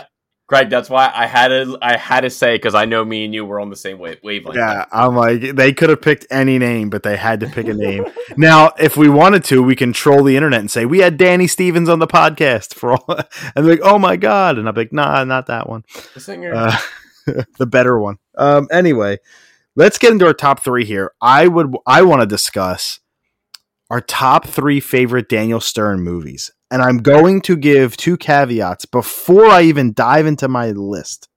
Greg, 0.48 0.70
that's 0.70 0.88
why 0.88 1.12
I 1.14 1.26
had 1.26 1.48
to 1.48 1.76
I 1.82 1.98
had 1.98 2.22
to 2.22 2.30
say 2.30 2.54
because 2.56 2.74
I 2.74 2.86
know 2.86 3.04
me 3.04 3.24
and 3.26 3.34
you 3.34 3.44
were 3.44 3.60
on 3.60 3.68
the 3.68 3.76
same 3.76 3.98
wave, 3.98 4.18
wavelength. 4.22 4.56
yeah, 4.56 4.86
I'm 4.90 5.14
like 5.14 5.42
they 5.54 5.74
could 5.74 5.90
have 5.90 6.00
picked 6.00 6.26
any 6.30 6.58
name, 6.58 6.88
but 6.88 7.02
they 7.02 7.16
had 7.18 7.40
to 7.40 7.46
pick 7.48 7.68
a 7.68 7.74
name. 7.74 8.06
now, 8.38 8.72
if 8.78 8.96
we 8.96 9.10
wanted 9.10 9.44
to, 9.44 9.62
we 9.62 9.76
can 9.76 9.92
troll 9.92 10.24
the 10.24 10.36
internet 10.36 10.60
and 10.60 10.70
say 10.70 10.86
we 10.86 11.00
had 11.00 11.18
Danny 11.18 11.46
Stevens 11.46 11.90
on 11.90 11.98
the 11.98 12.06
podcast 12.06 12.72
for 12.74 12.92
all, 12.94 13.20
and 13.54 13.68
like, 13.68 13.80
oh 13.82 13.98
my 13.98 14.16
god, 14.16 14.56
and 14.58 14.66
I'm 14.66 14.74
like, 14.74 14.92
nah, 14.92 15.22
not 15.24 15.46
that 15.48 15.68
one, 15.68 15.84
The 16.14 16.20
singer. 16.20 16.54
uh, 16.54 16.76
the 17.58 17.66
better 17.66 17.98
one. 18.00 18.16
Um, 18.38 18.68
anyway, 18.72 19.18
let's 19.76 19.98
get 19.98 20.12
into 20.12 20.24
our 20.26 20.32
top 20.32 20.60
three 20.64 20.86
here. 20.86 21.12
I 21.20 21.46
would 21.46 21.74
I 21.86 22.00
want 22.02 22.22
to 22.22 22.26
discuss 22.26 23.00
our 23.90 24.00
top 24.00 24.46
three 24.46 24.80
favorite 24.80 25.28
Daniel 25.28 25.60
Stern 25.60 26.00
movies, 26.00 26.50
and 26.70 26.82
I'm 26.82 26.98
going 26.98 27.40
to 27.42 27.56
give 27.56 27.96
two 27.96 28.16
caveats 28.16 28.84
before 28.84 29.46
I 29.46 29.62
even 29.62 29.92
dive 29.94 30.26
into 30.26 30.48
my 30.48 30.70
list 30.70 31.28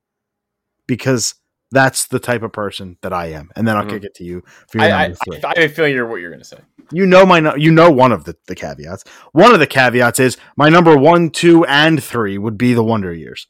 because 0.88 1.36
that's 1.72 2.08
the 2.08 2.20
type 2.20 2.44
of 2.44 2.52
person 2.52 2.98
that 3.02 3.14
I 3.14 3.28
am, 3.28 3.50
and 3.56 3.66
then 3.68 3.78
I'll 3.78 3.86
Mhm. 3.86 3.90
kick 3.92 4.04
it 4.04 4.16
to 4.16 4.24
you 4.26 4.44
for 4.70 4.80
your 4.80 4.88
I, 4.88 4.92
I, 4.92 5.02
number 5.04 5.18
three. 5.24 5.38
I, 5.44 5.48
I 5.56 5.62
have 5.62 5.72
a 5.72 5.74
feeling 5.74 5.94
you're 5.94 6.06
what 6.06 6.18
you're 6.22 6.30
going 6.32 6.42
to 6.42 6.46
say. 6.48 6.58
You 6.92 7.06
know 7.06 7.26
my 7.26 7.56
you 7.56 7.72
know 7.72 7.90
one 7.90 8.12
of 8.12 8.26
the, 8.26 8.36
the 8.48 8.56
caveats. 8.56 9.06
One 9.32 9.54
of 9.54 9.60
the 9.62 9.68
caveats 9.68 10.20
is 10.20 10.36
my 10.58 10.68
number 10.68 10.98
one, 10.98 11.30
two, 11.30 11.64
and 11.66 12.04
three 12.04 12.38
would 12.38 12.58
be 12.58 12.74
the 12.74 12.84
Wonder 12.84 13.14
Years. 13.14 13.48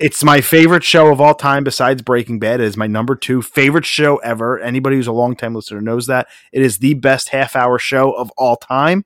It's 0.00 0.24
my 0.24 0.40
favorite 0.40 0.82
show 0.82 1.12
of 1.12 1.20
all 1.20 1.34
time 1.34 1.62
besides 1.62 2.02
Breaking 2.02 2.40
Bad. 2.40 2.60
It 2.60 2.64
is 2.66 2.76
my 2.76 2.88
number 2.88 3.14
two 3.14 3.40
favorite 3.40 3.86
show 3.86 4.16
ever. 4.16 4.58
Anybody 4.58 4.96
who's 4.96 5.06
a 5.06 5.12
longtime 5.12 5.54
listener 5.54 5.80
knows 5.80 6.08
that. 6.08 6.26
It 6.52 6.62
is 6.62 6.78
the 6.78 6.94
best 6.94 7.28
half 7.28 7.54
hour 7.54 7.78
show 7.78 8.10
of 8.10 8.32
all 8.36 8.56
time. 8.56 9.04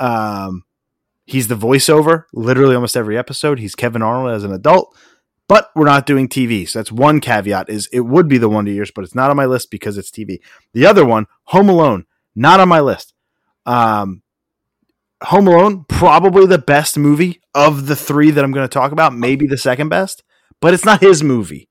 Um 0.00 0.64
he's 1.28 1.48
the 1.48 1.54
voiceover 1.54 2.24
literally 2.32 2.74
almost 2.74 2.96
every 2.96 3.16
episode. 3.16 3.58
He's 3.58 3.74
Kevin 3.74 4.02
Arnold 4.02 4.34
as 4.34 4.44
an 4.44 4.52
adult. 4.52 4.96
But 5.46 5.70
we're 5.74 5.86
not 5.86 6.04
doing 6.04 6.28
TV. 6.28 6.68
So 6.68 6.78
that's 6.78 6.92
one 6.92 7.20
caveat 7.20 7.70
is 7.70 7.88
it 7.90 8.00
would 8.00 8.28
be 8.28 8.36
the 8.36 8.50
Wonder 8.50 8.70
Years, 8.70 8.90
but 8.90 9.02
it's 9.02 9.14
not 9.14 9.30
on 9.30 9.36
my 9.36 9.46
list 9.46 9.70
because 9.70 9.96
it's 9.96 10.10
TV. 10.10 10.40
The 10.74 10.84
other 10.84 11.06
one, 11.06 11.26
Home 11.44 11.70
Alone 11.70 12.04
not 12.38 12.60
on 12.60 12.68
my 12.68 12.80
list. 12.80 13.14
Um, 13.66 14.22
Home 15.24 15.48
Alone, 15.48 15.84
probably 15.88 16.46
the 16.46 16.58
best 16.58 16.96
movie 16.96 17.42
of 17.54 17.86
the 17.86 17.96
three 17.96 18.30
that 18.30 18.44
I'm 18.44 18.52
going 18.52 18.68
to 18.68 18.72
talk 18.72 18.92
about, 18.92 19.14
maybe 19.14 19.46
the 19.46 19.58
second 19.58 19.88
best, 19.88 20.22
but 20.60 20.72
it's 20.72 20.84
not 20.84 21.00
his 21.00 21.22
movie. 21.22 21.68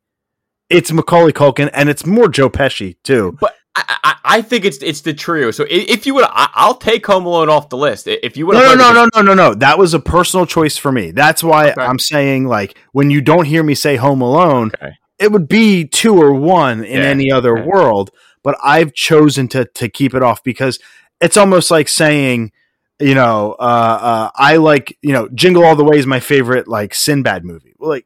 It's 0.69 0.91
Macaulay 0.91 1.31
Culkin, 1.31 1.69
and 1.73 1.87
it's 1.87 2.05
more 2.05 2.27
Joe 2.27 2.49
Pesci 2.49 2.97
too. 3.03 3.37
But 3.39 3.55
I, 4.03 4.15
I, 4.23 4.41
think 4.41 4.65
it's 4.65 4.77
it's 4.77 5.01
the 5.01 5.13
trio. 5.13 5.51
So 5.51 5.65
if 5.69 6.05
you 6.05 6.13
would, 6.15 6.25
I, 6.27 6.49
I'll 6.53 6.75
take 6.75 7.05
Home 7.07 7.25
Alone 7.25 7.49
off 7.49 7.69
the 7.69 7.77
list. 7.77 8.07
If 8.07 8.35
you 8.37 8.47
would, 8.47 8.53
No, 8.53 8.73
no, 8.73 8.75
no, 8.75 8.93
no, 8.93 9.07
no, 9.15 9.21
no, 9.21 9.33
no. 9.33 9.53
That 9.53 9.77
was 9.77 9.93
a 9.93 9.99
personal 9.99 10.45
choice 10.45 10.77
for 10.77 10.91
me. 10.91 11.11
That's 11.11 11.43
why 11.43 11.71
Okay. 11.71 11.81
I'm 11.81 11.99
saying, 11.99 12.47
like, 12.47 12.77
when 12.91 13.09
you 13.09 13.21
don't 13.21 13.45
hear 13.45 13.63
me 13.63 13.75
say 13.75 13.95
Home 13.97 14.21
Alone, 14.21 14.71
Okay. 14.81 14.93
it 15.19 15.31
would 15.31 15.47
be 15.47 15.85
two 15.85 16.17
or 16.21 16.33
one 16.33 16.83
in 16.83 17.01
Yeah, 17.01 17.07
any 17.07 17.31
other 17.31 17.57
yeah. 17.57 17.65
world. 17.65 18.11
But 18.43 18.57
I've 18.63 18.93
chosen 18.93 19.47
to 19.49 19.65
to 19.65 19.89
keep 19.89 20.13
it 20.13 20.23
off 20.23 20.43
because 20.43 20.79
it's 21.19 21.37
almost 21.37 21.69
like 21.71 21.87
saying, 21.87 22.51
you 22.99 23.13
know, 23.15 23.55
uh, 23.59 23.99
uh, 24.01 24.29
I 24.35 24.57
like, 24.57 24.97
you 25.01 25.13
know, 25.13 25.27
Jingle 25.29 25.63
All 25.65 25.75
the 25.75 25.83
Way 25.83 25.97
is 25.97 26.07
my 26.07 26.19
favorite 26.19 26.67
like 26.67 26.93
Sinbad 26.93 27.43
movie. 27.43 27.73
Well, 27.77 27.89
like 27.89 28.05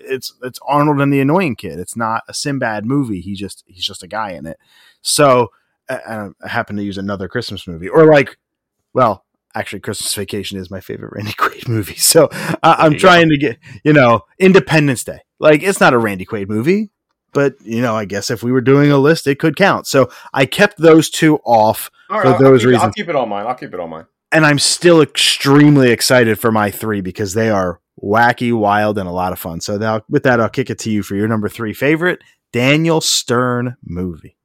it's 0.00 0.32
it's 0.42 0.58
Arnold 0.66 1.00
and 1.00 1.12
the 1.12 1.20
Annoying 1.20 1.56
Kid. 1.56 1.78
It's 1.78 1.96
not 1.96 2.22
a 2.28 2.32
Sinbad 2.34 2.86
movie. 2.86 3.20
He 3.20 3.34
just 3.34 3.64
he's 3.66 3.84
just 3.84 4.02
a 4.02 4.06
guy 4.08 4.30
in 4.30 4.46
it. 4.46 4.58
So 5.06 5.48
uh, 5.88 6.30
I 6.42 6.48
happen 6.48 6.76
to 6.76 6.82
use 6.82 6.98
another 6.98 7.28
Christmas 7.28 7.66
movie 7.66 7.88
or 7.88 8.06
like, 8.12 8.36
well, 8.92 9.24
actually, 9.54 9.80
Christmas 9.80 10.12
Vacation 10.14 10.58
is 10.58 10.70
my 10.70 10.80
favorite 10.80 11.12
Randy 11.14 11.32
Quaid 11.38 11.68
movie. 11.68 11.96
So 11.96 12.28
uh, 12.62 12.76
I'm 12.78 12.96
trying 12.98 13.28
to 13.30 13.38
get 13.38 13.58
you 13.84 13.92
know 13.92 14.22
Independence 14.38 15.04
Day. 15.04 15.20
Like 15.38 15.62
it's 15.62 15.80
not 15.80 15.94
a 15.94 15.98
Randy 15.98 16.26
Quaid 16.26 16.48
movie, 16.48 16.90
but 17.32 17.54
you 17.62 17.80
know 17.82 17.94
I 17.96 18.04
guess 18.04 18.30
if 18.30 18.42
we 18.42 18.50
were 18.52 18.60
doing 18.60 18.90
a 18.90 18.98
list, 18.98 19.26
it 19.26 19.38
could 19.38 19.56
count. 19.56 19.86
So 19.86 20.10
I 20.34 20.46
kept 20.46 20.78
those 20.78 21.08
two 21.10 21.36
off 21.44 21.90
All 22.10 22.20
for 22.20 22.28
I'll- 22.28 22.38
those 22.38 22.64
I'll 22.66 22.72
keep, 22.72 22.80
I'll 22.80 22.92
keep 22.92 23.08
it 23.08 23.16
on 23.16 23.28
mine. 23.28 23.46
I'll 23.46 23.54
keep 23.54 23.72
it 23.74 23.80
on 23.80 23.90
mine. 23.90 24.06
and 24.32 24.44
I'm 24.44 24.58
still 24.58 25.00
extremely 25.02 25.90
excited 25.90 26.38
for 26.38 26.50
my 26.50 26.70
three 26.70 27.00
because 27.00 27.34
they 27.34 27.48
are 27.50 27.80
wacky, 28.02 28.52
wild, 28.52 28.98
and 28.98 29.08
a 29.08 29.12
lot 29.12 29.32
of 29.32 29.38
fun. 29.38 29.60
So 29.60 29.76
now, 29.78 30.02
with 30.08 30.24
that, 30.24 30.40
I'll 30.40 30.48
kick 30.48 30.68
it 30.68 30.78
to 30.80 30.90
you 30.90 31.02
for 31.02 31.14
your 31.14 31.28
number 31.28 31.48
three 31.48 31.72
favorite 31.72 32.20
Daniel 32.52 33.00
Stern 33.00 33.76
movie. 33.84 34.35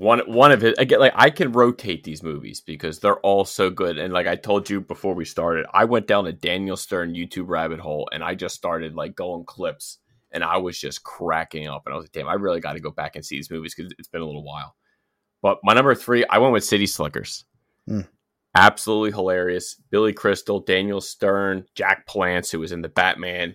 One 0.00 0.20
one 0.20 0.50
of 0.50 0.64
it 0.64 0.76
again. 0.78 0.98
Like 0.98 1.12
I 1.14 1.28
can 1.28 1.52
rotate 1.52 2.04
these 2.04 2.22
movies 2.22 2.62
because 2.62 3.00
they're 3.00 3.20
all 3.20 3.44
so 3.44 3.68
good. 3.68 3.98
And 3.98 4.14
like 4.14 4.26
I 4.26 4.34
told 4.34 4.70
you 4.70 4.80
before 4.80 5.14
we 5.14 5.26
started, 5.26 5.66
I 5.74 5.84
went 5.84 6.06
down 6.06 6.26
a 6.26 6.32
Daniel 6.32 6.78
Stern 6.78 7.12
YouTube 7.12 7.48
rabbit 7.48 7.80
hole, 7.80 8.08
and 8.10 8.24
I 8.24 8.34
just 8.34 8.54
started 8.54 8.94
like 8.94 9.14
going 9.14 9.44
clips, 9.44 9.98
and 10.32 10.42
I 10.42 10.56
was 10.56 10.80
just 10.80 11.02
cracking 11.04 11.68
up. 11.68 11.82
And 11.84 11.92
I 11.92 11.98
was 11.98 12.04
like, 12.04 12.12
damn, 12.12 12.28
I 12.28 12.32
really 12.32 12.60
got 12.60 12.72
to 12.72 12.80
go 12.80 12.90
back 12.90 13.14
and 13.14 13.22
see 13.22 13.36
these 13.36 13.50
movies 13.50 13.74
because 13.74 13.92
it's 13.98 14.08
been 14.08 14.22
a 14.22 14.26
little 14.26 14.42
while. 14.42 14.74
But 15.42 15.58
my 15.62 15.74
number 15.74 15.94
three, 15.94 16.24
I 16.30 16.38
went 16.38 16.54
with 16.54 16.64
City 16.64 16.86
Slickers. 16.86 17.44
Hmm. 17.86 18.00
Absolutely 18.54 19.10
hilarious. 19.10 19.74
Billy 19.90 20.14
Crystal, 20.14 20.60
Daniel 20.60 21.02
Stern, 21.02 21.66
Jack 21.74 22.06
Palance, 22.06 22.50
who 22.50 22.60
was 22.60 22.72
in 22.72 22.80
the 22.80 22.88
Batman. 22.88 23.54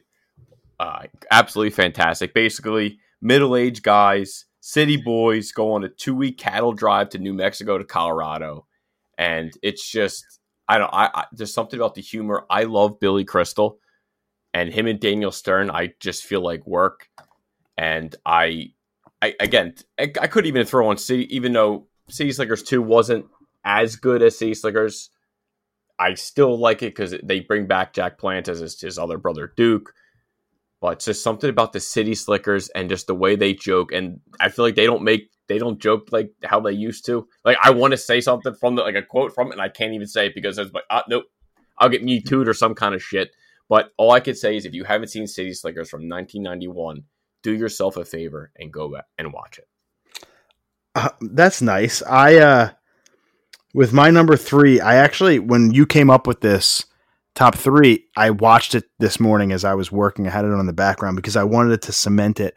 Uh, 0.79 1.07
absolutely 1.31 1.71
fantastic. 1.71 2.35
Basically, 2.35 2.99
middle 3.19 3.55
aged 3.55 3.81
guys, 3.81 4.45
city 4.65 4.97
mm-hmm. 4.97 5.05
boys 5.05 5.51
go 5.51 5.73
on 5.73 5.83
a 5.83 5.89
two 5.89 6.15
week 6.15 6.39
cattle 6.39 6.73
drive 6.73 7.09
to 7.09 7.19
New 7.19 7.33
Mexico 7.33 7.77
to 7.77 7.83
Colorado. 7.83 8.65
And 9.15 9.53
it's 9.61 9.87
just, 9.87 10.39
I 10.67 10.79
don't, 10.79 10.91
I, 10.91 11.11
I 11.13 11.25
there's 11.31 11.53
something 11.53 11.79
about 11.79 11.93
the 11.93 12.01
humor. 12.01 12.45
I 12.49 12.63
love 12.63 12.99
Billy 12.99 13.25
Crystal 13.25 13.77
and 14.55 14.73
him 14.73 14.87
and 14.87 14.99
Daniel 14.99 15.31
Stern. 15.31 15.69
I 15.69 15.93
just 15.99 16.23
feel 16.23 16.41
like 16.41 16.65
work. 16.65 17.07
And 17.77 18.15
I, 18.25 18.71
I 19.21 19.35
again, 19.39 19.75
I, 19.99 20.11
I 20.19 20.25
could 20.25 20.47
even 20.47 20.65
throw 20.65 20.89
on 20.89 20.97
City, 20.97 21.33
even 21.33 21.53
though 21.53 21.85
City 22.09 22.31
Slickers 22.31 22.63
2 22.63 22.81
wasn't 22.81 23.27
as 23.63 23.95
good 23.95 24.23
as 24.23 24.39
City 24.39 24.55
Slickers. 24.55 25.11
I 25.99 26.15
still 26.15 26.57
like 26.57 26.81
it 26.81 26.95
because 26.95 27.13
they 27.21 27.41
bring 27.41 27.67
back 27.67 27.93
Jack 27.93 28.17
Palance 28.17 28.47
as 28.47 28.59
his, 28.59 28.81
his 28.81 28.97
other 28.97 29.19
brother 29.19 29.53
Duke. 29.55 29.93
It's 30.89 31.05
just 31.05 31.23
something 31.23 31.49
about 31.49 31.73
the 31.73 31.79
City 31.79 32.15
Slickers 32.15 32.69
and 32.69 32.89
just 32.89 33.07
the 33.07 33.15
way 33.15 33.35
they 33.35 33.53
joke. 33.53 33.91
And 33.91 34.19
I 34.39 34.49
feel 34.49 34.65
like 34.65 34.75
they 34.75 34.85
don't 34.85 35.03
make 35.03 35.29
they 35.47 35.57
don't 35.57 35.79
joke 35.79 36.09
like 36.11 36.31
how 36.43 36.59
they 36.59 36.71
used 36.71 37.05
to. 37.05 37.27
Like 37.43 37.57
I 37.61 37.71
want 37.71 37.91
to 37.91 37.97
say 37.97 38.21
something 38.21 38.53
from 38.53 38.75
the 38.75 38.83
like 38.83 38.95
a 38.95 39.01
quote 39.01 39.33
from 39.33 39.47
it, 39.47 39.53
and 39.53 39.61
I 39.61 39.69
can't 39.69 39.93
even 39.93 40.07
say 40.07 40.27
it 40.27 40.35
because 40.35 40.57
it's 40.57 40.73
like, 40.73 40.85
ah, 40.89 41.03
nope, 41.07 41.25
I'll 41.77 41.89
get 41.89 42.03
me 42.03 42.21
tooed 42.21 42.47
or 42.47 42.53
some 42.53 42.75
kind 42.75 42.95
of 42.95 43.03
shit. 43.03 43.31
But 43.69 43.91
all 43.97 44.11
I 44.11 44.19
could 44.19 44.37
say 44.37 44.55
is 44.55 44.65
if 44.65 44.73
you 44.73 44.83
haven't 44.83 45.09
seen 45.09 45.27
City 45.27 45.53
Slickers 45.53 45.89
from 45.89 46.07
1991, 46.09 47.03
do 47.41 47.53
yourself 47.53 47.97
a 47.97 48.05
favor 48.05 48.51
and 48.57 48.71
go 48.71 48.91
back 48.91 49.05
and 49.17 49.33
watch 49.33 49.59
it. 49.59 49.67
Uh, 50.93 51.09
that's 51.21 51.61
nice. 51.61 52.01
I 52.03 52.35
uh 52.37 52.69
with 53.73 53.91
my 53.91 54.09
number 54.09 54.37
three, 54.37 54.79
I 54.79 54.95
actually 54.95 55.39
when 55.39 55.71
you 55.71 55.85
came 55.85 56.09
up 56.09 56.27
with 56.27 56.41
this 56.41 56.85
top 57.35 57.55
three, 57.55 58.05
I 58.17 58.31
watched 58.31 58.75
it 58.75 58.85
this 58.99 59.19
morning 59.19 59.51
as 59.51 59.63
I 59.63 59.73
was 59.75 59.91
working. 59.91 60.27
I 60.27 60.31
had 60.31 60.45
it 60.45 60.53
on 60.53 60.65
the 60.65 60.73
background 60.73 61.15
because 61.15 61.35
I 61.35 61.43
wanted 61.43 61.81
to 61.83 61.91
cement 61.91 62.39
it 62.39 62.55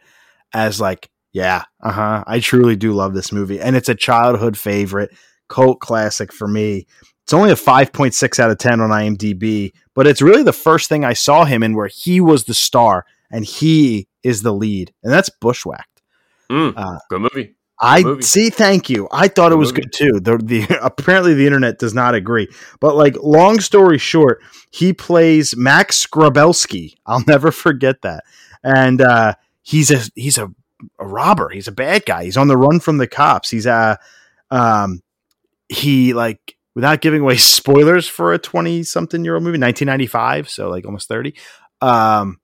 as 0.53 0.81
like, 0.81 1.09
yeah, 1.31 1.63
uh 1.81 1.91
huh. 1.91 2.23
I 2.25 2.39
truly 2.39 2.75
do 2.75 2.93
love 2.93 3.13
this 3.13 3.31
movie, 3.31 3.59
and 3.61 3.75
it's 3.75 3.89
a 3.89 3.95
childhood 3.95 4.57
favorite, 4.57 5.11
cult 5.47 5.79
classic 5.79 6.33
for 6.33 6.47
me. 6.47 6.87
It's 7.23 7.33
only 7.33 7.51
a 7.51 7.55
five 7.55 7.93
point 7.93 8.15
six 8.15 8.39
out 8.39 8.49
of 8.49 8.57
ten 8.57 8.81
on 8.81 8.89
IMDb, 8.89 9.73
but 9.93 10.07
it's 10.07 10.21
really 10.23 10.41
the 10.41 10.53
first 10.53 10.89
thing 10.89 11.05
I 11.05 11.13
saw 11.13 11.45
him 11.45 11.61
in 11.61 11.75
where 11.75 11.87
he 11.87 12.19
was 12.19 12.45
the 12.45 12.55
star 12.55 13.05
and 13.31 13.45
he 13.45 14.07
is 14.23 14.41
the 14.41 14.51
lead, 14.51 14.91
and 15.03 15.13
that's 15.13 15.29
Bushwhacked. 15.29 16.01
Mm, 16.49 16.73
Uh, 16.75 16.97
good 17.11 17.21
movie. 17.21 17.55
I 17.81 18.01
movie. 18.03 18.21
see. 18.23 18.49
Thank 18.49 18.89
you. 18.89 19.07
I 19.11 19.27
thought 19.27 19.51
it 19.51 19.55
was 19.55 19.71
movie. 19.71 19.83
good 19.83 19.93
too. 19.93 20.19
The, 20.19 20.37
the 20.37 20.79
apparently 20.83 21.33
the 21.33 21.45
internet 21.45 21.79
does 21.79 21.93
not 21.93 22.15
agree. 22.15 22.47
But 22.79 22.95
like, 22.95 23.15
long 23.21 23.59
story 23.59 23.97
short, 23.97 24.41
he 24.71 24.93
plays 24.93 25.55
Max 25.55 26.05
Grabelski. 26.05 26.95
I'll 27.05 27.23
never 27.27 27.51
forget 27.51 28.01
that. 28.01 28.23
And 28.63 29.01
uh, 29.01 29.35
he's 29.61 29.91
a 29.91 30.01
he's 30.15 30.37
a, 30.37 30.51
a 30.99 31.07
robber. 31.07 31.49
He's 31.49 31.67
a 31.67 31.73
bad 31.73 32.05
guy. 32.05 32.25
He's 32.25 32.37
on 32.37 32.47
the 32.47 32.57
run 32.57 32.79
from 32.79 32.97
the 32.97 33.07
cops. 33.07 33.49
He's 33.49 33.65
a 33.65 33.97
um, 34.51 35.01
he 35.69 36.13
like 36.13 36.57
without 36.75 37.01
giving 37.01 37.21
away 37.21 37.37
spoilers 37.37 38.07
for 38.07 38.33
a 38.33 38.39
twenty 38.39 38.83
something 38.83 39.23
year 39.23 39.35
old 39.35 39.43
movie, 39.43 39.57
nineteen 39.57 39.85
ninety 39.85 40.07
five. 40.07 40.49
So 40.49 40.69
like 40.69 40.85
almost 40.85 41.07
thirty. 41.07 41.35
Um, 41.81 42.39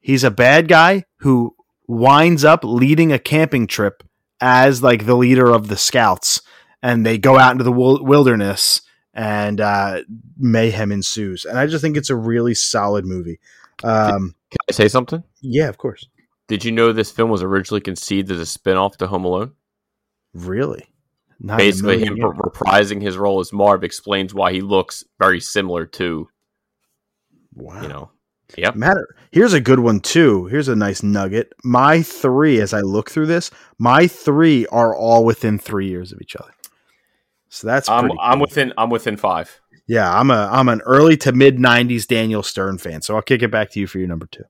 he's 0.00 0.24
a 0.24 0.30
bad 0.30 0.68
guy 0.68 1.06
who 1.20 1.56
winds 1.88 2.44
up 2.44 2.64
leading 2.64 3.12
a 3.12 3.18
camping 3.18 3.66
trip 3.66 4.02
as 4.42 4.82
like 4.82 5.06
the 5.06 5.14
leader 5.16 5.48
of 5.50 5.68
the 5.68 5.76
scouts 5.76 6.42
and 6.82 7.06
they 7.06 7.16
go 7.16 7.38
out 7.38 7.52
into 7.52 7.62
the 7.64 7.70
wilderness 7.72 8.82
and 9.14 9.60
uh, 9.60 10.00
mayhem 10.36 10.90
ensues 10.90 11.44
and 11.44 11.58
i 11.58 11.66
just 11.66 11.80
think 11.82 11.96
it's 11.96 12.10
a 12.10 12.16
really 12.16 12.54
solid 12.54 13.04
movie 13.06 13.38
um, 13.84 14.34
Can 14.50 14.58
I 14.68 14.72
say 14.72 14.88
something? 14.88 15.22
yeah 15.40 15.68
of 15.68 15.78
course 15.78 16.06
Did 16.48 16.64
you 16.64 16.72
know 16.72 16.92
this 16.92 17.10
film 17.12 17.30
was 17.30 17.42
originally 17.42 17.80
conceived 17.80 18.30
as 18.30 18.40
a 18.40 18.46
spin-off 18.46 18.96
to 18.98 19.06
Home 19.06 19.24
Alone? 19.24 19.52
really 20.34 20.88
Not 21.40 21.58
Basically, 21.58 21.98
him 22.04 22.16
years. 22.16 22.32
reprising 22.36 23.00
his 23.02 23.16
role 23.16 23.40
as 23.40 23.52
Marv 23.52 23.84
explains 23.84 24.34
why 24.34 24.52
he 24.52 24.60
looks 24.60 25.04
very 25.18 25.40
similar 25.40 25.86
to, 25.86 26.28
wow 27.54 27.82
you 27.82 27.88
know, 27.88 28.10
Yep. 28.56 28.74
matter 28.76 29.16
here's 29.30 29.54
a 29.54 29.60
good 29.60 29.78
one 29.80 30.00
too 30.00 30.44
here's 30.46 30.68
a 30.68 30.76
nice 30.76 31.02
nugget 31.02 31.52
my 31.64 32.02
three 32.02 32.60
as 32.60 32.74
i 32.74 32.80
look 32.80 33.10
through 33.10 33.26
this 33.26 33.50
my 33.78 34.06
three 34.06 34.66
are 34.66 34.94
all 34.94 35.24
within 35.24 35.58
three 35.58 35.88
years 35.88 36.12
of 36.12 36.20
each 36.20 36.36
other 36.36 36.52
so 37.48 37.66
that's 37.66 37.88
I'm 37.88 38.00
pretty 38.00 38.16
I'm 38.20 38.40
within 38.40 38.72
I'm 38.76 38.90
within 38.90 39.16
five. 39.16 39.58
yeah 39.86 40.12
i'm 40.12 40.30
a 40.30 40.48
i'm 40.52 40.68
an 40.68 40.82
early 40.82 41.16
to 41.18 41.32
mid 41.32 41.56
90s 41.56 42.06
daniel 42.06 42.42
stern 42.42 42.76
fan 42.76 43.00
so 43.00 43.16
i'll 43.16 43.22
kick 43.22 43.42
it 43.42 43.50
back 43.50 43.70
to 43.70 43.80
you 43.80 43.86
for 43.86 43.98
your 43.98 44.08
number 44.08 44.26
two 44.26 44.44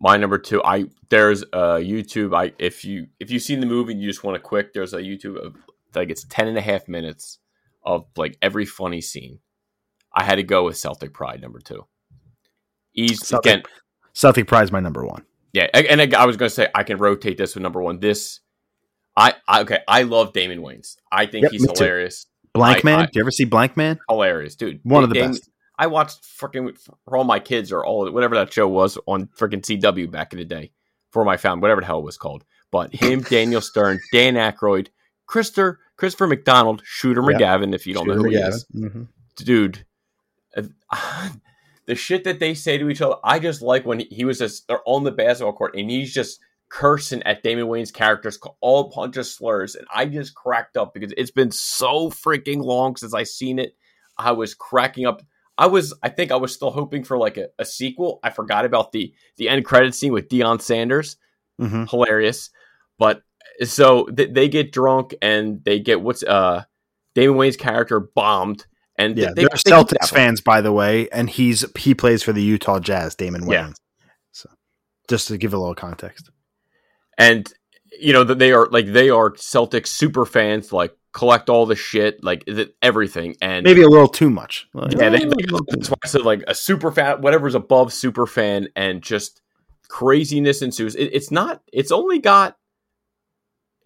My 0.00 0.16
number 0.16 0.38
two, 0.38 0.62
I 0.64 0.86
there's 1.08 1.42
a 1.52 1.80
YouTube. 1.82 2.32
I 2.36 2.52
if 2.58 2.84
you 2.84 3.06
if 3.20 3.30
you've 3.30 3.42
seen 3.42 3.60
the 3.60 3.66
movie 3.66 3.92
and 3.92 4.00
you 4.02 4.08
just 4.08 4.22
want 4.24 4.36
a 4.36 4.40
quick, 4.40 4.72
there's 4.72 4.94
a 4.94 4.98
YouTube 5.00 5.36
of 5.44 5.56
like 5.94 6.10
it's 6.10 6.24
10 6.28 6.46
and 6.48 6.56
a 6.58 6.60
half 6.60 6.86
minutes 6.86 7.38
of 7.84 8.04
like 8.16 8.36
every 8.40 8.64
funny 8.66 9.00
scene. 9.00 9.40
I 10.14 10.22
had 10.24 10.36
to 10.36 10.42
go 10.44 10.64
with 10.64 10.76
Celtic 10.76 11.12
Pride 11.12 11.40
number 11.40 11.58
two. 11.60 11.86
Easy 12.98 13.14
Celtic, 13.16 13.52
again. 13.52 13.62
Celtic 14.12 14.46
Pride 14.46 14.64
is 14.64 14.72
my 14.72 14.80
number 14.80 15.04
one. 15.06 15.24
Yeah, 15.52 15.66
and 15.74 16.00
I, 16.00 16.22
I 16.22 16.26
was 16.26 16.36
going 16.36 16.48
to 16.48 16.54
say 16.54 16.68
I 16.74 16.82
can 16.82 16.98
rotate 16.98 17.38
this 17.38 17.54
with 17.54 17.62
number 17.62 17.80
one. 17.82 18.00
This, 18.00 18.40
I, 19.16 19.34
I 19.46 19.62
okay, 19.62 19.80
I 19.88 20.02
love 20.02 20.32
Damon 20.32 20.60
Wayans. 20.60 20.96
I 21.10 21.26
think 21.26 21.44
Yep, 21.44 21.52
he's 21.52 21.62
me 21.62 21.68
too. 21.68 21.84
hilarious. 21.84 22.26
Blank 22.52 22.78
I- 22.78 22.82
Man. 22.84 23.00
I- 23.00 23.04
Do 23.06 23.10
you 23.14 23.22
ever 23.22 23.30
see 23.30 23.44
Blank 23.44 23.76
Man? 23.76 23.98
hilarious, 24.08 24.56
dude. 24.56 24.80
One 24.82 25.02
of 25.04 25.08
the 25.10 25.14
Damon- 25.14 25.32
best. 25.32 25.48
I 25.78 25.86
watched 25.86 26.22
freaking 26.24 26.76
for 27.04 27.16
all 27.16 27.22
my 27.24 27.38
kids 27.38 27.70
or 27.72 27.86
all 27.86 28.10
whatever 28.10 28.34
that 28.34 28.52
show 28.52 28.66
was 28.66 28.98
on 29.06 29.26
freaking 29.28 29.62
CW 29.62 30.10
back 30.10 30.32
in 30.32 30.38
the 30.40 30.44
day 30.44 30.72
for 31.12 31.24
my 31.24 31.36
family, 31.36 31.60
whatever 31.62 31.80
the 31.80 31.86
hell 31.86 32.00
it 32.00 32.04
was 32.04 32.18
called. 32.18 32.44
But 32.72 32.92
him, 32.94 33.20
Daniel 33.30 33.60
Stern, 33.60 34.00
Dan 34.12 34.34
Aykroyd, 34.34 34.88
Christopher 35.26 35.78
Christopher 35.96 36.26
McDonald, 36.26 36.82
Shooter 36.84 37.22
Yeah. 37.30 37.38
McGavin, 37.38 37.74
if 37.74 37.86
you 37.86 37.94
don't 37.94 38.06
know 38.08 38.14
who 38.14 38.28
he 38.28 38.36
is, 38.36 38.66
McGavin. 38.74 38.90
Mhm. 38.90 39.08
dude. 39.36 39.84
uh, 40.56 40.62
the 41.88 41.96
shit 41.96 42.22
that 42.24 42.38
they 42.38 42.54
say 42.54 42.78
to 42.78 42.88
each 42.88 43.00
other, 43.02 43.16
I 43.24 43.40
just 43.40 43.62
like 43.62 43.84
when 43.84 43.98
he, 44.10 44.24
was 44.24 44.38
just 44.38 44.68
they're 44.68 44.80
on 44.86 45.02
the 45.02 45.10
basketball 45.10 45.54
court 45.54 45.74
and 45.76 45.90
he's 45.90 46.14
just 46.14 46.38
cursing 46.68 47.22
at 47.24 47.42
Damon 47.42 47.66
Wayans' 47.66 47.92
characters, 47.92 48.38
all 48.60 48.80
a 48.92 48.94
bunch 48.94 49.16
of 49.16 49.26
slurs, 49.26 49.74
and 49.74 49.86
I 49.92 50.04
just 50.04 50.34
cracked 50.34 50.76
up 50.76 50.92
because 50.94 51.12
it's 51.16 51.30
been 51.32 51.50
so 51.50 52.10
freaking 52.10 52.62
long 52.62 52.94
since 52.96 53.14
I 53.14 53.24
seen 53.24 53.58
it. 53.58 53.74
I 54.18 54.32
was 54.32 54.54
cracking 54.54 55.06
up. 55.06 55.22
I 55.56 55.66
was, 55.66 55.92
I 56.02 56.08
think, 56.10 56.30
I 56.30 56.36
was 56.36 56.54
still 56.54 56.70
hoping 56.70 57.02
for 57.04 57.18
like 57.18 57.36
a, 57.36 57.48
a 57.58 57.64
sequel. 57.64 58.20
I 58.22 58.30
forgot 58.30 58.64
about 58.64 58.92
the 58.92 59.12
the 59.38 59.48
end 59.48 59.64
credit 59.64 59.94
scene 59.94 60.12
with 60.12 60.28
Deion 60.28 60.60
Sanders, 60.60 61.16
Mhm. 61.60 61.88
hilarious. 61.90 62.50
But 62.98 63.22
so 63.64 64.04
th- 64.06 64.34
they 64.34 64.48
get 64.48 64.70
drunk 64.72 65.14
and 65.22 65.64
they 65.64 65.80
get 65.80 66.00
what's 66.02 66.22
uh 66.22 66.64
Damon 67.14 67.36
Wayans' 67.38 67.58
character 67.58 67.98
bombed, 67.98 68.66
and 68.98 69.16
Yeah, 69.16 69.28
they, 69.34 69.42
they're 69.42 69.48
they 69.64 69.70
Celtics 69.70 70.10
fans, 70.10 70.40
by 70.40 70.60
the 70.60 70.72
way, 70.72 71.08
and 71.10 71.30
he's 71.30 71.64
he 71.76 71.94
plays 71.94 72.22
for 72.22 72.32
the 72.32 72.42
Utah 72.42 72.80
Jazz, 72.80 73.14
Damon 73.14 73.42
Wayans. 73.42 73.50
Yeah. 74.00 74.10
So, 74.32 74.50
just 75.08 75.28
to 75.28 75.38
give 75.38 75.54
a 75.54 75.58
little 75.58 75.74
context. 75.74 76.30
and 77.16 77.50
you 77.98 78.12
know 78.12 78.24
that 78.24 78.38
they 78.38 78.52
are 78.52 78.68
like 78.70 78.86
they 78.86 79.10
are 79.10 79.30
Celtics 79.32 79.88
super 79.88 80.26
fans, 80.26 80.72
like 80.72 80.94
collect 81.12 81.48
all 81.48 81.66
the 81.66 81.76
shit, 81.76 82.22
like 82.22 82.44
th- 82.44 82.72
everything, 82.82 83.34
and 83.40 83.64
Maybe 83.64 83.82
a 83.82 83.88
little 83.88 84.08
too 84.08 84.30
much. 84.30 84.68
Like, 84.74 84.92
yeah, 84.92 85.08
they, 85.10 85.22
a 85.22 85.28
they, 85.28 85.46
that's 85.68 85.90
why 85.90 85.96
I 86.04 86.08
said 86.08 86.22
like 86.22 86.44
a 86.46 86.54
super 86.54 86.90
fan, 86.90 87.20
whatever's 87.22 87.54
above 87.54 87.92
super 87.92 88.26
fan, 88.26 88.68
and 88.76 89.02
just 89.02 89.40
craziness 89.88 90.62
ensues. 90.62 90.94
It, 90.94 91.10
it's 91.12 91.30
not. 91.30 91.62
It's 91.72 91.92
only 91.92 92.18
got 92.18 92.56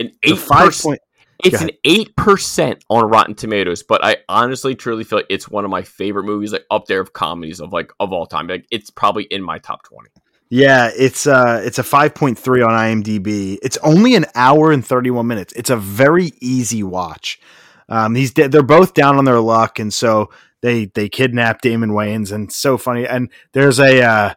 an 0.00 0.12
eight 0.22 0.38
five 0.38 0.66
percent. 0.66 0.90
point. 0.92 1.00
It's 1.44 1.60
an 1.60 1.70
eight 1.84 2.14
percent 2.16 2.84
on 2.88 3.04
Rotten 3.08 3.34
Tomatoes, 3.34 3.82
but 3.82 4.04
I 4.04 4.18
honestly, 4.28 4.74
truly 4.74 5.04
feel 5.04 5.18
like 5.18 5.26
it's 5.28 5.48
one 5.48 5.64
of 5.64 5.70
my 5.70 5.82
favorite 5.82 6.24
movies, 6.24 6.52
like 6.52 6.64
up 6.70 6.86
there 6.86 7.00
of 7.00 7.12
comedies 7.12 7.60
of 7.60 7.72
like 7.72 7.92
of 8.00 8.12
all 8.12 8.26
time. 8.26 8.46
Like 8.46 8.66
it's 8.70 8.90
probably 8.90 9.24
in 9.24 9.42
my 9.42 9.58
top 9.58 9.82
twenty. 9.82 10.10
Yeah, 10.54 10.90
it's 10.94 11.26
uh 11.26 11.62
it's 11.64 11.78
a 11.78 11.82
5.3 11.82 12.36
on 12.66 13.02
IMDb. 13.02 13.56
It's 13.62 13.78
only 13.78 14.14
an 14.16 14.26
hour 14.34 14.70
and 14.70 14.86
31 14.86 15.26
minutes. 15.26 15.54
It's 15.54 15.70
a 15.70 15.76
very 15.78 16.32
easy 16.42 16.82
watch. 16.82 17.40
Um 17.88 18.14
he's 18.14 18.32
de- 18.34 18.48
they're 18.48 18.62
both 18.62 18.92
down 18.92 19.16
on 19.16 19.24
their 19.24 19.40
luck 19.40 19.78
and 19.78 19.94
so 19.94 20.28
they 20.60 20.84
they 20.84 21.08
kidnap 21.08 21.62
Damon 21.62 21.92
Wayans 21.92 22.32
and 22.32 22.52
so 22.52 22.76
funny 22.76 23.06
and 23.06 23.30
there's 23.52 23.80
a 23.80 24.02
uh 24.02 24.34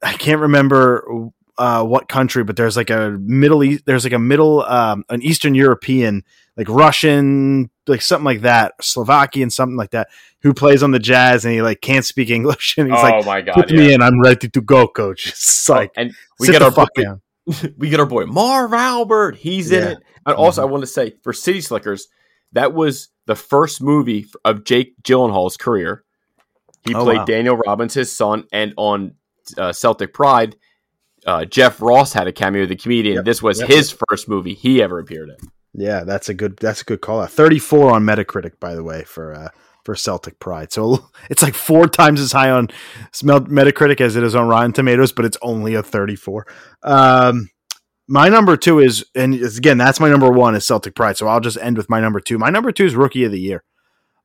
I 0.00 0.12
can't 0.12 0.40
remember 0.40 1.30
uh 1.58 1.84
what 1.84 2.08
country 2.08 2.44
but 2.44 2.56
there's 2.56 2.76
like 2.76 2.90
a 2.90 3.10
middle 3.20 3.62
east 3.64 3.84
there's 3.86 4.04
like 4.04 4.12
a 4.12 4.18
middle 4.18 4.62
um 4.64 5.04
an 5.08 5.20
eastern 5.22 5.54
European 5.54 6.22
like 6.56 6.68
Russian 6.68 7.70
like 7.86 8.02
something 8.02 8.24
like 8.24 8.42
that 8.42 8.74
Slovakian 8.80 9.50
something 9.50 9.76
like 9.76 9.90
that 9.90 10.08
who 10.42 10.54
plays 10.54 10.82
on 10.82 10.90
the 10.92 10.98
Jazz 10.98 11.44
and 11.44 11.52
he 11.54 11.62
like 11.62 11.80
can't 11.80 12.04
speak 12.04 12.30
English 12.30 12.74
and 12.78 12.88
he's 12.90 13.02
like 13.02 13.14
oh 13.14 13.26
my 13.26 13.40
god! 13.40 13.54
put 13.54 13.70
me 13.70 13.92
in. 13.92 14.02
I'm 14.02 14.20
ready 14.20 14.48
to 14.48 14.60
go, 14.60 14.86
coach. 14.86 15.26
It's 15.28 15.68
like 15.68 15.90
and 15.96 16.12
we 16.38 16.46
get 16.48 16.62
our 16.62 16.70
fuck 16.72 16.94
boy, 16.94 17.02
down. 17.02 17.20
we 17.78 17.88
get 17.88 17.98
our 18.00 18.06
boy 18.06 18.26
Marv 18.26 18.72
Albert. 18.72 19.36
He's 19.36 19.70
in 19.72 19.82
it. 19.82 19.98
And 20.26 20.36
also, 20.36 20.60
Mhm. 20.62 20.68
I 20.68 20.70
want 20.70 20.82
to 20.82 20.86
say 20.86 21.14
for 21.22 21.32
City 21.32 21.60
Slickers, 21.60 22.08
that 22.52 22.74
was 22.74 23.08
the 23.26 23.34
first 23.34 23.80
movie 23.82 24.26
of 24.44 24.64
Jake 24.64 24.94
Gyllenhaal's 25.02 25.56
career. 25.56 26.04
He 26.86 26.94
Oh, 26.94 27.02
played 27.04 27.18
wow. 27.18 27.24
Daniel 27.24 27.56
Robbins, 27.56 27.94
his 27.94 28.14
son, 28.14 28.44
and 28.52 28.74
on 28.76 29.14
uh, 29.56 29.72
Celtic 29.72 30.12
Pride, 30.12 30.56
uh, 31.26 31.44
Jeff 31.44 31.80
Ross 31.80 32.12
had 32.12 32.26
a 32.26 32.32
cameo 32.32 32.66
the 32.66 32.76
comedian. 32.76 33.16
Yep. 33.16 33.24
This 33.24 33.42
was 33.42 33.60
Yep. 33.60 33.68
his 33.68 33.96
first 34.08 34.28
movie 34.28 34.54
he 34.54 34.82
ever 34.82 34.98
appeared 34.98 35.30
in. 35.30 35.36
Yeah, 35.74 36.04
that's 36.04 36.28
a 36.28 36.34
good. 36.34 36.56
That's 36.56 36.80
a 36.80 36.84
good 36.84 37.00
call. 37.00 37.20
out. 37.20 37.30
34 37.30 37.92
on 37.92 38.04
Metacritic, 38.04 38.58
by 38.58 38.74
the 38.74 38.82
way, 38.82 39.04
for 39.04 39.34
uh, 39.34 39.48
for 39.84 39.94
Celtic 39.94 40.38
Pride. 40.40 40.72
So 40.72 41.08
it's 41.30 41.42
like 41.42 41.54
four 41.54 41.86
times 41.86 42.20
as 42.20 42.32
high 42.32 42.50
on 42.50 42.68
Metacritic 43.22 44.00
as 44.00 44.16
it 44.16 44.22
is 44.24 44.34
on 44.34 44.48
Rotten 44.48 44.72
Tomatoes, 44.72 45.12
but 45.12 45.24
it's 45.24 45.36
only 45.42 45.74
a 45.74 45.82
34. 45.82 46.46
Um, 46.82 47.50
my 48.10 48.28
number 48.30 48.56
two 48.56 48.78
is, 48.80 49.04
and 49.14 49.34
again, 49.34 49.76
that's 49.76 50.00
my 50.00 50.08
number 50.08 50.30
one 50.30 50.54
is 50.54 50.66
Celtic 50.66 50.94
Pride. 50.94 51.16
So 51.18 51.28
I'll 51.28 51.40
just 51.40 51.58
end 51.58 51.76
with 51.76 51.90
my 51.90 52.00
number 52.00 52.20
two. 52.20 52.38
My 52.38 52.48
number 52.50 52.72
two 52.72 52.86
is 52.86 52.96
Rookie 52.96 53.24
of 53.24 53.32
the 53.32 53.38
Year. 53.40 53.62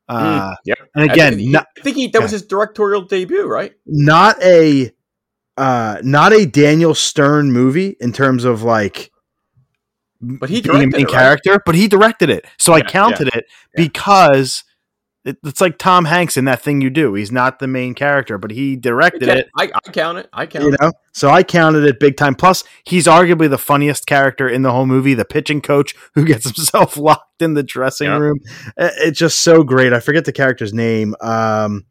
Uh, 0.07 0.55
Yep. 0.65 0.77
And 0.95 1.09
I 1.09 1.13
again, 1.13 1.35
think, 1.35 1.51
not, 1.51 1.67
I 1.77 1.81
think 1.81 1.97
he, 1.97 2.07
that 2.07 2.21
was 2.21 2.31
his 2.31 2.45
directorial 2.45 3.01
debut, 3.03 3.45
right? 3.45 3.73
not 3.85 4.41
a 4.41 4.91
uh 5.57 5.97
not 6.03 6.33
a 6.33 6.45
Daniel 6.45 6.95
Stern 6.95 7.51
movie 7.51 7.95
in 7.99 8.11
terms 8.13 8.43
of 8.43 8.63
like 8.63 9.11
But 10.21 10.49
he 10.49 10.61
being 10.61 10.75
a 10.75 10.79
directed 10.79 10.97
main 10.97 11.01
it, 11.01 11.11
right? 11.11 11.11
character, 11.11 11.61
but 11.65 11.75
he 11.75 11.87
directed 11.87 12.29
it. 12.29 12.45
So 12.57 12.73
I 12.73 12.77
Yeah, 12.79 12.83
counted 12.85 13.27
it 13.29 13.45
yeah. 13.75 13.83
because 13.87 14.63
it, 15.25 15.37
it's 15.45 15.61
like 15.61 15.77
Tom 15.77 16.03
Hanks 16.05 16.35
in 16.35 16.43
that 16.45 16.61
thing 16.61 16.81
you 16.81 16.89
do. 16.89 17.13
He's 17.13 17.31
not 17.31 17.59
the 17.59 17.67
main 17.67 17.93
character, 17.93 18.37
but 18.37 18.51
he 18.51 18.75
directed 18.75 19.27
Yeah, 19.29 19.35
it. 19.35 19.49
I, 19.57 19.71
I 19.73 19.91
count 19.91 20.17
it. 20.17 20.27
I 20.33 20.45
count 20.45 20.65
You 20.65 20.73
it. 20.73 20.81
know, 20.81 20.91
so 21.13 21.29
I 21.29 21.43
counted 21.43 21.85
it 21.85 21.97
big 21.97 22.17
time. 22.17 22.35
Plus, 22.35 22.65
he's 22.83 23.05
arguably 23.07 23.49
the 23.49 23.57
funniest 23.57 24.05
character 24.05 24.49
in 24.49 24.63
the 24.63 24.71
whole 24.73 24.85
movie. 24.85 25.13
The 25.13 25.23
pitching 25.23 25.61
coach 25.61 25.95
who 26.15 26.25
gets 26.31 26.45
himself 26.45 26.97
locked 26.97 27.41
in 27.41 27.53
the 27.53 27.63
dressing 27.63 28.07
Yeah. 28.09 28.17
room. 28.17 28.39
I- 28.77 28.91
It's 28.97 29.17
just 29.19 29.39
so 29.39 29.63
great. 29.63 29.93
I 29.93 30.01
forget 30.01 30.25
the 30.25 30.33
character's 30.33 30.73
name. 30.73 31.15
Um, 31.21 31.85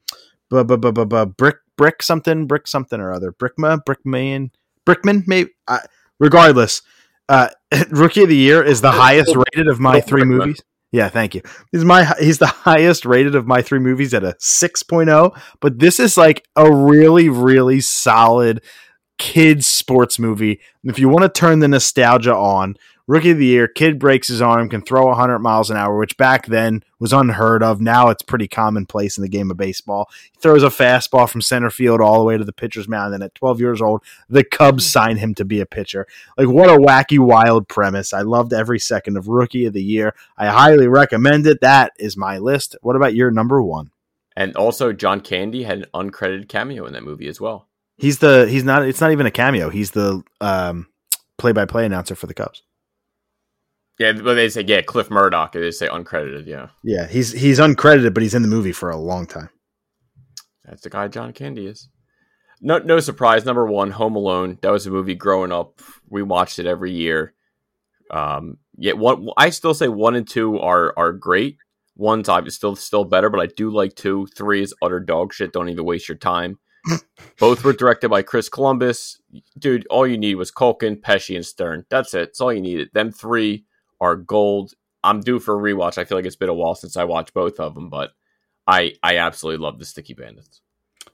bu- 0.51 0.65
bu- 0.65 0.77
bu- 0.77 0.93
bu- 0.93 1.07
bu- 1.07 1.27
brick, 1.27 1.57
brick 1.77 2.03
something, 2.03 2.47
brick 2.47 2.67
something 2.67 3.01
or 3.01 3.13
other. 3.13 3.33
Brickma, 3.33 3.81
Brickman, 3.85 4.51
Brickman. 4.87 5.27
Maybe. 5.27 5.51
I 5.69 5.81
regardless, 6.19 6.83
uh, 7.29 7.49
Rookie 7.91 8.23
of 8.23 8.29
the 8.29 8.37
Year 8.37 8.63
is 8.63 8.81
the 8.81 8.91
highest 8.93 9.35
rated 9.35 9.69
of 9.69 9.81
my 9.81 10.01
three 10.01 10.25
movies. 10.25 10.63
Yeah, 10.93 11.09
thank 11.09 11.35
you. 11.35 11.41
He's 11.73 11.85
my 11.85 12.05
he's 12.21 12.39
the 12.39 12.47
highest 12.47 13.07
rated 13.07 13.35
of 13.35 13.47
my 13.47 13.63
three 13.63 13.79
movies 13.79 14.13
at 14.13 14.25
a 14.25 14.35
6.0, 14.35 15.41
but 15.61 15.79
this 15.79 15.99
is 15.99 16.19
like 16.19 16.47
a 16.55 16.71
really 16.71 17.31
really 17.31 17.81
solid 17.81 18.63
kids 19.19 19.67
sports 19.67 20.19
movie. 20.19 20.61
And 20.83 20.91
if 20.91 20.99
you 20.99 21.09
want 21.09 21.23
to 21.23 21.29
turn 21.29 21.61
the 21.61 21.69
nostalgia 21.69 22.35
on, 22.35 22.77
Rookie 23.13 23.33
of 23.33 23.37
the 23.37 23.45
Year, 23.45 23.69
kid 23.69 23.99
breaks 23.99 24.29
his 24.29 24.41
arm, 24.41 24.71
can 24.71 24.81
throw 24.81 25.05
100 25.09 25.39
miles 25.41 25.69
an 25.69 25.77
hour, 25.77 25.99
which 25.99 26.17
back 26.17 26.47
then 26.47 26.83
was 26.99 27.13
unheard 27.13 27.63
of. 27.63 27.79
Now 27.79 28.09
it's 28.09 28.23
pretty 28.23 28.49
commonplace 28.49 29.19
in 29.19 29.23
the 29.23 29.29
game 29.29 29.51
of 29.51 29.59
baseball. 29.59 30.09
He 30.33 30.39
throws 30.41 30.63
a 30.63 30.69
fastball 30.69 31.29
from 31.29 31.43
center 31.43 31.69
field 31.69 32.01
all 32.01 32.19
the 32.19 32.25
way 32.25 32.39
to 32.39 32.45
the 32.45 32.55
pitcher's 32.55 32.89
mound. 32.89 33.13
And 33.13 33.23
at 33.23 33.35
12 33.35 33.61
years 33.61 33.83
old, 33.83 34.03
the 34.31 34.43
Cubs 34.43 34.91
sign 34.91 35.19
him 35.19 35.35
to 35.35 35.45
be 35.45 35.61
a 35.61 35.67
pitcher. 35.67 36.07
Like, 36.39 36.49
what 36.49 36.71
a 36.71 36.79
wacky, 36.79 37.19
wild 37.19 37.69
premise. 37.69 38.15
I 38.15 38.23
loved 38.23 38.55
every 38.55 38.79
second 38.79 39.19
of 39.19 39.29
Rookie 39.29 39.67
of 39.67 39.75
the 39.75 39.85
Year. 39.85 40.15
I 40.39 40.47
highly 40.47 40.89
recommend 40.89 41.47
it. 41.47 41.61
That 41.61 41.93
is 41.99 42.17
my 42.17 42.39
list. 42.39 42.77
What 42.81 42.97
about 42.97 43.15
your 43.15 43.31
number 43.31 43.63
one? 43.63 43.91
And 44.35 44.57
also, 44.57 44.91
John 44.95 45.21
Candy 45.21 45.65
had 45.65 45.81
an 45.81 45.87
uncredited 45.93 46.49
cameo 46.49 46.87
in 46.87 46.95
that 46.95 47.05
movie 47.05 47.29
as 47.29 47.39
well. 47.39 47.69
He's 47.99 48.21
the, 48.21 48.49
he's 48.49 48.65
not, 48.65 48.87
it's 48.87 49.03
not 49.03 49.13
even 49.13 49.27
a 49.27 49.31
cameo. 49.31 49.69
He's 49.69 49.91
the, 49.91 50.23
um, 50.41 50.87
play 51.37 51.53
by 51.53 51.67
play 51.67 51.85
announcer 51.85 52.15
for 52.15 52.27
the 52.27 52.33
Cubs. 52.33 52.63
Yeah, 53.99 54.13
but 54.13 54.35
they 54.35 54.49
say 54.49 54.63
yeah, 54.63 54.83
Cliff 54.83 55.11
Murdoch. 55.11 55.53
They 55.53 55.71
say 55.71 55.89
uncredited. 55.89 56.47
Yeah, 56.47 56.69
Yeah, 56.83 57.07
he's 57.07 57.33
he's 57.33 57.59
uncredited, 57.59 58.15
but 58.15 58.23
he's 58.23 58.35
in 58.35 58.43
the 58.43 58.49
movie 58.49 58.73
for 58.73 58.91
a 58.91 58.97
long 58.97 59.27
time. 59.27 59.51
that's 60.65 60.83
the 60.83 60.91
guy 60.91 61.09
John 61.09 61.33
Candy 61.33 61.67
is. 61.67 61.89
No, 62.61 62.79
no 62.79 63.01
surprise. 63.01 63.45
Number 63.45 63.67
one, 63.67 63.91
Home 63.91 64.17
Alone. 64.17 64.59
That 64.63 64.71
was 64.71 64.87
a 64.87 64.91
movie 64.91 65.15
growing 65.15 65.53
up. 65.53 65.81
We 66.09 66.23
watched 66.23 66.59
it 66.59 66.67
every 66.67 66.93
year. 66.93 67.35
Um, 68.11 68.59
yeah, 68.77 68.93
one. 68.93 69.29
I 69.37 69.51
still 69.51 69.75
say 69.75 69.89
one 69.89 70.17
and 70.17 70.29
two 70.29 70.59
are 70.59 70.95
are 70.97 71.13
great. 71.13 71.59
One's 71.95 72.29
obviously 72.29 72.57
still 72.57 72.77
still 72.77 73.05
better, 73.05 73.29
but 73.29 73.41
I 73.41 73.47
do 73.47 73.71
like 73.71 73.95
two. 73.95 74.27
Three 74.37 74.63
is 74.63 74.75
utter 74.83 75.01
dog 75.01 75.35
shit. 75.35 75.53
Don't 75.53 75.69
even 75.69 75.85
waste 75.85 76.09
your 76.09 76.19
time. 76.19 76.59
Both 77.39 77.63
were 77.63 77.73
directed 77.73 78.09
by 78.09 78.23
Chris 78.23 78.49
Columbus. 78.49 79.21
Dude, 79.59 79.87
all 79.89 80.07
you 80.07 80.19
need 80.19 80.37
was 80.37 80.51
Culkin, 80.51 81.01
Pesci, 81.01 81.37
and 81.37 81.45
Stern. 81.45 81.85
That's 81.91 82.15
it. 82.15 82.29
That's 82.29 82.41
all 82.41 82.53
you 82.53 82.63
needed. 82.63 82.89
Them 82.93 83.13
three 83.13 83.67
are 84.03 84.17
gold. 84.17 84.75
I'm 85.05 85.21
due 85.21 85.39
for 85.39 85.55
a 85.55 85.73
rewatch. 85.73 85.97
I 85.97 86.05
feel 86.05 86.19
like 86.19 86.27
it's 86.27 86.37
been 86.37 86.49
a 86.49 86.55
while 86.55 86.75
since 86.75 86.97
I 86.97 87.05
watched 87.05 87.33
both 87.33 87.61
of 87.61 87.75
them, 87.75 87.89
but 87.89 88.11
I 88.67 88.95
I 89.03 89.19
absolutely 89.19 89.65
love 89.65 89.79
the 89.79 89.85
Sticky 89.85 90.15
Bandits. 90.15 90.61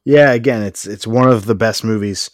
Yeah, 0.04 0.32
again, 0.32 0.62
it's 0.62 0.86
it's 0.86 1.06
one 1.06 1.28
of 1.28 1.44
the 1.44 1.54
best 1.54 1.84
movies 1.84 2.30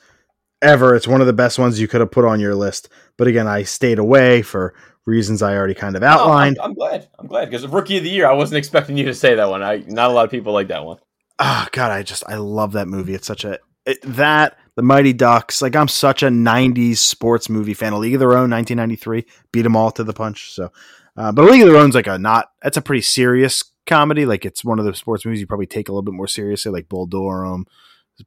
ever. 0.63 0.95
It's 0.95 1.09
one 1.09 1.21
of 1.21 1.27
the 1.27 1.33
best 1.33 1.59
ones 1.59 1.81
you 1.81 1.89
could 1.89 2.01
have 2.01 2.13
put 2.13 2.25
on 2.25 2.41
your 2.41 2.55
list. 2.55 2.89
But 3.19 3.27
again, 3.27 3.49
I 3.49 3.65
stayed 3.65 3.99
away 3.99 4.43
for 4.43 4.75
reasons 5.07 5.43
I 5.43 5.57
already 5.57 5.75
kind 5.75 5.97
of 5.97 6.03
outlined. 6.03 6.59
I'm, 6.61 6.71
I'm, 6.71 6.75
glad. 6.75 7.09
I'm 7.19 7.27
glad 7.27 7.51
because 7.51 7.67
rookie 7.67 7.99
of 7.99 8.05
the 8.05 8.11
year, 8.11 8.27
I 8.27 8.33
wasn't 8.33 8.59
expecting 8.59 8.97
you 8.97 9.07
to 9.07 9.15
say 9.15 9.35
that 9.35 9.51
one. 9.51 9.63
I 9.63 9.85
not 9.89 10.11
a 10.11 10.15
lot 10.15 10.25
of 10.25 10.31
people 10.31 10.53
like 10.53 10.69
that 10.69 10.85
one. 10.85 10.99
Oh 11.41 11.67
God, 11.73 11.91
I 11.91 12.05
just 12.05 12.23
I 12.29 12.37
love 12.37 12.73
that 12.73 12.87
movie. 12.87 13.15
It's 13.15 13.27
such 13.27 13.45
a 13.45 13.59
it, 13.85 13.99
that 14.03 14.57
the 14.77 14.83
Mighty 14.83 15.13
Ducks. 15.13 15.63
Like 15.63 15.77
I'm 15.77 15.89
such 15.89 16.23
a 16.23 16.29
'90s 16.29 16.99
sports 16.99 17.49
movie 17.49 17.75
fan. 17.75 17.93
A 17.93 17.99
League 17.99 18.15
of 18.15 18.21
Their 18.21 18.33
Own, 18.33 18.51
1993, 18.51 19.27
beat 19.53 19.63
them 19.63 19.77
all 19.77 19.91
to 19.93 20.05
the 20.05 20.13
punch. 20.13 20.53
So, 20.53 20.71
uh, 21.17 21.33
but 21.33 21.45
a 21.45 21.51
League 21.51 21.63
of 21.63 21.69
Their 21.69 21.81
Own's 21.81 21.95
like 21.95 22.07
a 22.07 22.19
not. 22.19 22.51
That's 22.63 22.77
a 22.77 22.83
pretty 22.83 23.03
serious 23.03 23.65
comedy. 23.87 24.27
Like 24.27 24.45
it's 24.45 24.65
one 24.65 24.79
of 24.79 24.85
the 24.85 24.95
sports 24.95 25.25
movies 25.25 25.41
you 25.41 25.47
probably 25.47 25.67
take 25.67 25.89
a 25.89 25.93
little 25.93 26.03
bit 26.03 26.15
more 26.15 26.29
seriously, 26.29 26.73
like 26.73 26.89
Bull 26.89 27.07
Durham, 27.07 27.67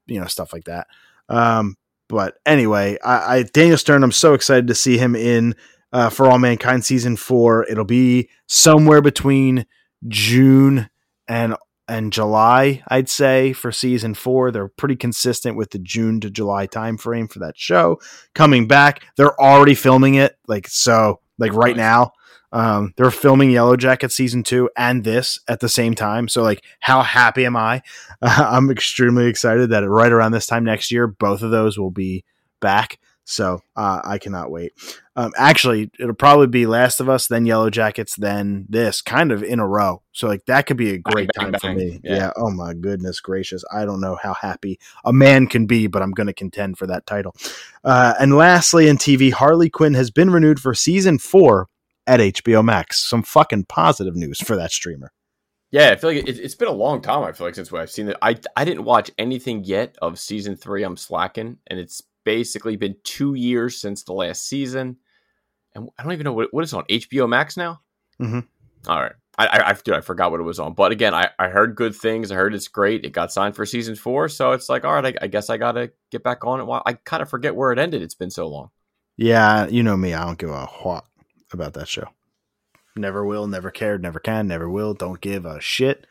you 0.06 0.20
know, 0.20 0.28
stuff 0.28 0.54
like 0.54 0.66
that. 0.66 0.88
Um, 1.30 1.78
but 2.10 2.38
anyway, 2.45 2.98
I, 3.04 3.38
I 3.38 3.43
Daniel 3.43 3.78
Stern, 3.78 4.04
I'm 4.04 4.12
so 4.12 4.34
excited 4.34 4.68
to 4.68 4.76
see 4.76 4.98
him 4.98 5.16
in 5.16 5.56
uh, 5.91 6.10
for 6.10 6.28
All 6.28 6.39
Mankind 6.39 6.86
season 6.86 7.18
four. 7.18 7.66
It'll 7.70 7.86
be 7.86 8.30
somewhere 8.48 9.02
between 9.02 9.66
June 10.08 10.89
and 11.28 11.56
and 11.88 12.11
July, 12.11 12.83
I'd 12.88 13.09
say, 13.09 13.53
for 13.53 13.71
season 13.71 14.13
four. 14.13 14.51
They're 14.51 14.67
pretty 14.67 14.95
consistent 14.95 15.55
with 15.55 15.71
the 15.71 15.79
June 15.79 16.19
to 16.21 16.29
July 16.29 16.67
timeframe 16.67 17.31
for 17.31 17.39
that 17.39 17.57
show. 17.57 17.99
Coming 18.33 18.67
back, 18.67 19.03
they're 19.15 19.39
already 19.39 19.75
filming 19.75 20.15
it, 20.15 20.38
like 20.47 20.67
so, 20.67 21.21
like 21.38 21.53
right 21.53 21.75
nice. 21.75 21.83
now. 21.83 22.11
Um, 22.51 22.93
they're 22.95 23.11
filming 23.11 23.51
Yellow 23.51 23.75
Jacket 23.75 24.11
season 24.11 24.43
two 24.43 24.69
and 24.77 25.03
this 25.03 25.39
at 25.47 25.59
the 25.59 25.69
same 25.69 25.95
time. 25.95 26.27
So, 26.27 26.41
like, 26.43 26.63
how 26.79 27.01
happy 27.01 27.45
am 27.45 27.55
I? 27.55 27.81
Uh, 28.21 28.47
I'm 28.51 28.69
extremely 28.69 29.27
excited 29.27 29.69
that 29.69 29.88
right 29.88 30.11
around 30.11 30.31
this 30.31 30.47
time 30.47 30.63
next 30.63 30.91
year, 30.91 31.07
both 31.07 31.41
of 31.41 31.51
those 31.51 31.77
will 31.77 31.91
be 31.91 32.23
back. 32.59 32.99
So 33.30 33.61
uh, 33.75 33.99
I 34.05 34.19
cannot 34.19 34.51
wait. 34.51 34.71
Um, 35.17 35.34
actually, 35.38 35.91
it'll 35.99 36.15
probably 36.15 36.47
be 36.47 36.65
Last 36.65 37.01
of 37.01 37.09
Us, 37.09 37.28
then 37.28 37.45
Yellow 37.45 37.69
Jackets, 37.69 38.15
then 38.15 38.65
this, 38.69 39.01
kind 39.01 39.34
of 39.34 39.43
in 39.43 39.59
a 39.59 39.67
row. 39.67 40.01
So 40.13 40.30
like 40.30 40.45
that 40.45 40.65
could 40.65 40.78
be 40.78 40.93
a 40.93 40.97
great 40.97 41.30
bang, 41.36 41.51
time 41.51 41.51
bang, 41.51 41.59
for 41.59 41.73
me. 41.73 41.99
Yeah. 42.05 42.15
yeah. 42.15 42.32
Oh 42.38 42.49
my 42.51 42.73
goodness 42.73 43.19
gracious! 43.19 43.65
I 43.69 43.84
don't 43.84 43.99
know 43.99 44.15
how 44.15 44.34
happy 44.34 44.80
a 45.03 45.11
man 45.11 45.47
can 45.47 45.65
be, 45.65 45.88
but 45.88 46.01
I'm 46.01 46.11
going 46.11 46.28
to 46.28 46.34
contend 46.34 46.78
for 46.78 46.88
that 46.88 47.05
title. 47.05 47.36
Uh, 47.84 48.13
and 48.17 48.34
lastly, 48.34 48.88
in 48.88 48.97
TV, 48.97 49.34
Harley 49.34 49.69
Quinn 49.69 49.95
has 49.95 50.09
been 50.09 50.30
renewed 50.30 50.61
for 50.61 50.73
season 50.73 51.19
four 51.19 51.67
at 52.07 52.21
HBO 52.21 52.63
Max. 52.63 52.97
Some 53.03 53.23
fucking 53.23 53.65
positive 53.65 54.15
news 54.15 54.39
for 54.39 54.55
that 54.55 54.71
streamer. 54.71 55.11
Yeah, 55.69 55.89
I 55.89 55.97
feel 55.97 56.11
like 56.11 56.30
it, 56.30 56.38
has 56.38 56.55
been 56.55 56.69
a 56.69 56.71
long 56.71 57.01
time. 57.01 57.25
I 57.25 57.34
feel 57.34 57.45
like 57.45 57.55
since 57.55 57.73
I've 57.73 57.91
seen 57.91 58.07
it. 58.07 58.15
I 58.21 58.38
I 58.55 58.63
didn't 58.63 58.86
watch 58.86 59.11
anything 59.17 59.65
yet 59.65 59.97
of 60.01 60.17
season 60.17 60.55
three. 60.55 60.84
I'm 60.84 60.95
slacking, 60.95 61.57
and 61.67 61.78
it's 61.78 62.01
basically 62.28 62.75
been 62.75 62.97
two 63.05 63.36
years 63.36 63.80
since 63.80 64.03
the 64.03 64.11
last 64.11 64.49
season, 64.49 64.97
and 65.73 65.89
I 65.97 66.03
don't 66.03 66.11
even 66.11 66.25
know 66.25 66.34
what 66.34 66.53
what 66.53 66.65
is 66.65 66.73
on 66.73 66.84
HBO 66.84 67.30
Max 67.30 67.55
now. 67.55 67.80
Mm-hmm. 68.21 68.41
All 68.86 69.01
right, 69.01 69.13
I, 69.38 69.47
I, 69.47 69.69
I 69.69 69.73
dude, 69.73 69.95
I 69.95 70.01
forgot 70.01 70.32
what 70.32 70.41
it 70.41 70.43
was 70.43 70.59
on, 70.59 70.73
but 70.73 70.91
again, 70.91 71.13
I, 71.13 71.30
I 71.39 71.47
heard 71.47 71.78
good 71.78 71.95
things. 71.95 72.30
I 72.30 72.36
heard 72.36 72.53
it's 72.53 72.67
great. 72.67 73.05
It 73.05 73.13
got 73.13 73.32
signed 73.32 73.55
for 73.55 73.65
season 73.65 73.95
four, 73.95 74.28
so 74.28 74.51
it's 74.51 74.67
like, 74.67 74.84
all 74.84 74.93
right, 74.93 75.17
I, 75.21 75.25
I 75.25 75.28
guess 75.28 75.49
I 75.49 75.55
gotta 75.55 75.93
get 76.11 76.21
back 76.21 76.43
on 76.45 76.59
it. 76.59 76.65
Well, 76.65 76.84
I 76.86 76.93
kind 76.93 77.23
of 77.23 77.30
forget 77.30 77.55
where 77.55 77.71
it 77.71 77.80
ended. 77.80 78.01
It's 78.01 78.13
been 78.13 78.30
so 78.30 78.49
long. 78.49 78.71
Yeah, 79.15 79.67
you 79.67 79.82
know 79.82 79.95
me. 79.95 80.13
I 80.13 80.25
don't 80.25 80.38
give 80.38 80.49
a 80.49 80.65
what 80.65 81.05
about 81.53 81.75
that 81.75 81.88
show. 81.88 82.09
Never 82.97 83.25
will, 83.25 83.47
never 83.47 83.71
cared, 83.71 84.01
never 84.01 84.19
can, 84.19 84.49
never 84.49 84.69
will. 84.69 84.93
Don't 84.93 85.21
give 85.21 85.45
a 85.45 85.61
shit. 85.61 86.05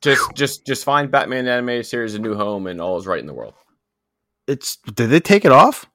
Just, 0.00 0.34
just, 0.34 0.66
just 0.66 0.84
find 0.84 1.10
Batman 1.10 1.46
animated 1.46 1.86
series 1.86 2.14
a 2.14 2.18
new 2.18 2.36
home, 2.36 2.66
and 2.66 2.80
all 2.80 2.96
is 2.96 3.06
right 3.06 3.20
in 3.20 3.26
the 3.26 3.34
world 3.34 3.54
it's 4.46 4.76
did 4.76 5.10
they 5.10 5.20
take 5.20 5.44
it 5.44 5.52
off? 5.52 5.86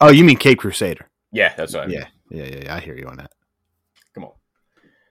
Oh, 0.00 0.10
you 0.10 0.24
mean 0.24 0.36
Cape 0.36 0.58
Crusader? 0.58 1.08
Yeah, 1.32 1.54
that's 1.56 1.74
what 1.74 1.84
I 1.84 1.86
mean. 1.86 1.98
Yeah, 1.98 2.06
yeah, 2.30 2.44
yeah, 2.44 2.60
yeah. 2.64 2.76
I 2.76 2.80
hear 2.80 2.96
you 2.96 3.06
on 3.06 3.16
that. 3.16 3.32
Come 4.14 4.24
on, 4.24 4.32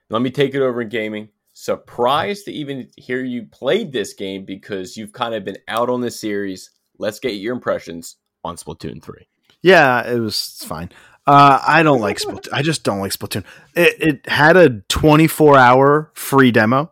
let 0.09 0.21
me 0.21 0.29
take 0.29 0.55
it 0.55 0.61
over 0.61 0.81
in 0.81 0.89
gaming. 0.89 1.29
Surprised 1.53 2.45
to 2.45 2.51
even 2.51 2.89
hear 2.97 3.23
you 3.23 3.47
played 3.51 3.91
this 3.91 4.13
game 4.13 4.43
because 4.43 4.97
you've 4.97 5.13
kind 5.13 5.35
of 5.35 5.45
been 5.45 5.57
out 5.67 5.89
on 5.89 6.01
this 6.01 6.19
series. 6.19 6.71
Let's 6.97 7.19
get 7.19 7.33
your 7.33 7.53
impressions 7.53 8.17
on 8.43 8.55
Splatoon 8.55 9.01
three. 9.03 9.27
Yeah, 9.61 10.07
it 10.07 10.19
was 10.19 10.63
fine. 10.65 10.89
Uh, 11.25 11.59
I 11.65 11.83
don't 11.83 12.01
like 12.01 12.17
Splatoon. 12.17 12.49
I 12.51 12.61
just 12.61 12.83
don't 12.83 12.99
like 12.99 13.11
Splatoon. 13.11 13.45
It, 13.75 14.01
it 14.01 14.29
had 14.29 14.57
a 14.57 14.81
24 14.89 15.57
hour 15.57 16.11
free 16.15 16.51
demo 16.51 16.91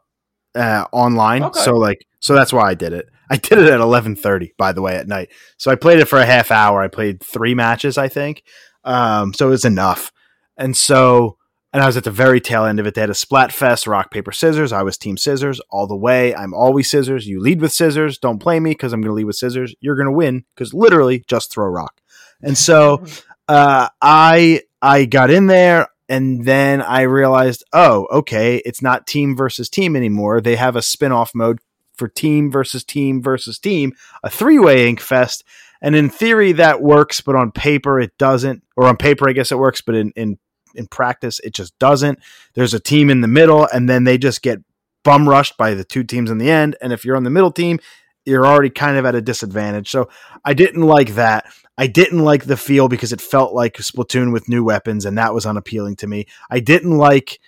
uh, 0.56 0.86
online, 0.92 1.44
okay. 1.44 1.60
so 1.60 1.76
like, 1.76 2.06
so 2.20 2.34
that's 2.34 2.54
why 2.54 2.70
I 2.70 2.74
did 2.74 2.94
it. 2.94 3.10
I 3.32 3.38
did 3.38 3.60
it 3.60 3.72
at 3.72 3.80
11:30 3.80 4.52
by 4.58 4.74
the 4.74 4.82
way 4.82 4.98
at 4.98 5.08
night. 5.08 5.30
So 5.58 5.72
I 5.72 5.76
played 5.76 6.00
it 6.00 6.10
for 6.10 6.20
a 6.20 6.26
half 6.26 6.52
hour. 6.52 6.82
I 6.82 6.90
played 6.90 7.24
3 7.24 7.56
matches, 7.56 7.98
I 7.98 8.10
think. 8.10 8.44
Um, 8.84 9.34
so 9.34 9.48
it 9.48 9.52
was 9.52 9.66
enough. 9.66 10.12
And 10.58 10.76
so 10.76 11.38
and 11.74 11.82
I 11.82 11.86
was 11.86 11.96
at 11.96 12.04
the 12.04 12.12
very 12.12 12.42
tail 12.42 12.66
end 12.66 12.82
of 12.82 12.86
it. 12.86 12.96
They 12.96 13.02
had 13.02 13.10
a 13.10 13.16
splat 13.16 13.54
fest, 13.54 13.88
rock 13.88 14.12
paper 14.12 14.34
scissors. 14.34 14.74
I 14.74 14.84
was 14.84 14.98
team 14.98 15.16
scissors 15.16 15.62
all 15.70 15.88
the 15.88 15.96
way. 15.96 16.36
I'm 16.36 16.54
always 16.54 16.92
scissors. 16.92 17.26
You 17.26 17.40
lead 17.40 17.62
with 17.62 17.72
scissors. 17.72 18.18
Don't 18.18 18.40
play 18.40 18.60
me 18.60 18.72
because 18.72 18.92
I'm 18.92 19.00
going 19.00 19.12
to 19.12 19.16
lead 19.16 19.24
with 19.24 19.38
scissors. 19.38 19.74
You're 19.80 19.96
going 19.96 20.08
to 20.08 20.12
win 20.12 20.44
because 20.54 20.74
literally 20.74 21.24
just 21.28 21.50
throw 21.50 21.68
rock. 21.68 22.02
And 22.42 22.58
so 22.58 23.06
uh, 23.48 23.88
I 24.02 24.64
I 24.82 25.06
got 25.06 25.30
in 25.30 25.48
there 25.48 25.88
and 26.10 26.44
then 26.44 26.82
I 26.82 27.04
realized, 27.04 27.64
oh, 27.72 28.06
okay, 28.12 28.58
it's 28.66 28.82
not 28.82 29.08
team 29.08 29.38
versus 29.38 29.70
team 29.70 29.96
anymore. 29.96 30.42
They 30.42 30.58
have 30.58 30.76
a 30.76 30.82
spin-off 30.82 31.32
mode 31.34 31.60
for 32.02 32.08
team 32.08 32.50
versus 32.50 32.84
team 32.84 33.22
versus 33.22 33.60
team, 33.60 33.94
a 34.24 34.30
three 34.30 34.58
way 34.58 34.90
ink 34.90 35.00
fest. 35.00 35.44
And 35.84 35.96
in 35.96 36.10
theory, 36.10 36.52
that 36.54 36.82
works, 36.82 37.22
but 37.22 37.36
on 37.36 37.52
paper, 37.52 38.00
it 38.00 38.18
doesn't. 38.18 38.64
Or 38.76 38.88
on 38.88 38.98
paper, 38.98 39.30
I 39.30 39.34
guess 39.34 39.52
it 39.52 39.60
works, 39.60 39.82
but 39.82 39.94
in, 39.94 40.12
in, 40.16 40.40
in 40.74 40.88
practice, 40.88 41.40
it 41.44 41.54
just 41.54 41.78
doesn't. 41.78 42.18
There's 42.56 42.74
a 42.74 42.80
team 42.80 43.12
in 43.12 43.22
the 43.22 43.28
middle, 43.28 43.68
and 43.72 43.88
then 43.88 44.04
they 44.04 44.18
just 44.18 44.42
get 44.42 44.60
bum 45.04 45.30
rushed 45.30 45.58
by 45.58 45.76
the 45.76 45.84
two 45.84 46.04
teams 46.04 46.32
in 46.32 46.40
the 46.40 46.50
end. 46.50 46.76
And 46.82 46.92
if 46.92 47.06
you're 47.06 47.18
on 47.18 47.24
the 47.24 47.30
middle 47.30 47.52
team, 47.52 47.80
you're 48.26 48.48
already 48.48 48.72
kind 48.72 48.98
of 48.98 49.06
at 49.06 49.14
a 49.14 49.22
disadvantage. 49.22 49.92
So 49.92 50.10
I 50.44 50.56
didn't 50.56 50.82
like 50.82 51.14
that. 51.16 51.46
I 51.78 51.86
didn't 51.86 52.20
like 52.20 52.46
the 52.46 52.58
feel 52.58 52.88
because 52.88 53.14
it 53.14 53.22
felt 53.22 53.54
like 53.54 53.78
Splatoon 53.78 54.34
with 54.34 54.50
new 54.50 54.64
weapons, 54.64 55.06
and 55.06 55.20
that 55.20 55.36
was 55.36 55.46
unappealing 55.46 55.98
to 55.98 56.08
me. 56.08 56.26
I 56.50 56.62
didn't 56.62 56.98
like 56.98 57.40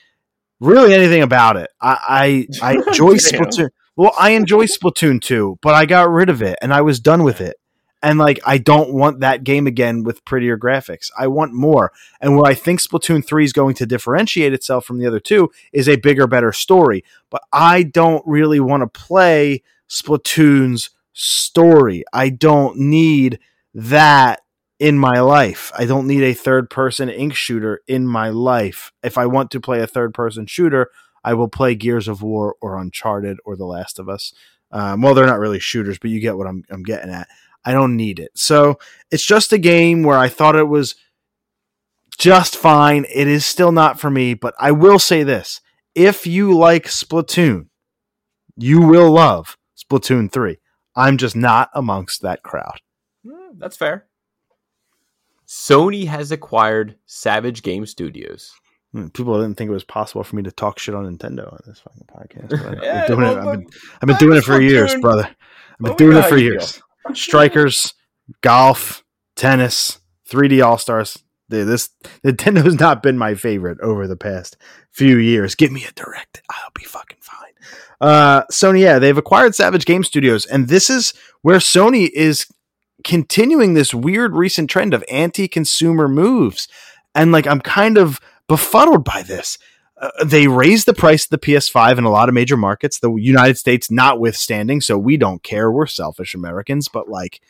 really 0.60 0.94
anything 0.94 1.24
about 1.24 1.58
it. 1.58 1.72
I 1.82 2.48
I, 2.62 2.74
I 2.74 2.74
enjoy 2.74 3.14
Splatoon. 3.16 3.70
Well, 3.96 4.14
I 4.18 4.32
enjoy 4.32 4.66
Splatoon 4.66 5.22
2, 5.22 5.60
but 5.62 5.76
I 5.76 5.86
got 5.86 6.10
rid 6.10 6.30
of 6.30 6.42
it 6.42 6.58
and 6.62 6.74
I 6.74 6.82
was 6.82 7.00
done 7.00 7.24
with 7.24 7.40
it. 7.40 7.58
And 8.02 8.20
like, 8.20 8.40
I 8.46 8.58
don't 8.58 8.94
want 8.94 9.22
that 9.22 9.44
game 9.46 9.66
again 9.66 10.04
with 10.04 10.26
prettier 10.26 10.58
graphics. 10.58 11.10
I 11.18 11.28
want 11.28 11.54
more. 11.54 11.94
And 12.20 12.36
where 12.36 12.52
I 12.52 12.54
think 12.54 12.82
Splatoon 12.82 13.26
3 13.26 13.46
is 13.46 13.54
going 13.54 13.76
to 13.76 13.86
differentiate 13.86 14.52
itself 14.52 14.86
from 14.86 14.98
the 14.98 15.08
other 15.08 15.22
two 15.22 15.52
is 15.72 15.88
a 15.88 15.96
bigger, 15.96 16.28
better 16.28 16.52
story. 16.52 17.06
But 17.30 17.44
I 17.54 17.84
don't 17.84 18.24
really 18.26 18.60
want 18.60 18.82
to 18.82 18.88
play 18.88 19.62
Splatoon's 19.88 20.90
story. 21.14 22.04
I 22.12 22.30
don't 22.30 22.78
need 22.78 23.40
that 23.74 24.42
in 24.80 24.98
my 24.98 25.22
life. 25.22 25.72
I 25.78 25.86
don't 25.86 26.08
need 26.08 26.24
a 26.24 26.34
third 26.34 26.70
person 26.70 27.08
ink 27.10 27.36
shooter 27.36 27.82
in 27.88 28.06
my 28.06 28.30
life. 28.30 28.92
If 29.02 29.18
I 29.18 29.28
want 29.28 29.50
to 29.52 29.62
play 29.62 29.80
a 29.80 29.88
third 29.88 30.14
person 30.14 30.46
shooter, 30.46 30.90
I 31.24 31.34
will 31.34 31.48
play 31.48 31.76
Gears 31.76 32.08
of 32.08 32.22
War 32.22 32.56
or 32.62 32.78
Uncharted 32.78 33.38
or 33.46 33.56
The 33.56 33.66
Last 33.66 34.00
of 34.00 34.10
Us. 34.10 34.34
Um, 34.72 35.02
well, 35.02 35.14
they're 35.14 35.26
not 35.26 35.40
really 35.40 35.60
shooters, 35.60 36.00
but 36.00 36.10
you 36.10 36.20
get 36.20 36.38
what 36.38 36.48
I'm, 36.48 36.64
I'm 36.70 36.84
getting 36.84 37.12
at. 37.12 37.28
I 37.64 37.72
don't 37.72 37.96
need 37.96 38.20
it. 38.20 38.32
So 38.36 38.80
it's 39.12 39.26
just 39.26 39.54
a 39.54 39.58
game 39.58 40.04
where 40.04 40.18
I 40.18 40.30
thought 40.30 40.56
it 40.56 40.68
was 40.68 40.96
just 42.18 42.58
fine. 42.58 43.06
It 43.14 43.28
is 43.28 43.46
still 43.46 43.72
not 43.72 44.00
for 44.00 44.10
me, 44.10 44.34
but 44.34 44.54
I 44.60 44.72
will 44.72 45.00
say 45.00 45.24
this. 45.24 45.62
If 45.96 46.26
you 46.26 46.58
like 46.58 46.86
Splatoon, 46.86 47.68
you 48.58 48.82
will 48.82 49.12
love 49.12 49.58
Splatoon 49.78 50.32
3. 50.32 50.58
I'm 50.96 51.18
just 51.18 51.36
not 51.36 51.70
amongst 51.74 52.22
that 52.22 52.44
crowd. 52.44 52.80
Mm, 53.26 53.60
that's 53.60 53.78
fair. 53.78 54.08
Sony 55.48 56.08
has 56.08 56.32
acquired 56.32 56.96
Savage 57.06 57.62
Game 57.62 57.86
Studios. 57.86 58.54
Hmm, 58.94 59.08
people 59.08 59.42
didn't 59.42 59.58
think 59.58 59.70
it 59.70 59.74
was 59.74 59.84
possible 59.84 60.24
for 60.24 60.36
me 60.36 60.44
to 60.44 60.52
talk 60.52 60.78
shit 60.80 60.94
on 60.94 61.06
Nintendo 61.06 61.52
on 61.52 61.60
this 61.66 61.80
fucking 61.80 62.08
podcast. 62.16 62.84
yeah, 62.84 63.02
I've 63.02 63.08
been 63.08 63.18
doing 63.18 63.28
it. 63.32 63.38
I've 63.38 63.60
been, 63.60 63.68
I've 64.02 64.08
been 64.08 64.18
doing 64.18 64.38
it 64.38 64.44
for 64.44 64.62
years, 64.62 64.96
brother. 64.96 65.28
I've 65.28 65.80
been 65.80 65.96
doing 65.96 66.18
it 66.18 66.26
for 66.26 66.38
years. 66.38 66.82
Strikers, 67.14 67.94
golf, 68.42 69.04
tennis, 69.36 70.00
3D 70.30 70.64
All 70.64 70.78
Stars. 70.78 71.18
This 71.50 71.90
Nintendo's 72.26 72.80
not 72.80 73.04
been 73.04 73.18
my 73.18 73.36
favorite 73.36 73.80
over 73.82 74.08
the 74.08 74.16
past 74.16 74.58
few 74.92 75.18
years. 75.18 75.56
Give 75.56 75.72
me 75.72 75.84
a 75.86 75.92
direct, 75.92 76.42
I'll 76.50 76.72
be 76.74 76.86
fucking 76.86 77.18
fine. 77.20 77.52
Uh, 78.00 78.44
Sony, 78.52 78.82
yeah, 78.82 78.98
they've 79.00 79.18
acquired 79.18 79.54
Savage 79.54 79.86
Game 79.86 80.04
Studios, 80.04 80.46
and 80.46 80.68
this 80.68 80.90
is 80.90 81.14
where 81.42 81.58
Sony 81.60 82.10
is 82.10 82.48
continuing 83.04 83.74
this 83.74 83.94
weird 83.94 84.36
recent 84.36 84.70
trend 84.70 84.94
of 84.94 85.04
anti-consumer 85.10 86.08
moves. 86.08 86.68
And 87.16 87.32
like, 87.32 87.46
I'm 87.46 87.62
kind 87.62 87.98
of 87.98 88.20
befuddled 88.48 89.04
by 89.04 89.24
this. 89.24 89.58
Uh, 90.00 90.10
they 90.26 90.48
raised 90.48 90.86
the 90.86 90.94
price 90.94 91.26
of 91.26 91.30
the 91.30 91.38
PS5 91.38 91.98
in 91.98 92.04
a 92.04 92.10
lot 92.10 92.30
of 92.30 92.36
major 92.36 92.58
markets, 92.58 93.00
the 93.00 93.14
United 93.16 93.58
States 93.58 93.92
notwithstanding. 93.92 94.82
So 94.82 94.98
we 94.98 95.18
don't 95.18 95.44
care. 95.44 95.72
We're 95.72 95.86
selfish 95.86 96.34
Americans, 96.36 96.88
but 96.88 97.08
like, 97.08 97.42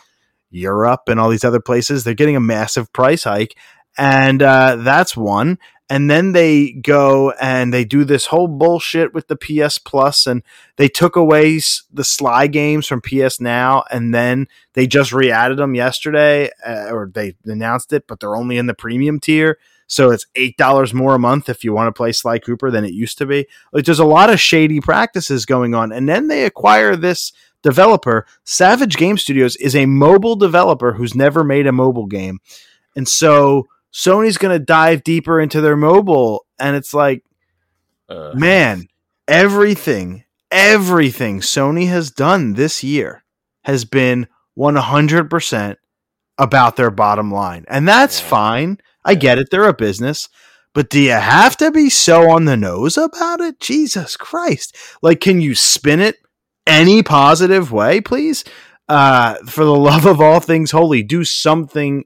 Europe 0.53 1.03
and 1.07 1.19
all 1.19 1.29
these 1.29 1.43
other 1.43 1.59
places. 1.59 2.03
They're 2.03 2.13
getting 2.13 2.35
a 2.35 2.41
massive 2.41 2.93
price 2.93 3.23
hike, 3.23 3.57
and 3.97 4.41
uh, 4.41 4.77
that's 4.77 5.17
one. 5.17 5.57
And 5.89 6.09
then 6.09 6.31
they 6.31 6.71
go 6.71 7.31
and 7.31 7.73
they 7.73 7.83
do 7.83 8.05
this 8.05 8.27
whole 8.27 8.47
bullshit 8.47 9.13
with 9.13 9.27
the 9.27 9.35
PS 9.35 9.77
Plus, 9.77 10.25
and 10.25 10.41
they 10.77 10.87
took 10.87 11.15
away 11.15 11.59
the 11.91 12.03
Sly 12.03 12.47
games 12.47 12.87
from 12.87 13.01
PS 13.01 13.41
Now, 13.41 13.83
and 13.91 14.13
then 14.13 14.47
they 14.73 14.87
just 14.87 15.11
re-added 15.11 15.57
them 15.57 15.75
yesterday, 15.75 16.49
uh, 16.65 16.87
or 16.89 17.11
they 17.13 17.35
announced 17.45 17.91
it, 17.91 18.07
but 18.07 18.19
they're 18.19 18.35
only 18.35 18.57
in 18.57 18.67
the 18.67 18.73
premium 18.73 19.19
tier. 19.19 19.57
So 19.87 20.11
it's 20.11 20.25
eight 20.35 20.57
dollars 20.57 20.93
more 20.93 21.15
a 21.15 21.19
month 21.19 21.49
if 21.49 21.63
you 21.63 21.73
want 21.73 21.87
to 21.87 21.97
play 21.97 22.11
Sly 22.11 22.39
Cooper 22.39 22.71
than 22.71 22.85
it 22.85 22.93
used 22.93 23.17
to 23.19 23.25
be. 23.25 23.47
Like 23.71 23.85
there's 23.85 23.99
a 23.99 24.05
lot 24.05 24.29
of 24.29 24.39
shady 24.39 24.81
practices 24.81 25.45
going 25.45 25.75
on, 25.75 25.91
and 25.91 26.07
then 26.07 26.27
they 26.27 26.45
acquire 26.45 26.95
this 26.95 27.33
developer. 27.61 28.25
Savage 28.43 28.97
Game 28.97 29.17
Studios 29.17 29.55
is 29.57 29.75
a 29.75 29.85
mobile 29.85 30.35
developer 30.35 30.93
who's 30.93 31.15
never 31.15 31.43
made 31.43 31.67
a 31.67 31.71
mobile 31.71 32.07
game, 32.07 32.39
and 32.95 33.07
so 33.07 33.67
Sony's 33.93 34.37
going 34.37 34.57
to 34.57 34.63
dive 34.63 35.03
deeper 35.03 35.39
into 35.39 35.61
their 35.61 35.77
mobile, 35.77 36.45
and 36.59 36.75
it's 36.75 36.93
like, 36.93 37.23
uh. 38.09 38.31
man, 38.33 38.87
everything, 39.27 40.23
everything 40.49 41.39
Sony 41.39 41.87
has 41.87 42.09
done 42.09 42.53
this 42.53 42.83
year 42.83 43.23
has 43.63 43.85
been 43.85 44.27
100% 44.57 45.75
about 46.37 46.75
their 46.75 46.91
bottom 46.91 47.31
line. 47.31 47.65
And 47.67 47.87
that's 47.87 48.19
yeah. 48.19 48.27
fine. 48.27 48.77
I 49.05 49.15
get 49.15 49.37
it. 49.37 49.49
They're 49.51 49.67
a 49.67 49.73
business. 49.73 50.29
But 50.73 50.89
do 50.89 50.99
you 50.99 51.11
have 51.11 51.55
to 51.57 51.71
be 51.71 51.89
so 51.89 52.31
on 52.31 52.45
the 52.45 52.57
nose 52.57 52.97
about 52.97 53.41
it? 53.41 53.59
Jesus 53.59 54.17
Christ. 54.17 54.75
Like, 55.01 55.21
can 55.21 55.39
you 55.39 55.53
spin 55.53 55.99
it 55.99 56.17
any 56.65 57.03
positive 57.03 57.71
way, 57.71 58.01
please? 58.01 58.43
Uh, 58.89 59.35
for 59.45 59.63
the 59.65 59.75
love 59.75 60.05
of 60.05 60.19
all 60.19 60.39
things 60.39 60.71
holy, 60.71 61.03
do 61.03 61.23
something 61.23 62.05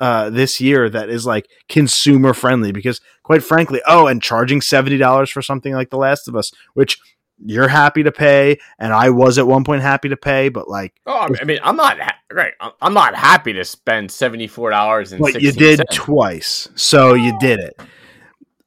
uh, 0.00 0.30
this 0.30 0.60
year 0.60 0.88
that 0.88 1.10
is 1.10 1.26
like 1.26 1.46
consumer 1.68 2.32
friendly 2.32 2.72
because 2.72 3.02
quite 3.22 3.42
frankly 3.42 3.82
oh 3.86 4.06
and 4.06 4.22
charging 4.22 4.60
$70 4.60 5.30
for 5.30 5.42
something 5.42 5.74
like 5.74 5.90
the 5.90 5.98
last 5.98 6.26
of 6.26 6.34
us 6.34 6.50
which 6.72 6.98
you're 7.44 7.68
happy 7.68 8.02
to 8.02 8.12
pay 8.12 8.58
and 8.78 8.92
i 8.92 9.10
was 9.10 9.38
at 9.38 9.46
one 9.46 9.64
point 9.64 9.82
happy 9.82 10.08
to 10.08 10.16
pay 10.16 10.48
but 10.48 10.68
like 10.68 10.94
oh 11.06 11.28
i 11.40 11.44
mean 11.44 11.58
i'm 11.62 11.76
not 11.76 11.98
ha- 12.00 12.18
right 12.32 12.52
i'm 12.80 12.94
not 12.94 13.14
happy 13.14 13.52
to 13.52 13.64
spend 13.64 14.10
$74 14.10 15.12
and 15.12 15.20
but 15.20 15.40
you 15.40 15.52
did 15.52 15.78
cents. 15.78 15.96
twice 15.96 16.68
so 16.74 17.14
you 17.14 17.36
did 17.38 17.60
it. 17.60 17.80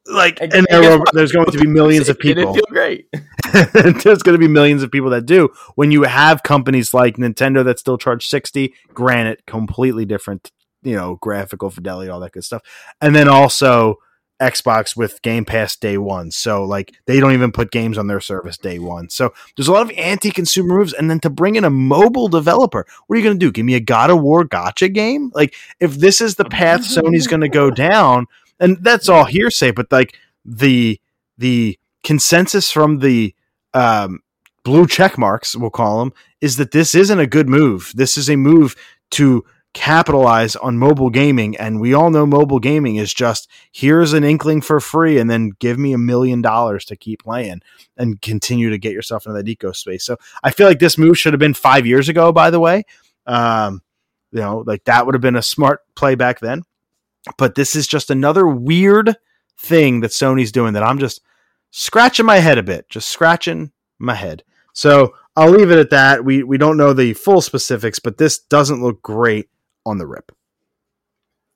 Like 0.06 0.40
I, 0.42 0.50
and 0.52 0.66
there 0.68 0.98
were, 0.98 1.04
there's 1.14 1.32
going 1.32 1.46
to 1.46 1.58
be 1.58 1.66
millions 1.66 2.10
of 2.10 2.18
people. 2.18 2.52
feel 2.52 2.66
great. 2.68 3.08
There's 3.72 4.22
going 4.22 4.34
to 4.34 4.38
be 4.38 4.48
millions 4.48 4.82
of 4.82 4.90
people 4.90 5.08
that 5.10 5.24
do. 5.24 5.48
When 5.76 5.90
you 5.90 6.02
have 6.02 6.42
companies 6.42 6.92
like 6.92 7.16
nintendo 7.16 7.64
that 7.64 7.78
still 7.78 7.96
charge 7.96 8.26
60 8.26 8.74
granted 8.92 9.46
completely 9.46 10.04
different 10.04 10.52
you 10.82 10.94
know 10.94 11.16
graphical 11.22 11.70
fidelity 11.70 12.10
all 12.10 12.20
that 12.20 12.32
good 12.32 12.44
stuff. 12.44 12.62
And 13.00 13.16
then 13.16 13.28
also 13.28 13.96
xbox 14.50 14.96
with 14.96 15.20
game 15.22 15.44
pass 15.44 15.76
day 15.76 15.98
one. 15.98 16.30
So 16.30 16.64
like 16.64 16.92
they 17.06 17.20
don't 17.20 17.32
even 17.32 17.52
put 17.52 17.70
games 17.70 17.98
on 17.98 18.06
their 18.06 18.20
service 18.20 18.56
day 18.56 18.78
one. 18.78 19.08
So 19.10 19.32
there's 19.56 19.68
a 19.68 19.72
lot 19.72 19.90
of 19.90 19.96
anti-consumer 19.96 20.74
moves. 20.78 20.92
And 20.92 21.10
then 21.10 21.20
to 21.20 21.30
bring 21.30 21.56
in 21.56 21.64
a 21.64 21.70
mobile 21.70 22.28
developer 22.28 22.86
what 23.06 23.14
are 23.14 23.18
you 23.18 23.24
going 23.24 23.38
to 23.38 23.46
do? 23.46 23.52
Give 23.52 23.66
me 23.66 23.74
a 23.74 23.80
god 23.80 24.10
of 24.10 24.20
war 24.20 24.44
gacha 24.44 24.92
game? 24.92 25.30
Like 25.34 25.54
if 25.80 25.94
this 25.94 26.20
is 26.20 26.36
the 26.36 26.44
path 26.44 26.80
sony's 26.82 27.26
going 27.26 27.42
to 27.42 27.48
go 27.48 27.70
down 27.70 28.26
and 28.60 28.76
that's 28.82 29.08
all 29.08 29.24
hearsay 29.24 29.70
but 29.70 29.90
like 29.90 30.16
the 30.44 31.00
the 31.38 31.78
consensus 32.02 32.70
from 32.70 32.98
the 33.00 33.34
um, 33.72 34.20
blue 34.62 34.86
check 34.86 35.18
marks 35.18 35.56
we'll 35.56 35.70
call 35.70 35.98
them 35.98 36.12
is 36.44 36.58
that 36.58 36.72
this 36.72 36.94
isn't 36.94 37.18
a 37.18 37.26
good 37.26 37.48
move. 37.48 37.90
This 37.94 38.18
is 38.18 38.28
a 38.28 38.36
move 38.36 38.76
to 39.12 39.46
capitalize 39.74 40.56
on 40.56 40.78
mobile 40.78 41.10
gaming. 41.10 41.56
And 41.56 41.80
we 41.80 41.92
all 41.92 42.10
know 42.10 42.24
mobile 42.24 42.60
gaming 42.60 42.96
is 42.96 43.12
just 43.12 43.50
here's 43.70 44.12
an 44.12 44.24
inkling 44.24 44.62
for 44.62 44.80
free 44.80 45.18
and 45.18 45.28
then 45.28 45.50
give 45.58 45.78
me 45.78 45.92
a 45.92 45.98
million 45.98 46.40
dollars 46.40 46.84
to 46.86 46.96
keep 46.96 47.24
playing 47.24 47.60
and 47.96 48.22
continue 48.22 48.70
to 48.70 48.78
get 48.78 48.92
yourself 48.92 49.26
into 49.26 49.36
that 49.36 49.48
eco 49.48 49.70
space 49.72 50.04
so 50.04 50.16
i 50.42 50.50
feel 50.50 50.66
like 50.66 50.80
this 50.80 50.98
move 50.98 51.16
should 51.18 51.32
have 51.32 51.40
been 51.40 51.54
five 51.54 51.86
years 51.86 52.08
ago 52.08 52.32
by 52.32 52.50
the 52.50 52.60
way. 52.60 52.84
Um, 53.26 53.82
you 54.32 54.40
know 54.40 54.64
like 54.66 54.84
that 54.84 55.06
would 55.06 55.14
have 55.14 55.22
been 55.22 55.36
a 55.36 55.42
smart 55.42 55.80
play 55.94 56.14
back 56.14 56.40
then. 56.40 56.62
But 57.36 57.54
this 57.54 57.74
is 57.74 57.86
just 57.86 58.10
another 58.10 58.46
weird 58.46 59.16
thing 59.58 60.00
that 60.00 60.10
sony's 60.10 60.50
doing 60.50 60.74
that 60.74 60.82
i'm 60.82 60.98
just 60.98 61.22
scratching 61.70 62.26
my 62.26 62.38
head 62.38 62.58
a 62.58 62.62
bit 62.62 62.88
just 62.88 63.08
scratching 63.08 63.70
my 63.98 64.14
head. 64.14 64.42
So 64.72 65.14
I'll 65.36 65.50
leave 65.50 65.70
it 65.70 65.78
at 65.78 65.90
that. 65.90 66.24
We 66.24 66.42
we 66.42 66.58
don't 66.58 66.76
know 66.76 66.92
the 66.92 67.14
full 67.14 67.40
specifics, 67.40 67.98
but 67.98 68.18
this 68.18 68.38
doesn't 68.38 68.82
look 68.82 69.02
great 69.02 69.48
on 69.84 69.98
the 69.98 70.06
rip. 70.06 70.32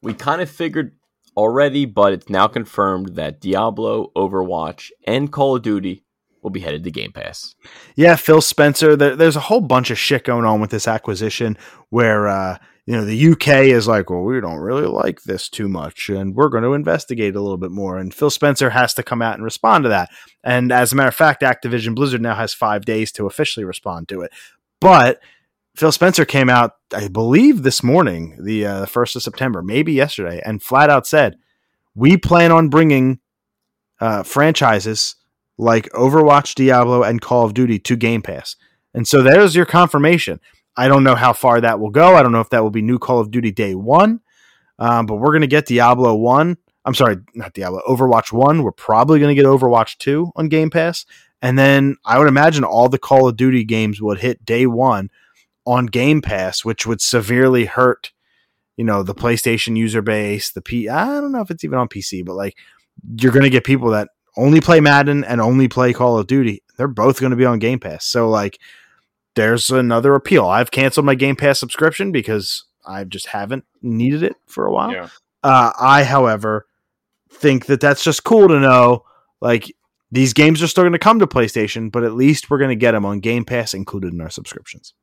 We 0.03 0.15
kind 0.15 0.41
of 0.41 0.49
figured 0.49 0.97
already, 1.37 1.87
but 1.87 2.13
it's 2.13 2.29
now 2.29 2.49
confirmed 2.49 3.17
that 3.17 3.41
Diablo, 3.41 4.11
Overwatch, 4.17 4.91
and 5.07 5.31
Call 5.31 5.57
of 5.57 5.63
Duty 5.63 6.05
will 6.43 6.51
be 6.51 6.61
headed 6.61 6.85
to 6.85 6.91
Game 6.91 7.13
Pass. 7.13 7.55
Yeah, 7.97 8.17
Phil 8.17 8.41
Spencer. 8.41 8.97
There, 8.97 9.17
there's 9.17 9.37
a 9.37 9.41
whole 9.41 9.61
bunch 9.61 9.91
of 9.91 9.99
shit 9.99 10.25
going 10.25 10.45
on 10.45 10.61
with 10.61 10.71
this 10.71 10.89
acquisition 10.89 11.57
where 11.91 12.29
uh, 12.29 12.59
you 12.87 12.95
know 12.95 13.05
the 13.05 13.33
UK 13.33 13.67
is 13.67 13.87
like, 13.89 14.11
well, 14.11 14.23
we 14.23 14.41
don't 14.41 14.59
really 14.59 14.87
like 14.87 15.23
this 15.23 15.49
too 15.49 15.69
much, 15.69 16.09
and 16.09 16.35
we're 16.35 16.49
going 16.49 16.65
to 16.65 16.75
investigate 16.75 17.37
a 17.37 17.41
little 17.41 17.59
bit 17.59 17.71
more. 17.71 17.99
And 17.99 18.15
Phil 18.15 18.31
Spencer 18.31 18.71
has 18.71 18.95
to 18.95 19.03
come 19.03 19.23
out 19.23 19.35
and 19.35 19.45
respond 19.45 19.85
to 19.85 19.91
that. 19.91 20.11
And 20.43 20.73
as 20.73 20.93
a 20.93 20.97
matter 20.97 21.09
of 21.09 21.15
fact, 21.15 21.43
Activision 21.43 21.95
Blizzard 21.95 22.23
now 22.23 22.35
has 22.35 22.55
five 22.55 22.85
days 22.85 23.13
to 23.13 23.27
officially 23.27 23.65
respond 23.65 24.09
to 24.09 24.23
it. 24.23 24.33
But 24.81 25.21
Phil 25.79 25.93
Spencer 25.93 26.25
came 26.25 26.51
out, 26.51 26.73
I 26.93 27.07
believe, 27.07 27.63
this 27.63 27.85
morning, 27.85 28.37
the 28.43 28.67
uh, 28.67 28.87
first 28.87 29.15
of 29.15 29.23
September, 29.23 29.63
maybe 29.63 29.93
yesterday, 29.93 30.43
and 30.45 30.61
flat 30.61 30.91
out 30.91 31.07
said, 31.07 31.37
"We 31.95 32.17
plan 32.17 32.51
on 32.51 32.69
bringing 32.69 33.21
uh, 34.01 34.25
franchises 34.25 35.15
like 35.57 35.89
Overwatch, 35.91 36.57
Diablo, 36.57 37.05
and 37.05 37.21
Call 37.21 37.45
of 37.45 37.55
Duty 37.55 37.79
to 37.79 37.95
Game 37.95 38.23
Pass." 38.23 38.57
And 38.93 39.07
so 39.07 39.23
there's 39.23 39.55
your 39.55 39.67
confirmation. 39.67 40.41
I 40.77 40.89
don't 40.89 41.05
know 41.05 41.15
how 41.15 41.33
far 41.33 41.61
that 41.61 41.79
will 41.79 41.91
go. 41.91 42.17
I 42.17 42.25
don't 42.25 42.33
know 42.33 42.41
if 42.41 42.51
that 42.51 42.65
will 42.65 42.71
be 42.71 42.83
new 42.83 42.99
Call 42.99 43.21
of 43.21 43.31
Duty 43.31 43.53
Day 43.53 43.77
One, 43.77 44.19
um, 44.81 45.07
but 45.07 45.19
we're 45.19 45.31
going 45.31 45.43
to 45.43 45.47
get 45.47 45.67
Diablo 45.67 46.17
One. 46.17 46.57
I'm 46.85 46.95
sorry, 46.95 47.19
not 47.35 47.53
Diablo, 47.53 47.83
Overwatch 47.89 48.33
One. 48.33 48.65
We're 48.65 48.73
probably 48.73 49.21
going 49.21 49.37
to 49.37 49.41
get 49.41 49.49
Overwatch 49.49 49.99
Two 49.99 50.33
on 50.35 50.49
Game 50.49 50.71
Pass, 50.71 51.07
and 51.41 51.57
then 51.57 51.95
I 52.05 52.19
would 52.19 52.27
imagine 52.27 52.65
all 52.65 52.89
the 52.89 52.99
Call 52.99 53.29
of 53.29 53.37
Duty 53.37 53.63
games 53.63 54.03
would 54.03 54.19
hit 54.19 54.45
Day 54.45 54.67
One 54.67 55.11
on 55.69 55.85
Game 55.85 56.23
Pass, 56.23 56.65
which 56.65 56.87
would 56.87 57.03
severely 57.03 57.67
hurt, 57.67 58.11
you 58.79 58.85
know, 58.85 59.03
the 59.03 59.15
PlayStation 59.15 59.77
user 59.77 60.01
base, 60.01 60.51
the 60.51 60.63
P 60.63 60.89
I 60.89 61.05
don't 61.21 61.31
know 61.31 61.43
if 61.43 61.51
it's 61.51 61.63
even 61.63 61.79
on 61.79 61.89
PC, 61.89 62.25
but 62.25 62.35
like 62.35 62.57
you're 63.19 63.33
going 63.33 63.45
to 63.45 63.51
get 63.51 63.65
people 63.65 63.91
that 63.91 64.09
only 64.37 64.63
play 64.63 64.81
Madden 64.81 65.25
and 65.25 65.43
only 65.43 65.69
play 65.69 65.93
Call 65.93 66.19
of 66.19 66.27
Duty. 66.27 66.63
They're 66.79 66.89
both 66.89 67.21
going 67.21 67.33
to 67.33 67.37
be 67.37 67.45
on 67.45 67.59
Game 67.59 67.79
Pass. 67.79 68.07
So 68.07 68.31
like 68.31 68.59
there's 69.35 69.69
another 69.69 70.15
appeal. 70.15 70.47
I've 70.47 70.71
canceled 70.71 71.05
my 71.05 71.15
Game 71.15 71.37
Pass 71.37 71.61
subscription 71.61 72.13
because 72.13 72.65
I 72.87 73.05
just 73.05 73.27
haven't 73.27 73.67
needed 73.83 74.23
it 74.23 74.37
for 74.47 74.65
a 74.65 74.73
while. 74.73 74.93
Yeah. 74.93 75.09
Uh, 75.45 75.73
I, 75.79 76.03
however, 76.03 76.67
think 77.31 77.67
that 77.67 77.81
that's 77.81 78.03
just 78.03 78.25
cool 78.25 78.49
to 78.49 78.59
know. 78.59 79.05
Like 79.43 79.71
these 80.11 80.33
games 80.33 80.63
are 80.63 80.67
still 80.67 80.85
going 80.85 80.93
to 80.93 80.99
come 80.99 81.19
to 81.19 81.27
PlayStation, 81.27 81.93
but 81.93 82.05
at 82.05 82.15
least 82.15 82.49
we're 82.49 82.59
going 82.59 82.71
to 82.71 82.77
get 82.77 82.93
them 82.93 83.05
on 83.05 83.21
Game 83.21 83.45
Pass 83.45 83.75
included 83.75 84.15
in 84.15 84.21
our 84.23 84.31
subscriptions. 84.31 84.95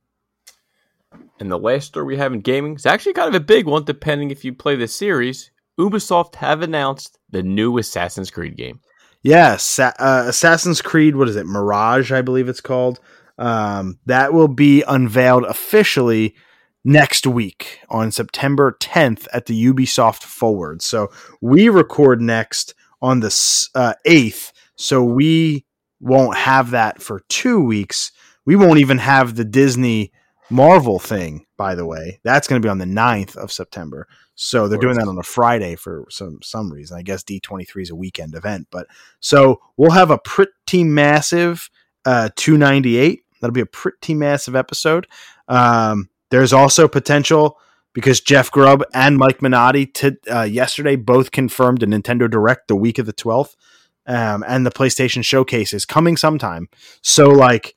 And 1.39 1.51
the 1.51 1.59
last 1.59 1.87
story 1.87 2.05
we 2.05 2.17
have 2.17 2.33
in 2.33 2.41
gaming 2.41 2.75
is 2.75 2.85
actually 2.85 3.13
kind 3.13 3.27
of 3.27 3.35
a 3.35 3.43
big 3.43 3.65
one, 3.65 3.83
depending 3.83 4.31
if 4.31 4.45
you 4.45 4.53
play 4.53 4.75
the 4.75 4.87
series. 4.87 5.51
Ubisoft 5.79 6.35
have 6.35 6.61
announced 6.61 7.17
the 7.29 7.43
new 7.43 7.77
Assassin's 7.77 8.31
Creed 8.31 8.55
game. 8.55 8.79
Yes, 9.23 9.77
yeah, 9.79 9.91
uh, 9.99 10.25
Assassin's 10.27 10.81
Creed. 10.81 11.15
What 11.15 11.27
is 11.27 11.35
it? 11.35 11.47
Mirage, 11.47 12.11
I 12.11 12.21
believe 12.21 12.47
it's 12.47 12.61
called. 12.61 12.99
Um, 13.37 13.99
that 14.05 14.33
will 14.33 14.47
be 14.47 14.83
unveiled 14.83 15.43
officially 15.43 16.35
next 16.85 17.25
week 17.25 17.79
on 17.89 18.11
September 18.11 18.77
10th 18.79 19.27
at 19.33 19.47
the 19.47 19.65
Ubisoft 19.65 20.23
Forward. 20.23 20.81
So 20.81 21.09
we 21.41 21.67
record 21.67 22.21
next 22.21 22.75
on 23.01 23.19
the 23.19 23.67
uh, 23.73 23.95
8th. 24.05 24.51
So 24.75 25.03
we 25.03 25.65
won't 25.99 26.37
have 26.37 26.71
that 26.71 27.01
for 27.01 27.21
two 27.27 27.61
weeks. 27.61 28.11
We 28.45 28.55
won't 28.55 28.79
even 28.79 28.99
have 28.99 29.35
the 29.35 29.45
Disney 29.45 30.13
Marvel 30.49 30.99
thing, 30.99 31.45
by 31.57 31.75
the 31.75 31.85
way, 31.85 32.19
that's 32.23 32.47
going 32.47 32.61
to 32.61 32.65
be 32.65 32.69
on 32.69 32.77
the 32.77 32.85
9th 32.85 33.35
of 33.35 33.51
September. 33.51 34.07
So 34.35 34.67
they're 34.67 34.79
doing 34.79 34.97
that 34.97 35.07
on 35.07 35.17
a 35.17 35.23
Friday 35.23 35.75
for 35.75 36.05
some 36.09 36.39
some 36.43 36.71
reason. 36.71 36.97
I 36.97 37.01
guess 37.01 37.23
D23 37.23 37.81
is 37.81 37.89
a 37.89 37.95
weekend 37.95 38.35
event, 38.35 38.67
but 38.69 38.87
so 39.19 39.61
we'll 39.77 39.91
have 39.91 40.11
a 40.11 40.19
pretty 40.19 40.83
massive 40.83 41.69
uh, 42.05 42.29
298. 42.35 43.23
That'll 43.39 43.53
be 43.53 43.61
a 43.61 43.65
pretty 43.65 44.13
massive 44.13 44.55
episode. 44.55 45.07
Um, 45.47 46.09
there's 46.31 46.53
also 46.53 46.87
potential 46.87 47.57
because 47.93 48.19
Jeff 48.19 48.51
Grubb 48.51 48.83
and 48.93 49.17
Mike 49.17 49.41
Minotti 49.41 49.85
t- 49.85 50.17
uh, 50.29 50.41
yesterday 50.41 50.97
both 50.97 51.31
confirmed 51.31 51.81
a 51.81 51.87
Nintendo 51.87 52.29
Direct 52.29 52.67
the 52.67 52.75
week 52.75 52.99
of 52.99 53.05
the 53.05 53.13
12th, 53.13 53.55
um, 54.05 54.43
and 54.45 54.65
the 54.65 54.71
PlayStation 54.71 55.23
Showcase 55.23 55.73
is 55.73 55.85
coming 55.85 56.17
sometime. 56.17 56.67
So 57.01 57.29
like 57.29 57.75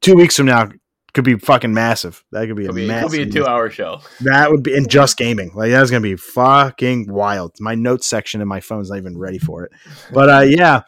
two 0.00 0.16
weeks 0.16 0.36
from 0.36 0.46
now, 0.46 0.70
could 1.12 1.24
be 1.24 1.36
fucking 1.38 1.72
massive. 1.72 2.24
That 2.32 2.46
could 2.46 2.56
be 2.56 2.62
Could 2.64 2.72
a 2.72 2.74
be, 2.74 2.86
massive. 2.86 3.10
could 3.10 3.16
be 3.16 3.22
a 3.22 3.32
two-hour 3.32 3.70
show. 3.70 4.00
That 4.20 4.50
would 4.50 4.62
be 4.62 4.74
in 4.74 4.86
just 4.88 5.16
gaming. 5.16 5.50
Like 5.54 5.70
that's 5.70 5.90
gonna 5.90 6.00
be 6.00 6.16
fucking 6.16 7.12
wild. 7.12 7.54
My 7.60 7.74
notes 7.74 8.06
section 8.06 8.40
in 8.40 8.48
my 8.48 8.60
phone's 8.60 8.90
not 8.90 8.98
even 8.98 9.18
ready 9.18 9.38
for 9.38 9.64
it. 9.64 9.72
But 10.12 10.28
uh, 10.28 10.40
yeah, 10.46 10.82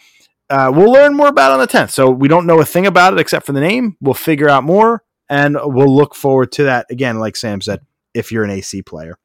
uh, 0.51 0.71
we'll 0.75 0.93
learn 0.93 1.15
more 1.15 1.29
about 1.29 1.51
it 1.51 1.55
on 1.55 1.61
the 1.61 1.67
tenth. 1.67 1.91
So 1.91 2.11
we 2.11 2.29
don't 2.29 2.47
know 2.47 2.61
a 2.61 2.65
thing 2.65 2.87
about 2.87 3.15
it 3.15 3.21
except 3.21 3.47
for 3.47 3.53
the 3.53 3.61
name. 3.61 3.97
We'll 4.01 4.15
figure 4.15 4.49
out 4.49 4.65
more, 4.65 5.03
and 5.29 5.57
we'll 5.63 5.95
look 5.95 6.15
forward 6.15 6.53
to 6.53 6.65
that 6.65 6.87
again. 6.91 7.19
Like 7.19 7.37
Sam 7.37 7.61
said, 7.61 7.81
if 8.15 8.31
you're 8.31 8.45
an 8.45 8.51
AC 8.51 8.83
player. 8.83 9.19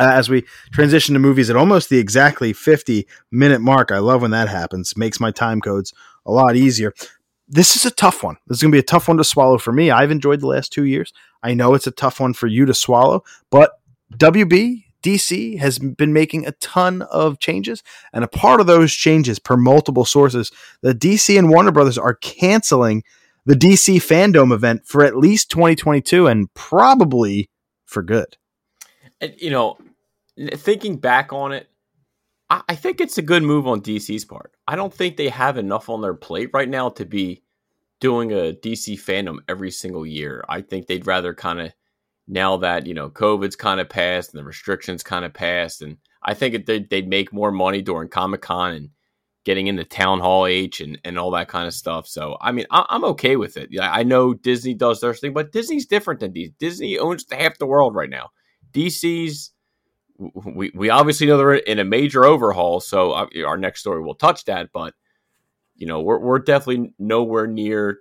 Uh, 0.00 0.12
as 0.12 0.28
we 0.28 0.44
transition 0.70 1.14
to 1.14 1.18
movies 1.18 1.50
at 1.50 1.56
almost 1.56 1.88
the 1.88 1.98
exactly 1.98 2.52
50 2.52 3.08
minute 3.32 3.60
mark, 3.60 3.90
I 3.90 3.98
love 3.98 4.22
when 4.22 4.30
that 4.30 4.48
happens. 4.48 4.96
Makes 4.96 5.18
my 5.18 5.32
time 5.32 5.60
codes 5.60 5.92
a 6.24 6.30
lot 6.30 6.54
easier. 6.54 6.92
This 7.48 7.76
is 7.76 7.86
a 7.86 7.90
tough 7.90 8.22
one. 8.22 8.36
This 8.46 8.58
is 8.58 8.62
going 8.62 8.72
to 8.72 8.76
be 8.76 8.80
a 8.80 8.82
tough 8.82 9.08
one 9.08 9.16
to 9.16 9.24
swallow 9.24 9.58
for 9.58 9.72
me. 9.72 9.90
I've 9.90 10.10
enjoyed 10.10 10.40
the 10.40 10.46
last 10.46 10.72
two 10.72 10.84
years. 10.84 11.12
I 11.42 11.54
know 11.54 11.74
it's 11.74 11.86
a 11.86 11.92
tough 11.92 12.20
one 12.20 12.34
for 12.34 12.46
you 12.46 12.66
to 12.66 12.74
swallow, 12.74 13.24
but 13.50 13.72
WB 14.14 14.84
DC 15.02 15.58
has 15.58 15.78
been 15.78 16.12
making 16.12 16.46
a 16.46 16.52
ton 16.52 17.02
of 17.02 17.38
changes, 17.38 17.82
and 18.12 18.24
a 18.24 18.28
part 18.28 18.60
of 18.60 18.66
those 18.66 18.92
changes, 18.92 19.38
per 19.38 19.56
multiple 19.56 20.04
sources, 20.04 20.50
the 20.82 20.94
DC 20.94 21.38
and 21.38 21.48
Warner 21.48 21.70
Brothers 21.70 21.98
are 21.98 22.14
canceling 22.14 23.04
the 23.46 23.54
DC 23.54 23.96
fandom 23.96 24.52
event 24.52 24.84
for 24.84 25.04
at 25.04 25.16
least 25.16 25.50
2022 25.50 26.26
and 26.26 26.52
probably 26.54 27.48
for 27.86 28.02
good. 28.02 28.36
You 29.38 29.50
know, 29.50 29.78
thinking 30.56 30.96
back 30.96 31.32
on 31.32 31.52
it, 31.52 31.68
I, 32.50 32.62
I 32.68 32.74
think 32.74 33.00
it's 33.00 33.18
a 33.18 33.22
good 33.22 33.42
move 33.42 33.66
on 33.66 33.80
DC's 33.80 34.24
part. 34.24 34.52
I 34.66 34.76
don't 34.76 34.92
think 34.92 35.16
they 35.16 35.28
have 35.28 35.56
enough 35.56 35.88
on 35.88 36.00
their 36.00 36.14
plate 36.14 36.50
right 36.52 36.68
now 36.68 36.90
to 36.90 37.04
be 37.04 37.42
doing 38.00 38.32
a 38.32 38.52
DC 38.52 39.00
fandom 39.00 39.38
every 39.48 39.70
single 39.70 40.06
year. 40.06 40.44
I 40.48 40.60
think 40.60 40.86
they'd 40.86 41.06
rather 41.06 41.34
kind 41.34 41.60
of 41.60 41.72
now 42.26 42.58
that 42.58 42.86
you 42.86 42.94
know 42.94 43.08
COVID's 43.08 43.56
kind 43.56 43.80
of 43.80 43.88
passed 43.88 44.32
and 44.32 44.40
the 44.40 44.44
restrictions 44.44 45.02
kind 45.02 45.24
of 45.24 45.32
passed, 45.32 45.82
and 45.82 45.96
I 46.22 46.34
think 46.34 46.66
they'd, 46.66 46.88
they'd 46.90 47.08
make 47.08 47.32
more 47.32 47.50
money 47.50 47.82
during 47.82 48.08
Comic 48.08 48.42
Con 48.42 48.74
and 48.74 48.90
getting 49.44 49.66
into 49.66 49.84
Town 49.84 50.20
Hall 50.20 50.46
H 50.46 50.80
and, 50.80 50.98
and 51.04 51.18
all 51.18 51.30
that 51.30 51.48
kind 51.48 51.66
of 51.66 51.72
stuff. 51.72 52.06
So 52.06 52.36
I 52.40 52.52
mean, 52.52 52.66
I, 52.70 52.84
am 52.90 53.04
okay 53.04 53.36
with 53.36 53.56
it. 53.56 53.70
I 53.80 54.02
know 54.02 54.34
Disney 54.34 54.74
does 54.74 55.00
their 55.00 55.14
thing, 55.14 55.32
but 55.32 55.52
Disney's 55.52 55.86
different 55.86 56.20
than 56.20 56.32
these. 56.32 56.50
Disney 56.58 56.98
owns 56.98 57.24
half 57.30 57.58
the 57.58 57.66
world 57.66 57.94
right 57.94 58.10
now. 58.10 58.28
DC's 58.72 59.52
we 60.18 60.72
we 60.74 60.90
obviously 60.90 61.26
know 61.26 61.36
they're 61.36 61.54
in 61.54 61.78
a 61.78 61.84
major 61.84 62.24
overhaul, 62.24 62.80
so 62.80 63.12
uh, 63.12 63.26
our 63.46 63.56
next 63.56 63.80
story 63.80 64.02
will 64.02 64.14
touch 64.14 64.44
that. 64.46 64.70
But 64.72 64.94
you 65.76 65.86
know, 65.86 66.00
we're 66.00 66.18
we're 66.18 66.38
definitely 66.40 66.92
nowhere 66.98 67.46
near 67.46 67.98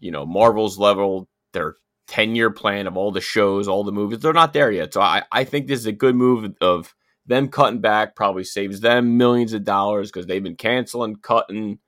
you 0.00 0.10
know 0.10 0.24
Marvel's 0.24 0.78
level. 0.78 1.28
Their 1.52 1.76
ten 2.06 2.34
year 2.34 2.50
plan 2.50 2.86
of 2.86 2.96
all 2.96 3.12
the 3.12 3.20
shows, 3.20 3.68
all 3.68 3.84
the 3.84 3.92
movies, 3.92 4.20
they're 4.20 4.32
not 4.32 4.52
there 4.52 4.70
yet. 4.70 4.94
So 4.94 5.00
I 5.00 5.22
I 5.30 5.44
think 5.44 5.66
this 5.66 5.80
is 5.80 5.86
a 5.86 5.92
good 5.92 6.14
move 6.14 6.54
of 6.60 6.94
them 7.26 7.48
cutting 7.48 7.80
back. 7.80 8.16
Probably 8.16 8.44
saves 8.44 8.80
them 8.80 9.18
millions 9.18 9.52
of 9.52 9.64
dollars 9.64 10.10
because 10.10 10.26
they've 10.26 10.42
been 10.42 10.56
canceling, 10.56 11.16
cutting 11.16 11.78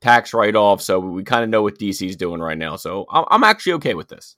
tax 0.00 0.34
write 0.34 0.56
off. 0.56 0.82
So 0.82 0.98
we 0.98 1.22
kind 1.22 1.44
of 1.44 1.50
know 1.50 1.62
what 1.62 1.78
DC's 1.78 2.16
doing 2.16 2.40
right 2.40 2.58
now. 2.58 2.76
So 2.76 3.06
I'm, 3.10 3.24
I'm 3.30 3.44
actually 3.44 3.74
okay 3.74 3.94
with 3.94 4.08
this. 4.08 4.36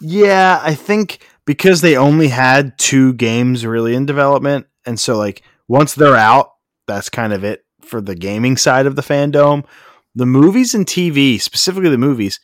Yeah, 0.00 0.60
I 0.62 0.74
think 0.74 1.26
because 1.44 1.80
they 1.80 1.96
only 1.96 2.28
had 2.28 2.78
two 2.78 3.14
games 3.14 3.66
really 3.66 3.94
in 3.94 4.06
development, 4.06 4.66
and 4.86 4.98
so 4.98 5.16
like 5.16 5.42
once 5.66 5.94
they're 5.94 6.16
out, 6.16 6.52
that's 6.86 7.08
kind 7.08 7.32
of 7.32 7.44
it 7.44 7.64
for 7.82 8.00
the 8.00 8.14
gaming 8.14 8.56
side 8.56 8.86
of 8.86 8.96
the 8.96 9.02
fandom. 9.02 9.64
The 10.14 10.26
movies 10.26 10.74
and 10.74 10.86
TV, 10.86 11.40
specifically 11.40 11.90
the 11.90 11.98
movies, 11.98 12.40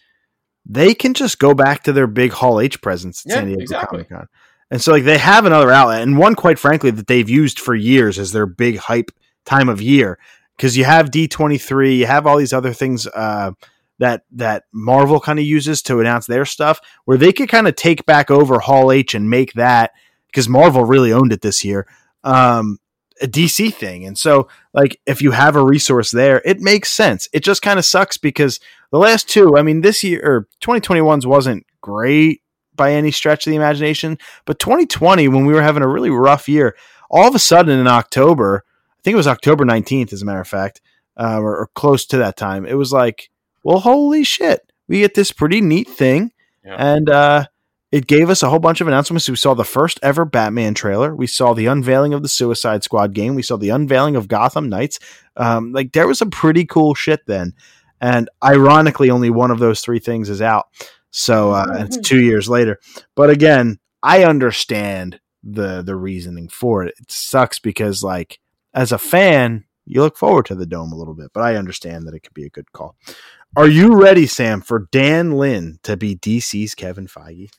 they 0.67 0.95
can 0.95 1.15
just 1.15 1.39
go 1.39 1.55
back 1.55 1.83
to 1.85 1.93
their 1.93 2.07
big 2.07 2.33
Hall 2.33 2.61
H 2.61 2.81
presence 2.81 3.25
at 3.27 3.31
Yeah, 3.31 3.35
San 3.37 3.47
Diego 3.47 3.61
exactly. 3.63 4.05
Comic 4.05 4.09
Con. 4.09 4.29
And 4.71 4.81
so 4.83 4.93
like 4.93 5.05
they 5.05 5.19
have 5.19 5.45
another 5.45 5.71
outlet, 5.71 6.03
and 6.03 6.19
one 6.19 6.35
quite 6.35 6.59
frankly 6.59 6.91
that 6.91 7.07
they've 7.07 7.29
used 7.29 7.61
for 7.61 7.75
years 7.75 8.19
as 8.19 8.33
their 8.33 8.47
big 8.47 8.79
hype 8.79 9.11
time 9.45 9.69
of 9.69 9.81
year. 9.81 10.19
Because 10.57 10.77
you 10.77 10.85
have 10.85 11.11
D 11.11 11.29
twenty 11.29 11.59
three, 11.59 11.97
you 11.97 12.07
have 12.07 12.27
all 12.27 12.37
these 12.37 12.53
other 12.53 12.73
things 12.73 13.07
uh, 13.09 13.53
that 13.99 14.25
that 14.33 14.65
Marvel 14.73 15.21
kind 15.21 15.39
of 15.39 15.45
uses 15.45 15.83
to 15.83 16.01
announce 16.01 16.27
their 16.27 16.45
stuff, 16.45 16.81
where 17.05 17.19
they 17.19 17.33
could 17.33 17.49
kind 17.49 17.69
of 17.69 17.77
take 17.77 18.07
back 18.07 18.31
over 18.31 18.61
Hall 18.61 18.91
H 18.91 19.15
and 19.15 19.31
make 19.31 19.53
that 19.55 19.93
because 20.27 20.49
Marvel 20.49 20.85
really 20.85 21.13
owned 21.13 21.33
it 21.33 21.43
this 21.43 21.65
year. 21.65 21.87
Um, 22.25 22.79
a 23.23 23.27
DC 23.27 23.73
thing. 23.73 24.05
And 24.05 24.19
so, 24.19 24.49
like, 24.73 25.01
if 25.07 25.23
you 25.23 25.31
have 25.31 25.57
a 25.57 25.65
resource 25.65 26.11
there, 26.11 26.43
it 26.45 26.61
makes 26.61 26.93
sense. 26.93 27.29
It 27.33 27.45
just 27.45 27.63
kind 27.63 27.79
of 27.79 27.85
sucks 27.85 28.17
because 28.17 28.61
the 28.91 28.99
last 28.99 29.29
two, 29.29 29.57
I 29.57 29.63
mean, 29.63 29.81
this 29.81 30.03
year 30.03 30.21
or 30.23 30.49
2021's 30.61 31.27
wasn't 31.27 31.65
great 31.81 32.43
by 32.75 32.93
any 32.93 33.13
stretch 33.13 33.47
of 33.47 33.51
the 33.51 33.57
imagination, 33.57 34.19
but 34.47 34.59
2020, 34.59 35.29
when 35.29 35.47
we 35.47 35.53
were 35.53 35.63
having 35.63 35.83
a 35.83 35.89
really 35.89 36.11
rough 36.11 36.49
year, 36.49 36.77
all 37.09 37.29
of 37.29 37.35
a 37.35 37.39
sudden 37.39 37.79
in 37.79 37.87
October, 37.87 38.65
I 38.67 39.01
think 39.05 39.15
it 39.15 39.19
was 39.19 39.29
October 39.29 39.65
19th, 39.65 40.13
as 40.13 40.23
a 40.23 40.25
matter 40.25 40.41
of 40.41 40.49
fact, 40.49 40.81
uh, 41.17 41.39
or, 41.39 41.57
or 41.57 41.71
close 41.75 42.05
to 42.07 42.17
that 42.19 42.37
time, 42.37 42.67
it 42.67 42.75
was 42.75 42.93
like, 42.93 43.31
well, 43.65 43.81
holy 43.81 44.23
shit, 44.23 44.73
we 44.87 45.01
get 45.01 45.15
this 45.15 45.33
pretty 45.33 45.61
neat 45.61 45.89
thing. 45.89 46.33
Yeah. 46.65 46.77
And, 46.79 47.11
uh, 47.11 47.47
it 47.95 48.09
gave 48.09 48.29
us 48.29 48.43
a 48.43 48.51
whole 48.51 48.59
bunch 48.59 48.81
of 48.81 48.89
announcements. 48.89 49.29
We 49.29 49.37
saw 49.37 49.55
the 49.55 49.63
first 49.63 50.01
ever 50.03 50.25
Batman 50.25 50.75
trailer. 50.75 51.15
We 51.15 51.29
saw 51.29 51.55
the 51.55 51.67
unveiling 51.67 52.13
of 52.13 52.23
the 52.23 52.29
Suicide 52.29 52.83
Squad 52.83 53.15
game. 53.15 53.37
We 53.37 53.43
saw 53.43 53.57
the 53.57 53.69
unveiling 53.69 54.17
of 54.17 54.27
Gotham 54.27 54.69
Knights. 54.69 54.99
Um, 55.37 55.71
like 55.71 55.93
there 55.93 56.09
was 56.09 56.19
some 56.19 56.31
pretty 56.31 56.65
cool 56.65 56.97
shit 56.97 57.21
then. 57.29 57.53
And 58.01 58.29
ironically, 58.43 59.11
only 59.11 59.31
one 59.31 59.53
of 59.53 59.61
those 59.61 59.81
three 59.81 60.01
things 60.01 60.29
is 60.29 60.43
out. 60.43 60.67
So 61.11 61.53
uh, 61.53 61.87
it's 61.89 61.97
two 61.97 62.21
years 62.21 62.49
later. 62.49 62.81
But 63.15 63.31
again, 63.31 63.79
I 64.03 64.25
understand 64.25 65.21
the 65.45 65.81
the 65.83 65.95
reasoning 65.95 66.49
for 66.49 66.83
it. 66.83 66.95
It 66.99 67.13
sucks 67.13 67.61
because 67.61 68.03
like 68.03 68.41
as 68.75 68.91
a 68.91 68.99
fan, 68.99 69.67
you 69.87 70.01
look 70.01 70.17
forward 70.17 70.47
to 70.47 70.57
the 70.57 70.67
dome 70.67 70.91
a 70.91 70.97
little 70.97 71.15
bit, 71.15 71.31
but 71.33 71.45
I 71.45 71.55
understand 71.55 72.09
that 72.09 72.15
it 72.15 72.25
could 72.25 72.35
be 72.35 72.47
a 72.47 72.51
good 72.51 72.73
call. 72.73 72.97
Are 73.57 73.69
you 73.69 73.95
ready, 73.95 74.27
Sam, 74.27 74.61
for 74.61 74.89
Dan 74.91 75.33
Lin 75.33 75.79
to 75.85 75.97
be 75.97 76.17
DC's 76.17 76.75
Kevin 76.75 77.07
Feige? 77.07 77.51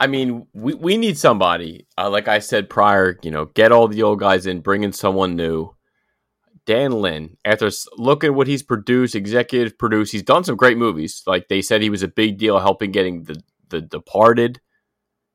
I 0.00 0.06
mean, 0.06 0.46
we, 0.54 0.74
we 0.74 0.96
need 0.96 1.18
somebody. 1.18 1.86
Uh, 1.98 2.08
like 2.08 2.28
I 2.28 2.38
said 2.38 2.70
prior, 2.70 3.18
you 3.22 3.30
know, 3.30 3.46
get 3.46 3.70
all 3.70 3.88
the 3.88 4.02
old 4.02 4.20
guys 4.20 4.46
in, 4.46 4.60
bring 4.60 4.84
in 4.84 4.92
someone 4.92 5.36
new. 5.36 5.74
Dan 6.64 6.92
Lin, 6.92 7.36
after 7.44 7.70
looking 7.96 8.28
at 8.28 8.34
what 8.34 8.46
he's 8.46 8.62
produced, 8.62 9.14
executive 9.14 9.76
produced, 9.78 10.12
he's 10.12 10.22
done 10.22 10.44
some 10.44 10.56
great 10.56 10.78
movies. 10.78 11.22
Like 11.26 11.48
they 11.48 11.62
said, 11.62 11.82
he 11.82 11.90
was 11.90 12.02
a 12.02 12.08
big 12.08 12.38
deal 12.38 12.58
helping 12.58 12.90
getting 12.90 13.24
the 13.24 13.42
the 13.70 13.82
Departed 13.82 14.60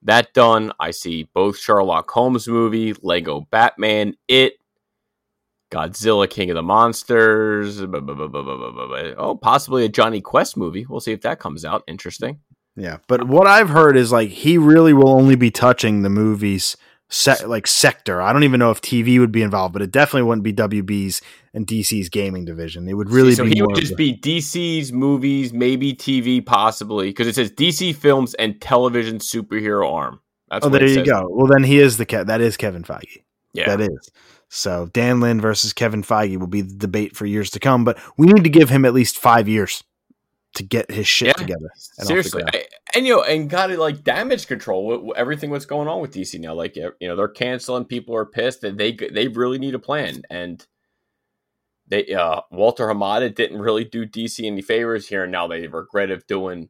that 0.04 0.34
done. 0.34 0.72
I 0.80 0.91
see 0.91 1.30
both 1.34 1.58
Sherlock 1.58 2.10
Holmes 2.12 2.48
movie, 2.48 2.94
Lego 3.02 3.48
Batman, 3.50 4.16
It, 4.28 4.54
Godzilla, 5.74 6.30
King 6.30 6.49
of 6.51 6.55
the 6.55 6.63
Monsters. 6.63 7.82
Blah, 7.86 7.99
blah, 7.99 8.28
blah, 8.28 9.13
oh, 9.17 9.36
possibly 9.36 9.86
a 9.86 9.89
Jonny 9.89 10.21
Quest 10.21 10.55
movie. 10.57 10.86
We'll 10.88 10.99
see 10.99 11.11
if 11.11 11.21
that 11.21 11.39
comes 11.39 11.65
out. 11.65 11.84
Interesting. 11.88 12.39
Yeah, 12.76 12.97
but 13.07 13.28
what 13.28 13.47
I've 13.47 13.69
heard 13.69 13.95
is 13.97 14.11
like 14.11 14.30
he 14.30 14.57
really 14.57 14.93
will 14.93 15.09
only 15.09 15.36
be 15.36 15.51
touching 15.51 16.01
the 16.01 16.09
movies 16.09 16.76
se- 17.09 17.45
like 17.45 17.67
sector. 17.67 18.21
I 18.21 18.34
don't 18.34 18.43
even 18.43 18.59
know 18.59 18.71
if 18.71 18.82
TV 18.82 19.19
would 19.19 19.32
be 19.32 19.43
involved, 19.43 19.74
but 19.74 19.82
it 19.82 19.91
definitely 19.91 20.24
wouldn't 20.24 20.43
be 20.43 20.53
WB's 20.53 21.21
and 21.53 21.67
DC's 21.67 22.09
gaming 22.09 22.45
division. 22.45 22.88
It 22.88 22.95
would 22.95 23.11
really 23.11 23.32
see, 23.32 23.36
so 23.38 23.43
be 23.43 23.51
he 23.51 23.61
would 23.61 23.76
just 23.76 23.95
the- 23.95 24.11
be 24.11 24.17
DC's 24.17 24.91
movies, 24.91 25.53
maybe 25.53 25.93
TV, 25.93 26.43
possibly 26.43 27.09
because 27.09 27.28
it 27.28 27.36
says 27.36 27.51
DC 27.51 27.95
films 27.95 28.34
and 28.36 28.59
television 28.59 29.19
superhero 29.19 29.91
arm. 29.91 30.19
That's 30.49 30.65
oh, 30.65 30.69
there 30.69 30.88
you 30.88 31.05
go. 31.05 31.28
Well, 31.30 31.47
then 31.47 31.63
he 31.63 31.80
is 31.80 31.97
the 31.97 32.05
Ke- 32.05 32.26
that 32.26 32.41
is 32.41 32.57
Kevin 32.57 32.84
Feige. 32.84 33.19
Yeah, 33.53 33.76
that 33.76 33.82
is. 33.82 34.11
So 34.56 34.86
Dan 34.93 35.20
Lin 35.20 35.41
versus 35.41 35.74
Kevin 35.74 36.04
Feige 36.04 36.38
will 36.38 36.45
be 36.45 36.62
the 36.62 36.76
debate 36.76 37.16
for 37.16 37.26
years 37.26 37.49
to 37.49 37.60
come, 37.60 37.84
but 37.84 37.99
we 38.18 38.28
need 38.28 38.43
to 38.43 38.51
give 38.51 38.70
him 38.70 38.86
at 38.86 38.93
least 38.93 39.18
five 39.18 39.47
years 39.49 39.84
to 40.54 40.62
get 40.62 40.91
his 40.91 41.08
shit 41.08 41.30
Yeah. 41.30 41.34
together. 41.34 41.72
and 41.97 42.08
seriously. 42.08 42.43
I- 42.54 42.68
and 42.93 43.08
you 43.08 43.16
know, 43.16 43.24
and 43.24 43.49
got 43.49 43.68
to 43.68 43.78
like 43.78 44.04
damage 44.04 44.45
control 44.45 45.12
everything 45.18 45.49
what's 45.49 45.66
going 45.66 45.88
on 45.88 46.01
with 46.01 46.14
DC 46.14 46.39
now. 46.39 46.54
Like 46.54 46.76
you 46.76 46.91
know, 47.01 47.16
they're 47.16 47.28
canceling. 47.28 47.86
People 47.86 48.16
are 48.16 48.28
pissed, 48.28 48.64
and 48.64 48.78
they 48.80 48.91
they 48.91 49.28
really 49.28 49.58
need 49.58 49.74
a 49.74 49.80
plan. 49.80 50.22
And 50.30 50.64
they 51.88 52.14
uh 52.14 52.41
Walter 52.51 52.86
Hamada 52.86 53.34
didn't 53.34 53.60
really 53.60 53.86
do 53.86 54.06
DC 54.06 54.45
any 54.45 54.62
favors 54.62 55.08
here, 55.08 55.24
and 55.24 55.32
now 55.32 55.47
they 55.47 55.66
regret 55.66 56.12
of 56.12 56.28
doing. 56.28 56.70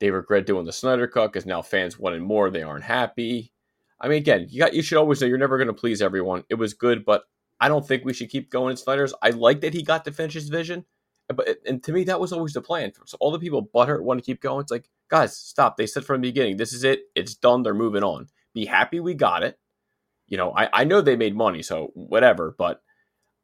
They 0.00 0.10
regret 0.10 0.46
doing 0.46 0.64
the 0.64 0.72
Snyder 0.72 1.06
cut 1.06 1.30
because 1.34 1.44
now 1.44 1.60
fans 1.60 1.98
wanted 1.98 2.22
more. 2.22 2.48
They 2.48 2.62
aren't 2.62 2.84
happy. 2.84 3.52
I 4.00 4.08
mean, 4.08 4.18
again, 4.18 4.46
you 4.50 4.60
got 4.60 4.74
you 4.74 4.82
should 4.82 4.98
always 4.98 5.20
know 5.20 5.26
you're 5.26 5.38
never 5.38 5.58
going 5.58 5.68
to 5.68 5.74
please 5.74 6.02
everyone. 6.02 6.44
It 6.48 6.54
was 6.56 6.74
good, 6.74 7.04
but 7.04 7.24
I 7.60 7.68
don't 7.68 7.86
think 7.86 8.04
we 8.04 8.14
should 8.14 8.30
keep 8.30 8.50
going 8.50 8.72
in 8.72 8.76
Snyder's. 8.76 9.14
I 9.22 9.30
like 9.30 9.60
that 9.62 9.74
he 9.74 9.82
got 9.82 10.04
to 10.04 10.12
finish 10.12 10.34
his 10.34 10.48
vision, 10.48 10.84
but 11.28 11.58
and 11.66 11.82
to 11.84 11.92
me 11.92 12.04
that 12.04 12.20
was 12.20 12.32
always 12.32 12.52
the 12.52 12.62
plan. 12.62 12.92
So 13.06 13.16
all 13.20 13.30
the 13.32 13.38
people 13.38 13.62
butter 13.62 14.02
want 14.02 14.18
to 14.20 14.24
keep 14.24 14.40
going. 14.40 14.62
It's 14.62 14.70
like, 14.70 14.88
guys, 15.08 15.36
stop. 15.36 15.76
They 15.76 15.86
said 15.86 16.04
from 16.04 16.20
the 16.20 16.28
beginning, 16.28 16.56
this 16.56 16.72
is 16.72 16.84
it. 16.84 17.02
It's 17.14 17.34
done. 17.34 17.62
They're 17.62 17.74
moving 17.74 18.04
on. 18.04 18.28
Be 18.54 18.66
happy 18.66 19.00
we 19.00 19.14
got 19.14 19.42
it. 19.42 19.58
You 20.28 20.36
know, 20.36 20.52
I, 20.56 20.68
I 20.80 20.84
know 20.84 21.00
they 21.00 21.16
made 21.16 21.36
money, 21.36 21.62
so 21.62 21.90
whatever. 21.94 22.54
But 22.56 22.82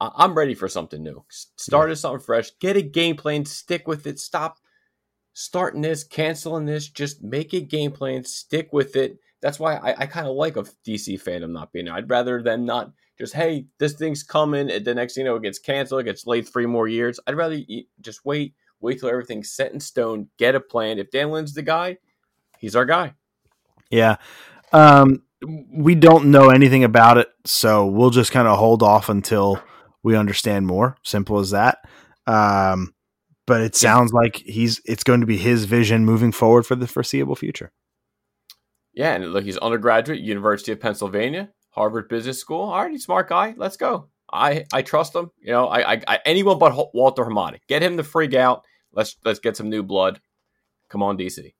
I, 0.00 0.10
I'm 0.16 0.34
ready 0.34 0.54
for 0.54 0.68
something 0.68 1.02
new. 1.02 1.24
Start 1.30 1.90
as 1.90 2.00
something 2.00 2.20
fresh. 2.20 2.50
Get 2.60 2.76
a 2.76 2.82
game 2.82 3.16
plan. 3.16 3.44
Stick 3.44 3.88
with 3.88 4.06
it. 4.06 4.18
Stop. 4.20 4.58
starting 5.34 5.82
this, 5.82 6.04
canceling 6.04 6.64
this. 6.64 6.88
Just 6.88 7.22
make 7.22 7.52
a 7.52 7.60
game 7.60 7.92
plan, 7.92 8.24
stick 8.24 8.72
with 8.72 8.96
it. 8.96 9.18
That's 9.44 9.60
why 9.60 9.76
I, 9.76 9.94
I 9.98 10.06
kind 10.06 10.26
of 10.26 10.36
like 10.36 10.56
a 10.56 10.62
DC 10.62 11.22
fandom 11.22 11.50
not 11.50 11.70
being 11.70 11.84
there. 11.84 11.92
I'd 11.92 12.08
rather 12.08 12.42
than 12.42 12.64
not 12.64 12.92
just 13.18 13.34
hey, 13.34 13.66
this 13.78 13.92
thing's 13.92 14.22
coming, 14.22 14.70
and 14.70 14.82
the 14.82 14.94
next 14.94 15.14
thing 15.14 15.26
you 15.26 15.30
know, 15.30 15.36
it 15.36 15.42
gets 15.42 15.58
canceled, 15.58 16.00
it 16.00 16.04
gets 16.04 16.22
delayed 16.22 16.48
three 16.48 16.64
more 16.64 16.88
years. 16.88 17.20
I'd 17.26 17.36
rather 17.36 17.60
just 18.00 18.24
wait, 18.24 18.54
wait 18.80 19.00
till 19.00 19.10
everything's 19.10 19.50
set 19.50 19.70
in 19.74 19.80
stone, 19.80 20.28
get 20.38 20.54
a 20.54 20.60
plan. 20.60 20.98
If 20.98 21.10
Dan 21.10 21.30
Lin's 21.30 21.52
the 21.52 21.60
guy, 21.60 21.98
he's 22.58 22.74
our 22.74 22.86
guy. 22.86 23.12
Yeah. 23.90 24.16
Um, 24.72 25.22
we 25.70 25.94
don't 25.94 26.30
know 26.30 26.48
anything 26.48 26.82
about 26.82 27.18
it, 27.18 27.28
so 27.44 27.84
we'll 27.84 28.08
just 28.08 28.32
kind 28.32 28.48
of 28.48 28.58
hold 28.58 28.82
off 28.82 29.10
until 29.10 29.62
we 30.02 30.16
understand 30.16 30.66
more. 30.66 30.96
Simple 31.02 31.38
as 31.38 31.50
that. 31.50 31.80
Um, 32.26 32.94
but 33.46 33.60
it 33.60 33.76
sounds 33.76 34.14
like 34.14 34.36
he's 34.36 34.80
it's 34.86 35.04
going 35.04 35.20
to 35.20 35.26
be 35.26 35.36
his 35.36 35.66
vision 35.66 36.06
moving 36.06 36.32
forward 36.32 36.64
for 36.64 36.76
the 36.76 36.86
foreseeable 36.86 37.36
future. 37.36 37.72
Yeah, 38.94 39.14
and 39.14 39.32
look, 39.32 39.44
he's 39.44 39.58
undergraduate, 39.58 40.20
University 40.20 40.72
of 40.72 40.80
Pennsylvania, 40.80 41.50
Harvard 41.70 42.08
Business 42.08 42.38
School. 42.38 42.62
All 42.62 42.82
right, 42.82 42.90
he's 42.90 43.04
smart 43.04 43.28
guy. 43.28 43.54
Let's 43.56 43.76
go. 43.76 44.08
I 44.32 44.64
I 44.72 44.82
trust 44.82 45.14
him. 45.14 45.30
You 45.40 45.52
know, 45.52 45.66
I, 45.66 45.94
I, 45.94 46.02
I 46.06 46.18
anyone 46.24 46.58
but 46.58 46.94
Walter 46.94 47.24
Hamada. 47.24 47.58
Get 47.68 47.82
him 47.82 47.96
to 47.96 48.02
freak 48.02 48.34
out. 48.34 48.64
Let's 48.92 49.16
let's 49.24 49.38
get 49.38 49.56
some 49.56 49.70
new 49.70 49.82
blood. 49.82 50.20
Come 50.88 51.02
on, 51.02 51.18
DC. 51.18 51.54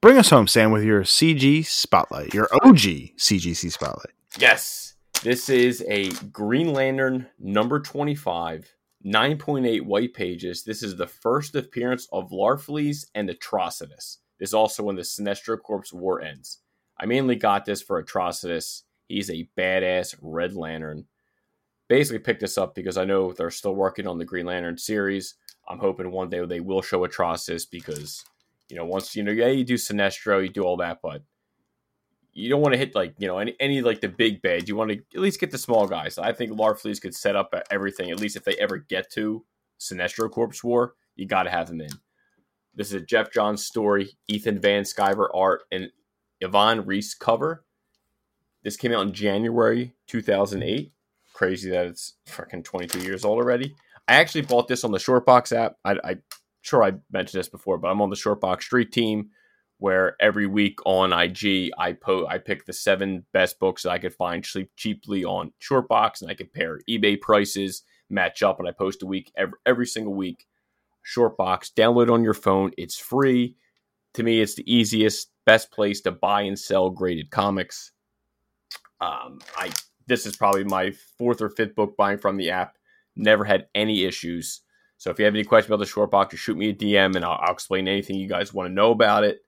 Bring 0.00 0.16
us 0.16 0.30
home, 0.30 0.46
Sam, 0.46 0.72
with 0.72 0.82
your 0.82 1.02
CG 1.02 1.64
spotlight, 1.66 2.32
your 2.32 2.48
OG 2.62 2.78
CGC 3.18 3.70
spotlight. 3.70 4.14
Yes, 4.38 4.94
this 5.22 5.50
is 5.50 5.84
a 5.88 6.08
Green 6.32 6.72
Lantern 6.72 7.26
number 7.38 7.80
twenty-five 7.80 8.72
9.8 9.04 9.82
white 9.82 10.12
pages. 10.12 10.64
This 10.64 10.82
is 10.82 10.96
the 10.96 11.06
first 11.06 11.54
appearance 11.54 12.06
of 12.12 12.30
Larfleeze 12.30 13.06
and 13.14 13.30
Atrocitus. 13.30 14.18
Is 14.40 14.54
also 14.54 14.82
when 14.82 14.96
the 14.96 15.02
Sinestro 15.02 15.60
Corps 15.60 15.92
war 15.92 16.20
ends. 16.20 16.58
I 16.98 17.06
mainly 17.06 17.36
got 17.36 17.64
this 17.64 17.82
for 17.82 18.02
Atrocitus. 18.02 18.82
He's 19.08 19.30
a 19.30 19.48
badass 19.56 20.16
Red 20.20 20.54
Lantern. 20.54 21.06
Basically, 21.88 22.18
picked 22.18 22.40
this 22.40 22.56
up 22.56 22.74
because 22.74 22.96
I 22.96 23.04
know 23.04 23.32
they're 23.32 23.50
still 23.50 23.74
working 23.74 24.06
on 24.06 24.18
the 24.18 24.24
Green 24.24 24.46
Lantern 24.46 24.78
series. 24.78 25.34
I'm 25.68 25.78
hoping 25.78 26.10
one 26.10 26.30
day 26.30 26.44
they 26.46 26.60
will 26.60 26.82
show 26.82 27.06
Atrocitus 27.06 27.64
because, 27.70 28.24
you 28.68 28.76
know, 28.76 28.84
once, 28.84 29.14
you 29.14 29.22
know, 29.22 29.32
yeah, 29.32 29.48
you 29.48 29.64
do 29.64 29.74
Sinestro, 29.74 30.42
you 30.42 30.48
do 30.48 30.62
all 30.62 30.76
that, 30.78 31.00
but 31.02 31.22
you 32.32 32.48
don't 32.48 32.60
want 32.60 32.72
to 32.72 32.78
hit 32.78 32.94
like 32.94 33.14
you 33.18 33.26
know 33.26 33.38
any 33.38 33.54
any 33.60 33.82
like 33.82 34.00
the 34.00 34.08
big 34.08 34.42
bad. 34.42 34.68
You 34.68 34.76
want 34.76 34.90
to 34.90 34.98
at 35.14 35.20
least 35.20 35.40
get 35.40 35.50
the 35.50 35.58
small 35.58 35.86
guys. 35.86 36.18
I 36.18 36.32
think 36.32 36.52
Larfleeze 36.52 37.00
could 37.00 37.14
set 37.14 37.36
up 37.36 37.52
everything. 37.70 38.10
At 38.10 38.20
least 38.20 38.36
if 38.36 38.44
they 38.44 38.54
ever 38.54 38.78
get 38.78 39.10
to 39.12 39.44
Sinestro 39.78 40.30
Corps 40.30 40.62
War, 40.62 40.94
you 41.16 41.26
got 41.26 41.44
to 41.44 41.50
have 41.50 41.68
them 41.68 41.80
in. 41.80 41.90
This 42.74 42.88
is 42.88 42.94
a 42.94 43.04
Geoff 43.04 43.32
Johns 43.32 43.64
story, 43.64 44.10
Ethan 44.28 44.60
Van 44.60 44.84
Sciver 44.84 45.28
art, 45.34 45.62
and 45.72 45.90
Ivan 46.42 46.86
Reis 46.86 47.14
cover. 47.14 47.64
This 48.62 48.76
came 48.76 48.92
out 48.92 49.06
in 49.06 49.12
January 49.12 49.94
2008. 50.06 50.92
Crazy 51.32 51.70
that 51.70 51.86
it's 51.86 52.14
freaking 52.26 52.64
22 52.64 53.00
years 53.00 53.24
old 53.24 53.38
already. 53.38 53.74
I 54.06 54.14
actually 54.14 54.42
bought 54.42 54.68
this 54.68 54.84
on 54.84 54.92
the 54.92 54.98
Shortbox 54.98 55.56
app. 55.56 55.76
I, 55.84 55.96
I 56.04 56.16
sure 56.62 56.82
I 56.82 56.92
mentioned 57.10 57.38
this 57.38 57.48
before, 57.48 57.78
but 57.78 57.88
I'm 57.88 58.02
on 58.02 58.10
the 58.10 58.16
Shortbox 58.16 58.62
Street 58.62 58.92
team 58.92 59.30
where 59.78 60.14
every 60.20 60.46
week 60.46 60.78
on 60.84 61.12
IG 61.12 61.70
I 61.78 61.94
po 61.94 62.26
I 62.26 62.38
pick 62.38 62.66
the 62.66 62.72
seven 62.72 63.24
best 63.32 63.58
books 63.58 63.82
that 63.82 63.90
I 63.90 63.98
could 63.98 64.14
find 64.14 64.44
cheap, 64.44 64.70
cheaply 64.76 65.24
on 65.24 65.52
Shortbox, 65.60 66.20
and 66.20 66.30
I 66.30 66.34
compare 66.34 66.80
eBay 66.88 67.20
prices, 67.20 67.82
match 68.10 68.42
up, 68.42 68.58
and 68.60 68.68
I 68.68 68.72
post 68.72 69.02
a 69.02 69.06
week 69.06 69.32
every 69.36 69.58
every 69.64 69.86
single 69.86 70.14
week. 70.14 70.46
Shortbox, 71.14 71.72
download 71.72 72.12
on 72.12 72.24
your 72.24 72.34
phone. 72.34 72.72
It's 72.78 72.98
free. 72.98 73.56
To 74.14 74.22
me, 74.22 74.40
it's 74.40 74.54
the 74.54 74.72
easiest, 74.72 75.30
best 75.46 75.70
place 75.70 76.00
to 76.02 76.12
buy 76.12 76.42
and 76.42 76.58
sell 76.58 76.90
graded 76.90 77.30
comics. 77.30 77.92
Um, 79.00 79.40
I 79.56 79.70
this 80.06 80.26
is 80.26 80.36
probably 80.36 80.64
my 80.64 80.90
fourth 81.18 81.40
or 81.40 81.50
fifth 81.50 81.74
book 81.74 81.96
buying 81.96 82.18
from 82.18 82.36
the 82.36 82.50
app. 82.50 82.76
Never 83.16 83.44
had 83.44 83.68
any 83.74 84.04
issues. 84.04 84.60
So 84.98 85.10
if 85.10 85.18
you 85.18 85.24
have 85.24 85.34
any 85.34 85.44
questions 85.44 85.72
about 85.72 85.84
the 85.84 85.90
Shortbox, 85.90 86.32
just 86.32 86.42
shoot 86.42 86.58
me 86.58 86.70
a 86.70 86.74
DM 86.74 87.14
and 87.16 87.24
I'll, 87.24 87.38
I'll 87.40 87.52
explain 87.52 87.88
anything 87.88 88.16
you 88.16 88.28
guys 88.28 88.52
want 88.52 88.68
to 88.68 88.74
know 88.74 88.90
about 88.90 89.24
it. 89.24 89.40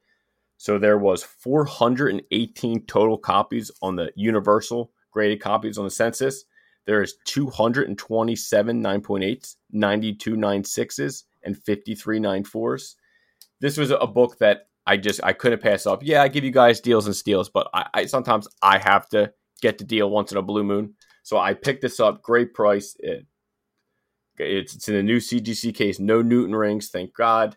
So 0.57 0.79
there 0.79 0.99
was 0.99 1.25
418 1.25 2.87
total 2.87 3.19
copies 3.19 3.71
on 3.83 3.97
the 3.97 4.13
universal 4.15 4.93
graded 5.11 5.41
copies 5.41 5.79
on 5.79 5.85
the 5.85 5.91
census. 5.91 6.45
There 6.87 7.03
is 7.03 7.17
227 7.27 8.83
9.8s, 8.83 9.57
92 9.73 10.37
9.6s, 10.37 11.25
and 11.45 11.57
53 11.57 12.19
9.4s. 12.19 12.95
This 13.61 13.77
was 13.77 13.91
a 13.91 14.07
book 14.07 14.39
that 14.39 14.69
I 14.87 14.97
just 14.97 15.23
I 15.23 15.33
couldn't 15.33 15.63
pass 15.63 15.87
up. 15.87 16.03
Yeah, 16.03 16.23
I 16.23 16.29
give 16.29 16.45
you 16.45 16.51
guys 16.51 16.81
deals 16.81 17.07
and 17.07 17.15
steals, 17.15 17.49
but 17.49 17.69
I, 17.73 17.87
I 17.95 18.07
sometimes 18.07 18.49
I 18.63 18.79
have 18.79 19.09
to 19.11 19.33
get 19.61 19.79
the 19.79 19.85
deal 19.85 20.11
once 20.11 20.33
in 20.33 20.39
a 20.39 20.43
blue 20.43 20.65
moon. 20.65 20.95
So 21.23 21.39
I 21.39 21.55
picked 21.55 21.83
this 21.83 22.01
up, 22.01 22.23
great 22.23 22.53
price. 22.53 22.97
It, 22.99 23.27
it's, 24.39 24.75
it's 24.75 24.89
in 24.89 24.97
the 24.97 25.03
new 25.03 25.19
CGC 25.19 25.75
case, 25.75 26.01
no 26.01 26.21
Newton 26.21 26.55
rings, 26.55 26.89
thank 26.89 27.15
God. 27.15 27.57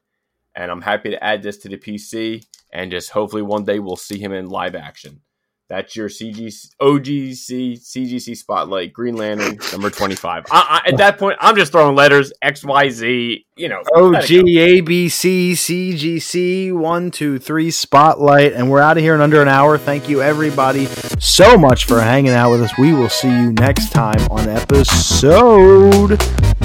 And 0.56 0.72
I'm 0.72 0.82
happy 0.82 1.10
to 1.10 1.24
add 1.24 1.42
this 1.42 1.58
to 1.60 1.70
the 1.70 1.78
PC 1.78 2.46
and 2.72 2.92
just 2.92 3.10
hopefully 3.10 3.42
one 3.42 3.66
day 3.66 3.80
we'll 3.80 3.96
see 3.96 4.20
him 4.20 4.32
in 4.32 4.48
live 4.48 4.76
action. 4.76 5.22
That's 5.68 5.96
your 5.96 6.10
CGC, 6.10 6.76
OGC 6.80 7.80
CGC 7.80 8.38
spotlight, 8.38 8.94
Green 8.94 9.16
Lantern 9.16 9.58
number 9.72 9.90
twenty 9.90 10.14
five. 10.14 10.44
i 10.52 10.82
at 10.86 10.98
that 10.98 11.18
point, 11.18 11.38
I'm 11.42 11.56
just 11.56 11.72
throwing 11.72 11.96
letters 11.96 12.32
X 12.42 12.64
Y 12.64 12.90
Z. 12.90 13.46
You 13.58 13.70
know, 13.70 13.82
OG 13.96 14.26
ABC 14.26 15.54
CGC 15.54 16.72
one 16.72 17.10
two 17.10 17.40
three 17.40 17.72
spotlight, 17.72 18.54
and 18.54 18.70
we're 18.70 18.82
out 18.82 18.98
of 18.98 19.04
here 19.04 19.16
in 19.16 19.22
under 19.22 19.42
an 19.42 19.48
hour. 19.48 19.80
Thank 19.80 20.08
you 20.08 20.22
everybody 20.22 20.86
so 21.20 21.58
much 21.58 21.86
for 21.86 22.00
hanging 22.00 22.34
out 22.34 22.52
with 22.52 22.62
us. 22.62 22.78
We 22.78 22.94
will 22.94 23.10
see 23.10 23.30
you 23.30 23.52
next 23.54 23.92
time 23.92 24.22
on 24.30 24.48
episode 24.48 26.20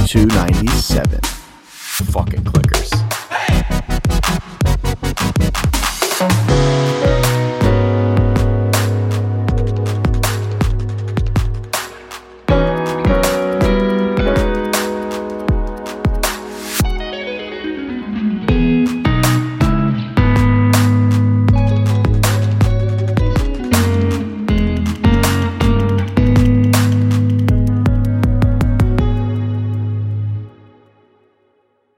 two 0.07 0.27
ninety 0.27 0.69
seven. 0.69 1.21
Fucking 1.63 2.45
clickers. 2.45 3.00